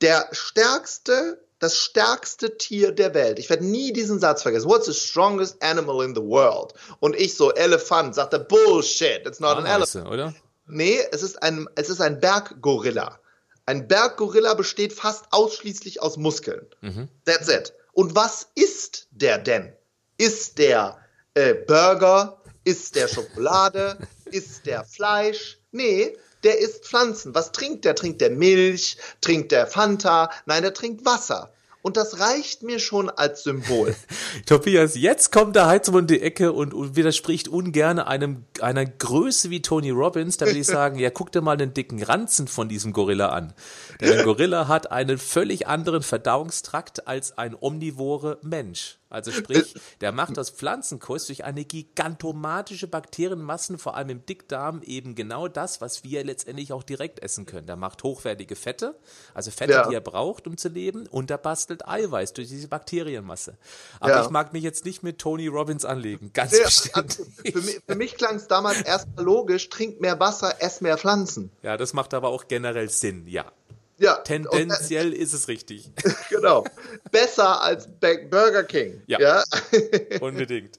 Der 0.00 0.28
stärkste, 0.32 1.40
das 1.60 1.76
stärkste 1.76 2.58
Tier 2.58 2.90
der 2.90 3.14
Welt. 3.14 3.38
Ich 3.38 3.48
werde 3.48 3.64
nie 3.64 3.92
diesen 3.92 4.18
Satz 4.18 4.42
vergessen. 4.42 4.68
What's 4.68 4.86
the 4.86 4.94
strongest 4.94 5.62
animal 5.62 6.04
in 6.04 6.16
the 6.16 6.22
world? 6.22 6.74
Und 6.98 7.14
ich 7.14 7.36
so, 7.36 7.52
Elefant, 7.52 8.16
sagt 8.16 8.32
er, 8.32 8.40
Bullshit, 8.40 9.24
it's 9.24 9.38
not 9.38 9.56
ah, 9.56 9.58
an 9.60 9.66
elephant. 9.66 10.08
Oder? 10.08 10.34
Nee, 10.66 10.98
es 11.12 11.22
ist 11.22 11.40
ein, 11.42 11.68
es 11.76 11.90
ist 11.90 12.00
ein 12.00 12.18
Berggorilla. 12.18 13.20
Ein 13.66 13.86
Berggorilla 13.86 14.54
besteht 14.54 14.92
fast 14.92 15.26
ausschließlich 15.30 16.02
aus 16.02 16.16
Muskeln. 16.16 16.66
Mhm. 16.80 17.08
That's 17.24 17.48
it. 17.48 17.72
Und 17.92 18.14
was 18.14 18.48
ist 18.54 19.08
der 19.10 19.38
denn? 19.38 19.72
Ist 20.16 20.58
der 20.58 20.98
äh, 21.34 21.54
Burger? 21.54 22.40
Ist 22.64 22.94
der 22.96 23.08
Schokolade? 23.08 23.98
ist 24.26 24.66
der 24.66 24.84
Fleisch? 24.84 25.58
Nee, 25.72 26.16
der 26.42 26.58
isst 26.58 26.86
Pflanzen. 26.86 27.34
Was 27.34 27.52
trinkt 27.52 27.84
der? 27.84 27.94
Trinkt 27.94 28.20
der 28.20 28.30
Milch? 28.30 28.96
Trinkt 29.20 29.52
der 29.52 29.66
Fanta? 29.66 30.30
Nein, 30.46 30.62
der 30.62 30.74
trinkt 30.74 31.04
Wasser. 31.04 31.52
Und 31.82 31.96
das 31.96 32.20
reicht 32.20 32.62
mir 32.62 32.78
schon 32.78 33.08
als 33.08 33.42
Symbol. 33.42 33.96
Tobias, 34.46 34.96
jetzt 34.96 35.32
kommt 35.32 35.56
der 35.56 35.66
Heizung 35.66 35.94
um 35.94 36.06
die 36.06 36.20
Ecke 36.20 36.52
und, 36.52 36.74
und 36.74 36.94
widerspricht 36.94 37.48
ungern 37.48 37.98
einem, 37.98 38.44
einer 38.60 38.84
Größe 38.84 39.50
wie 39.50 39.62
Tony 39.62 39.90
Robbins. 39.90 40.36
Da 40.36 40.46
will 40.46 40.56
ich 40.56 40.66
sagen, 40.66 40.98
ja, 40.98 41.10
guck 41.10 41.32
dir 41.32 41.40
mal 41.40 41.56
den 41.56 41.72
dicken 41.72 42.02
Ranzen 42.02 42.48
von 42.48 42.68
diesem 42.68 42.92
Gorilla 42.92 43.30
an. 43.30 43.54
Denn 44.00 44.18
ein 44.18 44.24
Gorilla 44.24 44.68
hat 44.68 44.92
einen 44.92 45.18
völlig 45.18 45.66
anderen 45.66 46.02
Verdauungstrakt 46.02 47.08
als 47.08 47.38
ein 47.38 47.56
omnivore 47.58 48.38
Mensch. 48.42 48.99
Also 49.10 49.32
sprich, 49.32 49.74
der 50.00 50.12
macht 50.12 50.38
aus 50.38 50.50
Pflanzenkost 50.50 51.28
durch 51.28 51.44
eine 51.44 51.64
gigantomatische 51.64 52.86
Bakterienmassen, 52.86 53.76
vor 53.76 53.96
allem 53.96 54.10
im 54.10 54.26
Dickdarm, 54.26 54.82
eben 54.82 55.16
genau 55.16 55.48
das, 55.48 55.80
was 55.80 56.04
wir 56.04 56.24
letztendlich 56.24 56.72
auch 56.72 56.84
direkt 56.84 57.20
essen 57.20 57.44
können. 57.44 57.66
Der 57.66 57.74
macht 57.74 58.04
hochwertige 58.04 58.54
Fette, 58.54 58.96
also 59.34 59.50
Fette, 59.50 59.72
ja. 59.72 59.88
die 59.88 59.94
er 59.94 60.00
braucht, 60.00 60.46
um 60.46 60.56
zu 60.56 60.68
leben, 60.68 61.08
und 61.08 61.30
er 61.30 61.38
bastelt 61.38 61.88
Eiweiß 61.88 62.34
durch 62.34 62.48
diese 62.48 62.68
Bakterienmasse. 62.68 63.58
Aber 63.98 64.12
ja. 64.12 64.24
ich 64.24 64.30
mag 64.30 64.52
mich 64.52 64.62
jetzt 64.62 64.84
nicht 64.84 65.02
mit 65.02 65.18
Tony 65.18 65.48
Robbins 65.48 65.84
anlegen, 65.84 66.32
ganz 66.32 66.56
ja, 66.56 66.64
bestimmt. 66.64 67.20
Für 67.44 67.60
mich, 67.60 67.80
für 67.84 67.94
mich 67.96 68.16
klang 68.16 68.36
es 68.36 68.46
damals 68.46 68.80
erstmal 68.80 69.24
logisch, 69.24 69.68
trink 69.70 70.00
mehr 70.00 70.20
Wasser, 70.20 70.62
ess 70.62 70.80
mehr 70.80 70.96
Pflanzen. 70.96 71.50
Ja, 71.62 71.76
das 71.76 71.92
macht 71.94 72.14
aber 72.14 72.28
auch 72.28 72.46
generell 72.46 72.88
Sinn, 72.88 73.26
ja. 73.26 73.50
Ja. 74.00 74.16
Tendenziell 74.16 75.12
ist 75.12 75.32
es 75.32 75.48
richtig. 75.48 75.90
Genau. 76.30 76.64
Besser 77.10 77.60
als 77.60 77.88
Burger 77.98 78.64
King. 78.64 79.02
Ja. 79.06 79.20
ja? 79.20 79.44
Unbedingt. 80.20 80.78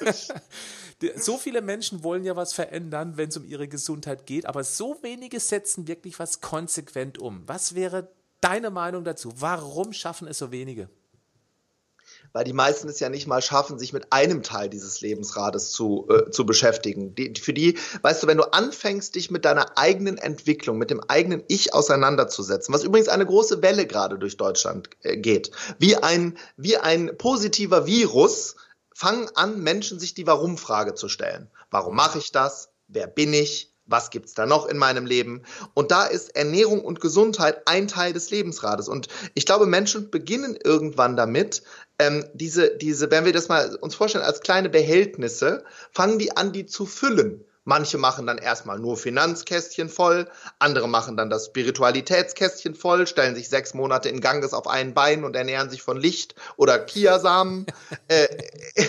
so 1.16 1.36
viele 1.36 1.62
Menschen 1.62 2.02
wollen 2.02 2.24
ja 2.24 2.34
was 2.34 2.52
verändern, 2.54 3.16
wenn 3.16 3.28
es 3.28 3.36
um 3.36 3.44
ihre 3.44 3.68
Gesundheit 3.68 4.26
geht, 4.26 4.46
aber 4.46 4.64
so 4.64 4.96
wenige 5.02 5.38
setzen 5.38 5.86
wirklich 5.86 6.18
was 6.18 6.40
konsequent 6.40 7.18
um. 7.18 7.42
Was 7.46 7.74
wäre 7.74 8.10
deine 8.40 8.70
Meinung 8.70 9.04
dazu? 9.04 9.32
Warum 9.36 9.92
schaffen 9.92 10.26
es 10.28 10.38
so 10.38 10.50
wenige? 10.50 10.88
Weil 12.36 12.44
die 12.44 12.52
meisten 12.52 12.90
es 12.90 13.00
ja 13.00 13.08
nicht 13.08 13.26
mal 13.26 13.40
schaffen, 13.40 13.78
sich 13.78 13.94
mit 13.94 14.12
einem 14.12 14.42
Teil 14.42 14.68
dieses 14.68 15.00
Lebensrades 15.00 15.70
zu, 15.70 16.06
äh, 16.10 16.30
zu 16.30 16.44
beschäftigen. 16.44 17.14
Die, 17.14 17.32
für 17.40 17.54
die, 17.54 17.78
weißt 18.02 18.22
du, 18.22 18.26
wenn 18.26 18.36
du 18.36 18.52
anfängst, 18.52 19.14
dich 19.14 19.30
mit 19.30 19.46
deiner 19.46 19.78
eigenen 19.78 20.18
Entwicklung, 20.18 20.76
mit 20.76 20.90
dem 20.90 21.00
eigenen 21.08 21.42
Ich 21.48 21.72
auseinanderzusetzen, 21.72 22.74
was 22.74 22.84
übrigens 22.84 23.08
eine 23.08 23.24
große 23.24 23.62
Welle 23.62 23.86
gerade 23.86 24.18
durch 24.18 24.36
Deutschland 24.36 24.90
äh, 25.00 25.16
geht, 25.16 25.50
wie 25.78 25.96
ein, 25.96 26.36
wie 26.58 26.76
ein 26.76 27.16
positiver 27.16 27.86
Virus, 27.86 28.56
fangen 28.92 29.30
an, 29.34 29.62
Menschen 29.62 29.98
sich 29.98 30.12
die 30.12 30.26
Warum-Frage 30.26 30.92
zu 30.92 31.08
stellen. 31.08 31.50
Warum 31.70 31.96
mache 31.96 32.18
ich 32.18 32.32
das? 32.32 32.68
Wer 32.86 33.06
bin 33.06 33.32
ich? 33.32 33.72
was 33.86 34.10
gibt's 34.10 34.34
da 34.34 34.46
noch 34.46 34.66
in 34.66 34.78
meinem 34.78 35.06
Leben? 35.06 35.42
Und 35.74 35.90
da 35.90 36.04
ist 36.04 36.34
Ernährung 36.36 36.84
und 36.84 37.00
Gesundheit 37.00 37.66
ein 37.66 37.88
Teil 37.88 38.12
des 38.12 38.30
Lebensrades. 38.30 38.88
Und 38.88 39.08
ich 39.34 39.46
glaube, 39.46 39.66
Menschen 39.66 40.10
beginnen 40.10 40.58
irgendwann 40.62 41.16
damit, 41.16 41.62
ähm, 41.98 42.24
diese, 42.34 42.76
diese, 42.76 43.10
wenn 43.10 43.24
wir 43.24 43.32
das 43.32 43.48
mal 43.48 43.74
uns 43.76 43.94
vorstellen, 43.94 44.24
als 44.24 44.40
kleine 44.40 44.68
Behältnisse, 44.68 45.64
fangen 45.92 46.18
die 46.18 46.36
an, 46.36 46.52
die 46.52 46.66
zu 46.66 46.86
füllen. 46.86 47.44
Manche 47.68 47.98
machen 47.98 48.28
dann 48.28 48.38
erstmal 48.38 48.78
nur 48.78 48.96
Finanzkästchen 48.96 49.88
voll, 49.88 50.28
andere 50.60 50.88
machen 50.88 51.16
dann 51.16 51.30
das 51.30 51.46
Spiritualitätskästchen 51.46 52.76
voll, 52.76 53.08
stellen 53.08 53.34
sich 53.34 53.48
sechs 53.48 53.74
Monate 53.74 54.08
in 54.08 54.20
Ganges 54.20 54.52
auf 54.52 54.68
einen 54.68 54.94
Bein 54.94 55.24
und 55.24 55.34
ernähren 55.34 55.68
sich 55.68 55.82
von 55.82 55.96
Licht 55.96 56.36
oder 56.56 56.78
Kiasamen. 56.78 57.66
äh, 58.08 58.28
äh, 58.76 58.84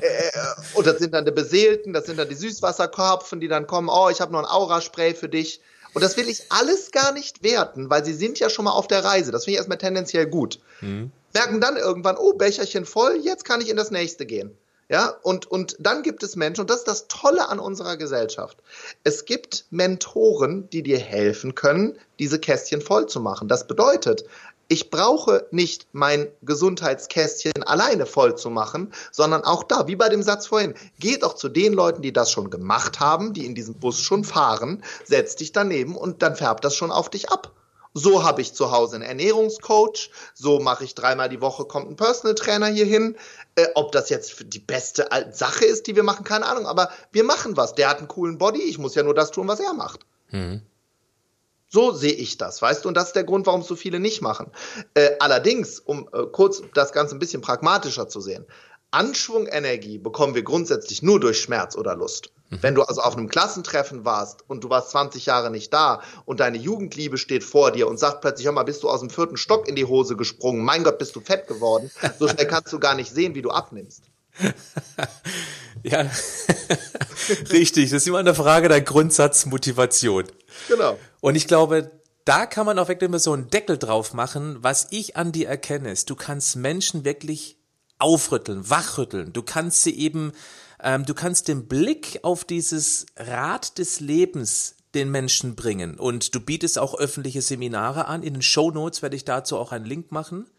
äh, 0.00 0.30
und 0.72 0.86
das 0.86 0.98
sind 0.98 1.12
dann 1.12 1.26
die 1.26 1.30
Beseelten, 1.30 1.92
das 1.92 2.06
sind 2.06 2.18
dann 2.18 2.28
die 2.28 2.34
Süßwasserkorpfen, 2.34 3.38
die 3.38 3.48
dann 3.48 3.66
kommen, 3.66 3.90
oh, 3.90 4.08
ich 4.08 4.22
habe 4.22 4.32
noch 4.32 4.38
ein 4.38 4.46
Auraspray 4.46 5.14
für 5.14 5.28
dich. 5.28 5.60
Und 5.92 6.00
das 6.00 6.16
will 6.16 6.26
ich 6.26 6.50
alles 6.50 6.90
gar 6.90 7.12
nicht 7.12 7.42
werten, 7.42 7.90
weil 7.90 8.02
sie 8.02 8.14
sind 8.14 8.38
ja 8.38 8.48
schon 8.48 8.64
mal 8.64 8.70
auf 8.70 8.88
der 8.88 9.04
Reise. 9.04 9.30
Das 9.30 9.44
finde 9.44 9.52
ich 9.52 9.58
erstmal 9.58 9.76
tendenziell 9.76 10.26
gut. 10.26 10.58
Mhm. 10.80 11.12
Merken 11.34 11.60
dann 11.60 11.76
irgendwann, 11.76 12.16
oh, 12.16 12.34
Becherchen 12.34 12.84
voll, 12.84 13.20
jetzt 13.22 13.44
kann 13.44 13.60
ich 13.60 13.68
in 13.68 13.76
das 13.76 13.90
nächste 13.90 14.26
gehen. 14.26 14.56
Ja, 14.88 15.14
und, 15.22 15.46
und 15.46 15.76
dann 15.78 16.02
gibt 16.02 16.22
es 16.22 16.36
Menschen, 16.36 16.62
und 16.62 16.70
das 16.70 16.80
ist 16.80 16.88
das 16.88 17.08
Tolle 17.08 17.48
an 17.48 17.58
unserer 17.58 17.96
Gesellschaft. 17.96 18.58
Es 19.04 19.24
gibt 19.24 19.64
Mentoren, 19.70 20.68
die 20.68 20.82
dir 20.82 20.98
helfen 20.98 21.54
können, 21.54 21.96
diese 22.18 22.38
Kästchen 22.38 22.82
voll 22.82 23.06
zu 23.06 23.18
machen. 23.20 23.48
Das 23.48 23.66
bedeutet, 23.66 24.24
ich 24.68 24.90
brauche 24.90 25.46
nicht 25.50 25.86
mein 25.92 26.28
Gesundheitskästchen 26.42 27.62
alleine 27.62 28.06
voll 28.06 28.36
zu 28.36 28.50
machen, 28.50 28.92
sondern 29.10 29.44
auch 29.44 29.64
da, 29.64 29.86
wie 29.86 29.96
bei 29.96 30.08
dem 30.08 30.22
Satz 30.22 30.46
vorhin, 30.46 30.74
geh 30.98 31.16
doch 31.16 31.36
zu 31.36 31.48
den 31.48 31.72
Leuten, 31.72 32.02
die 32.02 32.12
das 32.12 32.30
schon 32.30 32.50
gemacht 32.50 33.00
haben, 33.00 33.32
die 33.32 33.46
in 33.46 33.54
diesem 33.54 33.74
Bus 33.74 34.00
schon 34.00 34.24
fahren, 34.24 34.82
setz 35.04 35.36
dich 35.36 35.52
daneben 35.52 35.96
und 35.96 36.22
dann 36.22 36.36
färbt 36.36 36.64
das 36.64 36.76
schon 36.76 36.90
auf 36.90 37.08
dich 37.08 37.30
ab. 37.30 37.52
So 37.94 38.24
habe 38.24 38.40
ich 38.40 38.54
zu 38.54 38.70
Hause 38.70 38.96
einen 38.96 39.04
Ernährungscoach, 39.04 40.10
so 40.34 40.60
mache 40.60 40.84
ich 40.84 40.94
dreimal 40.94 41.28
die 41.28 41.40
Woche, 41.40 41.66
kommt 41.66 41.90
ein 41.90 41.96
Personal 41.96 42.34
Trainer 42.34 42.66
hier 42.66 42.86
hin. 42.86 43.16
Äh, 43.54 43.66
ob 43.74 43.92
das 43.92 44.08
jetzt 44.08 44.44
die 44.46 44.58
beste 44.60 45.08
Sache 45.30 45.64
ist, 45.64 45.86
die 45.86 45.94
wir 45.96 46.02
machen, 46.02 46.24
keine 46.24 46.46
Ahnung, 46.46 46.66
aber 46.66 46.90
wir 47.10 47.24
machen 47.24 47.56
was. 47.56 47.74
Der 47.74 47.90
hat 47.90 47.98
einen 47.98 48.08
coolen 48.08 48.38
Body, 48.38 48.62
ich 48.62 48.78
muss 48.78 48.94
ja 48.94 49.02
nur 49.02 49.14
das 49.14 49.30
tun, 49.30 49.46
was 49.48 49.60
er 49.60 49.74
macht. 49.74 50.00
Mhm. 50.30 50.62
So 51.68 51.92
sehe 51.92 52.12
ich 52.12 52.36
das, 52.36 52.60
weißt 52.60 52.84
du, 52.84 52.88
und 52.88 52.94
das 52.94 53.08
ist 53.08 53.16
der 53.16 53.24
Grund, 53.24 53.46
warum 53.46 53.62
so 53.62 53.76
viele 53.76 53.98
nicht 53.98 54.20
machen. 54.20 54.50
Äh, 54.92 55.12
allerdings, 55.20 55.80
um 55.80 56.06
äh, 56.12 56.24
kurz 56.30 56.62
das 56.74 56.92
Ganze 56.92 57.16
ein 57.16 57.18
bisschen 57.18 57.40
pragmatischer 57.40 58.08
zu 58.08 58.20
sehen, 58.20 58.46
Anschwungenergie 58.92 59.98
bekommen 59.98 60.34
wir 60.34 60.42
grundsätzlich 60.42 61.02
nur 61.02 61.18
durch 61.18 61.40
Schmerz 61.40 61.76
oder 61.76 61.96
Lust. 61.96 62.30
Wenn 62.60 62.74
du 62.74 62.82
also 62.82 63.00
auf 63.00 63.16
einem 63.16 63.28
Klassentreffen 63.28 64.04
warst 64.04 64.44
und 64.46 64.62
du 64.62 64.68
warst 64.68 64.90
20 64.90 65.24
Jahre 65.24 65.50
nicht 65.50 65.72
da 65.72 66.02
und 66.26 66.40
deine 66.40 66.58
Jugendliebe 66.58 67.16
steht 67.16 67.44
vor 67.44 67.70
dir 67.70 67.88
und 67.88 67.98
sagt 67.98 68.20
plötzlich, 68.20 68.44
hör 68.44 68.52
mal, 68.52 68.64
bist 68.64 68.82
du 68.82 68.90
aus 68.90 69.00
dem 69.00 69.08
vierten 69.08 69.38
Stock 69.38 69.66
in 69.66 69.74
die 69.74 69.86
Hose 69.86 70.16
gesprungen, 70.16 70.62
mein 70.62 70.84
Gott, 70.84 70.98
bist 70.98 71.16
du 71.16 71.20
fett 71.20 71.46
geworden, 71.46 71.90
so 72.18 72.28
schnell 72.28 72.46
kannst 72.46 72.70
du 72.70 72.78
gar 72.78 72.94
nicht 72.94 73.10
sehen, 73.10 73.34
wie 73.34 73.40
du 73.40 73.50
abnimmst. 73.50 74.02
ja, 75.82 76.10
richtig. 77.50 77.90
Das 77.90 78.02
ist 78.02 78.08
immer 78.08 78.18
eine 78.18 78.34
Frage 78.34 78.68
der 78.68 78.82
Grundsatzmotivation. 78.82 80.24
Genau. 80.68 80.98
Und 81.20 81.36
ich 81.36 81.46
glaube, 81.46 81.90
da 82.26 82.44
kann 82.44 82.66
man 82.66 82.78
auch 82.78 82.88
wirklich 82.88 83.08
immer 83.08 83.18
so 83.18 83.32
einen 83.32 83.48
Deckel 83.48 83.78
drauf 83.78 84.12
machen. 84.12 84.58
Was 84.60 84.88
ich 84.90 85.16
an 85.16 85.32
dir 85.32 85.48
erkenne, 85.48 85.90
ist, 85.90 86.10
du 86.10 86.16
kannst 86.16 86.56
Menschen 86.56 87.04
wirklich 87.04 87.61
aufrütteln, 88.02 88.68
wachrütteln. 88.68 89.32
Du 89.32 89.42
kannst 89.42 89.82
sie 89.82 89.96
eben, 89.96 90.32
ähm, 90.82 91.06
du 91.06 91.14
kannst 91.14 91.48
den 91.48 91.66
Blick 91.66 92.20
auf 92.22 92.44
dieses 92.44 93.06
Rad 93.16 93.78
des 93.78 94.00
Lebens 94.00 94.76
den 94.94 95.10
Menschen 95.10 95.54
bringen. 95.54 95.98
Und 95.98 96.34
du 96.34 96.40
bietest 96.40 96.78
auch 96.78 96.98
öffentliche 96.98 97.42
Seminare 97.42 98.06
an. 98.06 98.22
In 98.22 98.34
den 98.34 98.42
Show 98.42 98.70
Notes 98.70 99.02
werde 99.02 99.16
ich 99.16 99.24
dazu 99.24 99.56
auch 99.56 99.72
einen 99.72 99.86
Link 99.86 100.12
machen. 100.12 100.50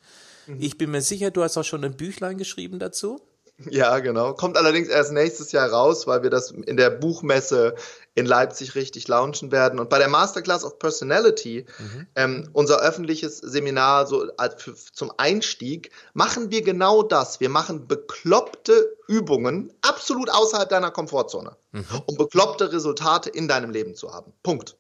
Mhm. 0.48 0.58
Ich 0.60 0.78
bin 0.78 0.92
mir 0.92 1.02
sicher, 1.02 1.32
du 1.32 1.44
hast 1.44 1.58
auch 1.58 1.64
schon 1.64 1.84
ein 1.84 1.96
Büchlein 1.96 2.38
geschrieben 2.38 2.80
dazu. 2.80 3.22
Ja, 3.70 4.00
genau. 4.00 4.34
Kommt 4.34 4.58
allerdings 4.58 4.88
erst 4.88 5.12
nächstes 5.12 5.52
Jahr 5.52 5.70
raus, 5.70 6.08
weil 6.08 6.24
wir 6.24 6.32
das 6.32 6.52
in 6.52 6.76
der 6.76 6.90
Buchmesse 6.90 7.76
in 8.16 8.26
Leipzig 8.26 8.76
richtig 8.76 9.08
launchen 9.08 9.52
werden. 9.52 9.80
Und 9.80 9.90
bei 9.90 9.98
der 9.98 10.08
Masterclass 10.08 10.64
of 10.64 10.80
Personality, 10.80 11.66
mhm. 11.80 12.08
ähm, 12.16 12.50
unser 12.54 12.80
öffentliches 12.80 13.38
Seminar 13.38 14.06
so 14.06 14.28
als 14.38 14.62
für, 14.62 14.76
zum 14.76 15.12
Einstieg, 15.18 15.92
machen 16.14 16.52
wir 16.52 16.62
genau 16.62 17.04
das. 17.04 17.40
Wir 17.40 17.50
machen 17.50 17.88
bekloppte 17.88 18.96
Übungen 19.08 19.74
absolut 19.82 20.30
außerhalb 20.30 20.70
deiner 20.70 20.92
Komfortzone, 20.92 21.58
mhm. 21.72 21.86
um 22.06 22.16
bekloppte 22.16 22.72
Resultate 22.72 23.30
in 23.30 23.48
deinem 23.48 23.72
Leben 23.72 23.96
zu 23.96 24.14
haben. 24.14 24.34
Punkt. 24.44 24.78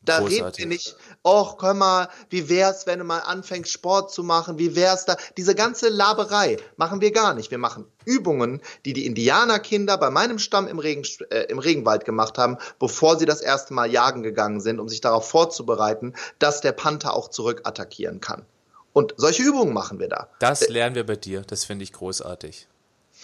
Da 0.00 0.20
Großartig. 0.20 0.40
reden 0.40 0.56
wir 0.58 0.66
nicht, 0.68 0.96
och, 1.24 1.58
komm 1.58 1.78
mal, 1.78 2.08
wie 2.30 2.48
wär's, 2.48 2.86
wenn 2.86 3.00
du 3.00 3.04
mal 3.04 3.18
anfängst, 3.18 3.70
Sport 3.70 4.12
zu 4.12 4.22
machen, 4.22 4.58
wie 4.58 4.76
wär's 4.76 5.04
da? 5.04 5.16
Diese 5.36 5.54
ganze 5.54 5.88
Laberei 5.88 6.56
machen 6.76 7.00
wir 7.00 7.10
gar 7.10 7.34
nicht. 7.34 7.50
Wir 7.50 7.58
machen 7.58 7.84
Übungen, 8.04 8.62
die 8.84 8.92
die 8.92 9.06
Indianerkinder 9.06 9.98
bei 9.98 10.10
meinem 10.10 10.38
Stamm 10.38 10.68
im, 10.68 10.78
Regen, 10.78 11.02
äh, 11.30 11.42
im 11.48 11.58
Regenwald 11.58 12.04
gemacht 12.04 12.38
haben, 12.38 12.58
bevor 12.78 13.18
sie 13.18 13.26
das 13.26 13.40
erste 13.40 13.74
Mal 13.74 13.90
jagen 13.90 14.22
gegangen 14.22 14.60
sind, 14.60 14.78
um 14.78 14.88
sich 14.88 15.00
darauf 15.00 15.28
vorzubereiten, 15.28 16.14
dass 16.38 16.60
der 16.60 16.72
Panther 16.72 17.14
auch 17.14 17.28
zurück 17.28 17.62
attackieren 17.64 18.20
kann. 18.20 18.46
Und 18.92 19.14
solche 19.16 19.42
Übungen 19.42 19.74
machen 19.74 19.98
wir 19.98 20.08
da. 20.08 20.28
Das 20.38 20.62
äh, 20.62 20.72
lernen 20.72 20.94
wir 20.94 21.04
bei 21.04 21.16
dir. 21.16 21.42
Das 21.42 21.64
finde 21.64 21.82
ich 21.82 21.92
großartig. 21.92 22.68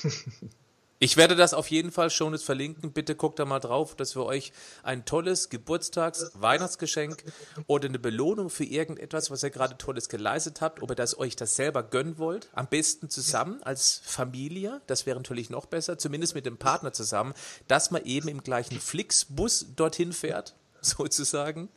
Ich 1.01 1.17
werde 1.17 1.35
das 1.35 1.55
auf 1.55 1.71
jeden 1.71 1.91
Fall 1.91 2.09
schon 2.09 2.33
jetzt 2.33 2.45
verlinken. 2.45 2.93
Bitte 2.93 3.17
guckt 3.17 3.39
da 3.39 3.45
mal 3.45 3.59
drauf, 3.59 3.97
dass 3.97 4.15
wir 4.15 4.25
euch 4.25 4.53
ein 4.83 5.05
tolles 5.05 5.51
Geburtstags-, 5.51 6.31
Weihnachtsgeschenk 6.35 7.25
oder 7.67 7.89
eine 7.89 7.99
Belohnung 7.99 8.49
für 8.49 8.65
irgendetwas, 8.65 9.31
was 9.31 9.43
ihr 9.43 9.51
gerade 9.51 9.77
Tolles 9.77 10.09
geleistet 10.09 10.61
habt, 10.61 10.83
ob 10.83 10.91
ihr 10.91 10.95
das 10.95 11.19
euch 11.19 11.35
das 11.35 11.57
selber 11.57 11.83
gönnen 11.83 12.19
wollt. 12.19 12.49
Am 12.53 12.69
besten 12.69 13.11
zusammen 13.11 13.63
als 13.65 14.01
Familie. 14.05 14.83
Das 14.87 15.05
wäre 15.05 15.17
natürlich 15.17 15.51
noch 15.51 15.67
besser, 15.67 15.99
zumindest 15.99 16.35
mit 16.35 16.47
dem 16.47 16.59
Partner 16.59 16.93
zusammen, 16.93 17.35
dass 17.67 17.91
man 17.91 18.05
eben 18.05 18.29
im 18.29 18.43
gleichen 18.43 18.81
Flixbus 18.81 19.67
dorthin 19.75 20.13
fährt, 20.13 20.55
sozusagen. 20.81 21.69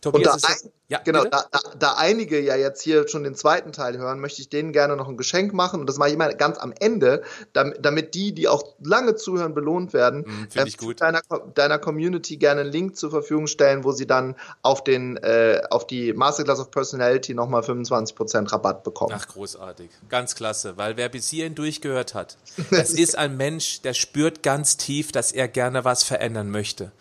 Tobias 0.00 0.34
und 0.34 0.44
da, 0.44 0.48
ein, 0.48 0.72
ja, 0.88 1.00
genau, 1.04 1.24
da, 1.24 1.44
da, 1.50 1.58
da, 1.78 1.94
einige 1.94 2.38
ja 2.40 2.54
jetzt 2.54 2.82
hier 2.82 3.08
schon 3.08 3.24
den 3.24 3.34
zweiten 3.34 3.72
Teil 3.72 3.98
hören, 3.98 4.20
möchte 4.20 4.40
ich 4.40 4.48
denen 4.48 4.72
gerne 4.72 4.94
noch 4.94 5.08
ein 5.08 5.16
Geschenk 5.16 5.52
machen 5.52 5.80
und 5.80 5.88
das 5.88 5.96
mache 5.96 6.10
ich 6.10 6.14
immer 6.14 6.32
ganz 6.34 6.58
am 6.58 6.72
Ende, 6.78 7.22
damit, 7.52 7.84
damit 7.84 8.14
die, 8.14 8.32
die 8.32 8.46
auch 8.46 8.62
lange 8.80 9.16
zuhören, 9.16 9.54
belohnt 9.54 9.92
werden. 9.92 10.20
Mm, 10.20 10.50
Finde 10.50 10.60
äh, 10.60 10.68
ich 10.68 10.76
gut. 10.76 11.00
Deiner, 11.00 11.22
deiner 11.54 11.78
Community 11.78 12.36
gerne 12.36 12.60
einen 12.60 12.70
Link 12.70 12.96
zur 12.96 13.10
Verfügung 13.10 13.48
stellen, 13.48 13.82
wo 13.82 13.92
sie 13.92 14.06
dann 14.06 14.36
auf 14.62 14.84
den 14.84 15.16
äh, 15.16 15.62
auf 15.70 15.86
die 15.86 16.12
Masterclass 16.12 16.60
of 16.60 16.70
Personality 16.70 17.34
nochmal 17.34 17.62
25% 17.62 18.52
Rabatt 18.52 18.84
bekommen. 18.84 19.14
Ach, 19.16 19.26
großartig. 19.26 19.90
Ganz 20.08 20.36
klasse, 20.36 20.76
weil 20.76 20.96
wer 20.96 21.08
bis 21.08 21.28
hierhin 21.28 21.54
durchgehört 21.54 22.14
hat, 22.14 22.36
das 22.70 22.90
ist 22.90 23.16
ein 23.18 23.36
Mensch, 23.36 23.80
der 23.80 23.94
spürt 23.94 24.42
ganz 24.42 24.76
tief, 24.76 25.10
dass 25.10 25.32
er 25.32 25.48
gerne 25.48 25.84
was 25.84 26.04
verändern 26.04 26.50
möchte. 26.50 26.92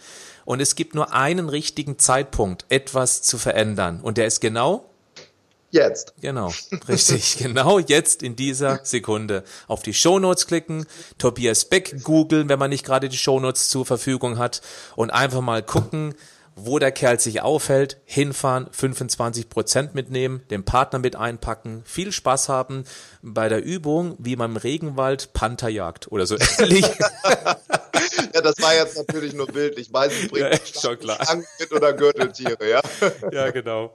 Und 0.46 0.62
es 0.62 0.76
gibt 0.76 0.96
nur 0.96 1.14
einen 1.14 1.50
richtigen 1.50 2.00
Zeitpunkt, 2.00 2.66
etwas 2.70 3.22
zu 3.24 3.38
verändern. 3.38 4.00
Und 4.02 4.18
der 4.18 4.28
ist 4.28 4.40
genau 4.40 4.86
Jetzt. 5.76 6.14
Genau, 6.22 6.54
richtig. 6.88 7.38
genau 7.42 7.80
jetzt 7.80 8.24
in 8.24 8.38
dieser 8.38 8.80
Sekunde. 8.84 9.44
Auf 9.68 9.84
die 9.84 9.94
Shownotes 9.94 10.48
klicken, 10.48 10.86
Tobias 11.18 11.66
Beck 11.66 12.02
googeln, 12.02 12.48
wenn 12.48 12.60
man 12.60 12.70
nicht 12.70 12.86
gerade 12.86 13.10
die 13.10 13.18
Shownotes 13.18 13.70
zur 13.70 13.86
Verfügung 13.86 14.38
hat 14.38 14.62
und 14.96 15.10
einfach 15.10 15.42
mal 15.42 15.62
gucken, 15.62 16.16
wo 16.56 16.80
der 16.80 16.92
Kerl 16.92 17.20
sich 17.20 17.42
aufhält, 17.42 18.00
hinfahren, 18.06 18.68
25 18.72 19.50
Prozent 19.50 19.94
mitnehmen, 19.94 20.44
den 20.50 20.64
Partner 20.64 21.00
mit 21.00 21.16
einpacken, 21.16 21.84
viel 21.86 22.12
Spaß 22.12 22.50
haben 22.50 22.86
bei 23.22 23.50
der 23.50 23.64
Übung, 23.64 24.16
wie 24.20 24.36
man 24.36 24.52
im 24.52 24.58
Regenwald 24.58 25.34
Panther 25.34 25.70
jagt 25.70 26.12
oder 26.12 26.26
so 26.26 26.38
ähnlich. 26.60 26.86
ja, 28.34 28.42
das 28.42 28.62
war 28.62 28.74
jetzt 28.74 28.98
natürlich 28.98 29.34
nur 29.34 29.48
bildlich. 29.48 29.92
Meistens 29.92 30.30
bringt 30.30 30.50
ja, 30.76 30.82
schon 30.82 30.98
klar. 30.98 31.20
mit 31.60 31.72
oder 31.74 31.94
Gürteltiere, 31.94 32.70
ja. 32.70 32.82
ja, 33.32 33.52
genau. 33.52 33.94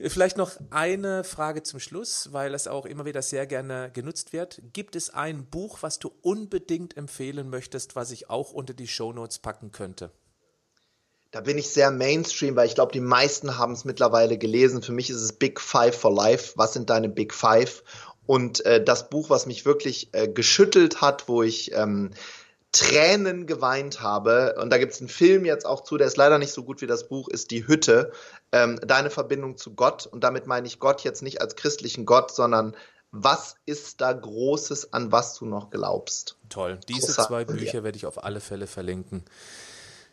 Vielleicht 0.00 0.36
noch 0.36 0.52
eine 0.70 1.22
Frage 1.22 1.62
zum 1.62 1.78
Schluss, 1.78 2.32
weil 2.32 2.54
es 2.54 2.66
auch 2.66 2.86
immer 2.86 3.04
wieder 3.04 3.22
sehr 3.22 3.46
gerne 3.46 3.90
genutzt 3.92 4.32
wird. 4.32 4.60
Gibt 4.72 4.96
es 4.96 5.10
ein 5.10 5.46
Buch, 5.46 5.78
was 5.82 6.00
du 6.00 6.10
unbedingt 6.22 6.96
empfehlen 6.96 7.50
möchtest, 7.50 7.94
was 7.94 8.10
ich 8.10 8.30
auch 8.30 8.52
unter 8.52 8.74
die 8.74 8.88
Shownotes 8.88 9.38
packen 9.38 9.70
könnte? 9.70 10.10
Da 11.30 11.40
bin 11.40 11.58
ich 11.58 11.68
sehr 11.68 11.90
Mainstream, 11.92 12.56
weil 12.56 12.66
ich 12.66 12.74
glaube, 12.74 12.92
die 12.92 13.00
meisten 13.00 13.56
haben 13.56 13.72
es 13.72 13.84
mittlerweile 13.84 14.36
gelesen. 14.36 14.82
Für 14.82 14.92
mich 14.92 15.10
ist 15.10 15.22
es 15.22 15.32
Big 15.32 15.60
Five 15.60 15.96
for 15.96 16.12
Life. 16.12 16.54
Was 16.56 16.72
sind 16.72 16.90
deine 16.90 17.08
Big 17.08 17.32
Five? 17.32 17.84
Und 18.26 18.64
äh, 18.66 18.82
das 18.82 19.10
Buch, 19.10 19.30
was 19.30 19.46
mich 19.46 19.64
wirklich 19.64 20.08
äh, 20.12 20.28
geschüttelt 20.28 21.00
hat, 21.00 21.28
wo 21.28 21.42
ich 21.42 21.72
ähm, 21.74 22.10
Tränen 22.72 23.46
geweint 23.46 24.00
habe. 24.00 24.56
Und 24.60 24.70
da 24.70 24.78
gibt 24.78 24.92
es 24.92 25.00
einen 25.00 25.08
Film 25.08 25.44
jetzt 25.44 25.66
auch 25.66 25.82
zu, 25.82 25.96
der 25.96 26.06
ist 26.06 26.16
leider 26.16 26.38
nicht 26.38 26.52
so 26.52 26.62
gut 26.62 26.80
wie 26.80 26.86
das 26.86 27.08
Buch, 27.08 27.28
ist 27.28 27.50
Die 27.50 27.66
Hütte. 27.66 28.12
Ähm, 28.52 28.78
deine 28.84 29.10
Verbindung 29.10 29.56
zu 29.56 29.74
Gott. 29.74 30.06
Und 30.06 30.24
damit 30.24 30.46
meine 30.46 30.66
ich 30.66 30.78
Gott 30.78 31.02
jetzt 31.02 31.22
nicht 31.22 31.40
als 31.40 31.56
christlichen 31.56 32.06
Gott, 32.06 32.34
sondern 32.34 32.76
was 33.12 33.56
ist 33.66 34.00
da 34.00 34.12
Großes, 34.12 34.92
an 34.92 35.10
was 35.10 35.34
du 35.34 35.46
noch 35.46 35.70
glaubst? 35.70 36.36
Toll. 36.48 36.78
Diese 36.88 37.06
Großartig. 37.06 37.26
zwei 37.26 37.44
Bücher 37.44 37.82
werde 37.82 37.96
ich 37.96 38.06
auf 38.06 38.22
alle 38.22 38.40
Fälle 38.40 38.66
verlinken. 38.68 39.24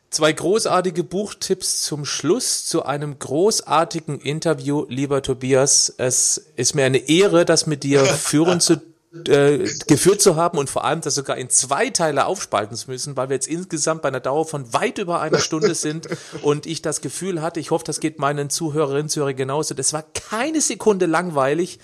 Zwei 0.09 0.31
großartige 0.31 1.03
Buchtipps 1.03 1.81
zum 1.81 2.05
Schluss 2.05 2.65
zu 2.65 2.85
einem 2.85 3.19
großartigen 3.19 4.19
Interview, 4.21 4.85
lieber 4.87 5.21
Tobias. 5.21 5.93
Es 5.97 6.37
ist 6.55 6.75
mir 6.75 6.85
eine 6.85 7.09
Ehre, 7.09 7.43
das 7.43 7.67
mit 7.67 7.83
dir 7.83 8.05
führen 8.05 8.61
zu 8.61 8.81
äh, 9.27 9.69
geführt 9.87 10.21
zu 10.21 10.35
haben 10.35 10.57
und 10.57 10.69
vor 10.69 10.85
allem 10.85 11.01
das 11.01 11.15
sogar 11.15 11.37
in 11.37 11.49
zwei 11.49 11.89
Teile 11.89 12.25
aufspalten 12.25 12.75
zu 12.75 12.91
müssen, 12.91 13.15
weil 13.17 13.29
wir 13.29 13.35
jetzt 13.35 13.47
insgesamt 13.47 14.01
bei 14.01 14.09
einer 14.09 14.19
Dauer 14.19 14.45
von 14.45 14.73
weit 14.73 14.97
über 14.97 15.21
einer 15.21 15.39
Stunde 15.39 15.75
sind 15.75 16.07
und 16.41 16.65
ich 16.65 16.81
das 16.81 17.01
Gefühl 17.01 17.41
hatte, 17.41 17.59
ich 17.59 17.71
hoffe, 17.71 17.85
das 17.85 17.99
geht 17.99 18.19
meinen 18.19 18.49
Zuhörerinnen 18.49 19.09
Zuhörer 19.09 19.33
genauso, 19.33 19.73
das 19.73 19.93
war 19.93 20.03
keine 20.13 20.61
Sekunde 20.61 21.05
langweilig 21.05 21.79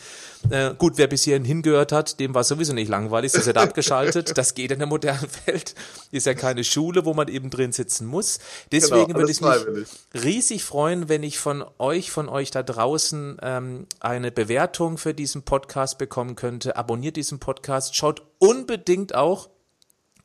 äh, 0.49 0.73
gut, 0.77 0.97
wer 0.97 1.07
bis 1.07 1.23
hierhin 1.23 1.45
hingehört 1.45 1.91
hat, 1.91 2.19
dem 2.19 2.33
war 2.33 2.43
sowieso 2.43 2.73
nicht 2.73 2.89
langweilig, 2.89 3.31
das 3.31 3.45
wird 3.47 3.57
abgeschaltet. 3.57 4.37
Das 4.37 4.53
geht 4.53 4.71
in 4.71 4.79
der 4.79 4.87
modernen 4.87 5.27
Welt. 5.45 5.75
Ist 6.11 6.25
ja 6.25 6.33
keine 6.33 6.63
Schule, 6.63 7.05
wo 7.05 7.13
man 7.13 7.27
eben 7.27 7.49
drin 7.49 7.71
sitzen 7.71 8.07
muss. 8.07 8.39
Deswegen 8.71 9.07
genau, 9.07 9.19
würde 9.19 9.31
ich 9.31 9.41
mich 9.41 9.87
riesig 10.13 10.63
freuen, 10.63 11.09
wenn 11.09 11.23
ich 11.23 11.39
von 11.39 11.63
euch, 11.79 12.11
von 12.11 12.29
euch 12.29 12.51
da 12.51 12.63
draußen 12.63 13.37
ähm, 13.41 13.87
eine 13.99 14.31
Bewertung 14.31 14.97
für 14.97 15.13
diesen 15.13 15.43
Podcast 15.43 15.97
bekommen 15.97 16.35
könnte. 16.35 16.75
Abonniert 16.75 17.15
diesen 17.15 17.39
Podcast, 17.39 17.95
schaut 17.95 18.23
unbedingt 18.39 19.15
auch 19.15 19.49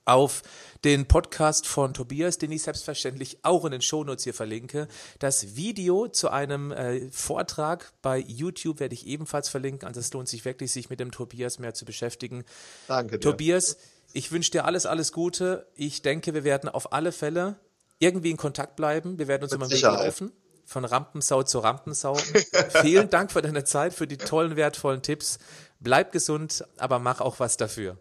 auf 0.08 0.42
den 0.84 1.06
Podcast 1.06 1.66
von 1.66 1.92
Tobias, 1.92 2.38
den 2.38 2.52
ich 2.52 2.62
selbstverständlich 2.62 3.38
auch 3.42 3.64
in 3.64 3.72
den 3.72 3.82
Shownotes 3.82 4.24
hier 4.24 4.34
verlinke. 4.34 4.88
Das 5.18 5.56
Video 5.56 6.08
zu 6.08 6.30
einem 6.30 6.72
äh, 6.72 7.10
Vortrag 7.10 7.92
bei 8.00 8.18
YouTube 8.18 8.80
werde 8.80 8.94
ich 8.94 9.06
ebenfalls 9.06 9.48
verlinken. 9.48 9.86
Also 9.86 10.00
es 10.00 10.12
lohnt 10.12 10.28
sich 10.28 10.44
wirklich, 10.44 10.72
sich 10.72 10.88
mit 10.88 11.00
dem 11.00 11.10
Tobias 11.10 11.58
mehr 11.58 11.74
zu 11.74 11.84
beschäftigen. 11.84 12.44
Danke. 12.86 13.18
Dir. 13.18 13.20
Tobias, 13.20 13.76
ich 14.12 14.32
wünsche 14.32 14.52
dir 14.52 14.64
alles, 14.64 14.86
alles 14.86 15.12
Gute. 15.12 15.66
Ich 15.74 16.02
denke, 16.02 16.32
wir 16.32 16.44
werden 16.44 16.68
auf 16.68 16.92
alle 16.92 17.12
Fälle 17.12 17.56
irgendwie 17.98 18.30
in 18.30 18.36
Kontakt 18.36 18.76
bleiben. 18.76 19.18
Wir 19.18 19.28
werden 19.28 19.42
uns 19.42 19.52
immer 19.52 19.68
wieder 19.68 19.92
laufen. 19.92 20.32
Von 20.64 20.84
Rampensau 20.84 21.42
zu 21.42 21.58
Rampensau. 21.58 22.14
Vielen 22.82 23.10
Dank 23.10 23.32
für 23.32 23.42
deine 23.42 23.64
Zeit, 23.64 23.94
für 23.94 24.06
die 24.06 24.18
tollen, 24.18 24.54
wertvollen 24.56 25.02
Tipps. 25.02 25.38
Bleib 25.80 26.12
gesund, 26.12 26.64
aber 26.76 26.98
mach 26.98 27.20
auch 27.20 27.40
was 27.40 27.56
dafür. 27.56 27.98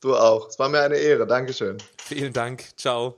Du 0.00 0.16
auch. 0.16 0.48
Es 0.48 0.58
war 0.58 0.68
mir 0.68 0.80
eine 0.80 0.96
Ehre. 0.96 1.26
Dankeschön. 1.26 1.78
Vielen 1.98 2.32
Dank. 2.32 2.64
Ciao. 2.76 3.14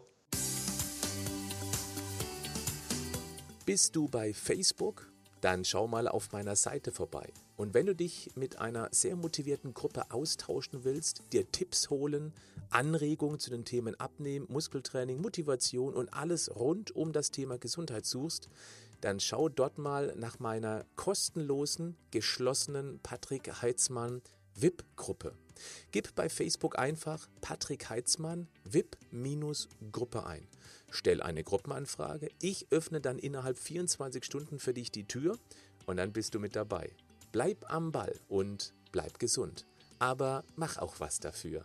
Bist 3.65 3.95
du 3.95 4.09
bei 4.09 4.33
Facebook? 4.35 5.13
dann 5.43 5.65
schau 5.65 5.89
mal 5.89 6.09
auf 6.09 6.33
meiner 6.33 6.57
Seite 6.57 6.93
vorbei. 6.93 7.31
Und 7.57 7.75
wenn 7.75 7.87
du 7.87 7.95
dich 7.95 8.31
mit 8.37 8.61
einer 8.61 8.89
sehr 8.93 9.17
motivierten 9.17 9.75
Gruppe 9.75 10.11
austauschen 10.11 10.85
willst, 10.85 11.23
dir 11.33 11.51
Tipps 11.51 11.91
holen, 11.91 12.33
Anregungen 12.71 13.39
zu 13.39 13.51
den 13.51 13.65
Themen 13.65 13.99
Abnehmen, 13.99 14.47
Muskeltraining, 14.49 15.21
Motivation 15.21 15.95
und 15.95 16.15
alles 16.15 16.55
rund 16.55 16.93
um 16.93 17.13
das 17.13 17.31
Thema 17.31 17.59
Gesundheit 17.59 18.07
suchst, 18.07 18.49
dann 19.01 19.19
schau 19.19 19.49
dort 19.49 19.79
mal 19.79 20.15
nach 20.17 20.39
meiner 20.39 20.85
kostenlosen, 20.95 21.97
geschlossenen 22.13 23.01
Patrick 23.03 23.63
Heitzmann 23.63 24.23
VIP-Gruppe. 24.55 25.35
Gib 25.91 26.15
bei 26.15 26.29
Facebook 26.29 26.79
einfach 26.79 27.29
Patrick 27.41 27.89
Heitzmann 27.91 28.49
VIP-Gruppe 28.65 30.27
ein. 30.27 30.47
Stell 30.91 31.23
eine 31.23 31.45
Gruppenanfrage. 31.45 32.31
Ich 32.41 32.67
öffne 32.71 33.01
dann 33.01 33.19
innerhalb 33.19 33.59
24 33.59 34.25
Stunden 34.25 34.59
für 34.59 34.75
dich 34.75 34.91
die 34.91 35.07
Tür 35.07 35.39
und 35.87 35.97
dann 35.97 36.13
bist 36.13 36.35
du 36.35 36.39
mit 36.39 36.57
dabei. 36.57 36.93
Bleib 37.33 37.71
am 37.73 37.93
Ball 37.93 38.19
und 38.29 38.75
bleib 38.93 39.19
gesund. 39.19 39.67
Aber 39.99 40.45
mach 40.57 40.79
auch 40.79 41.01
was 41.01 41.19
dafür. 41.19 41.65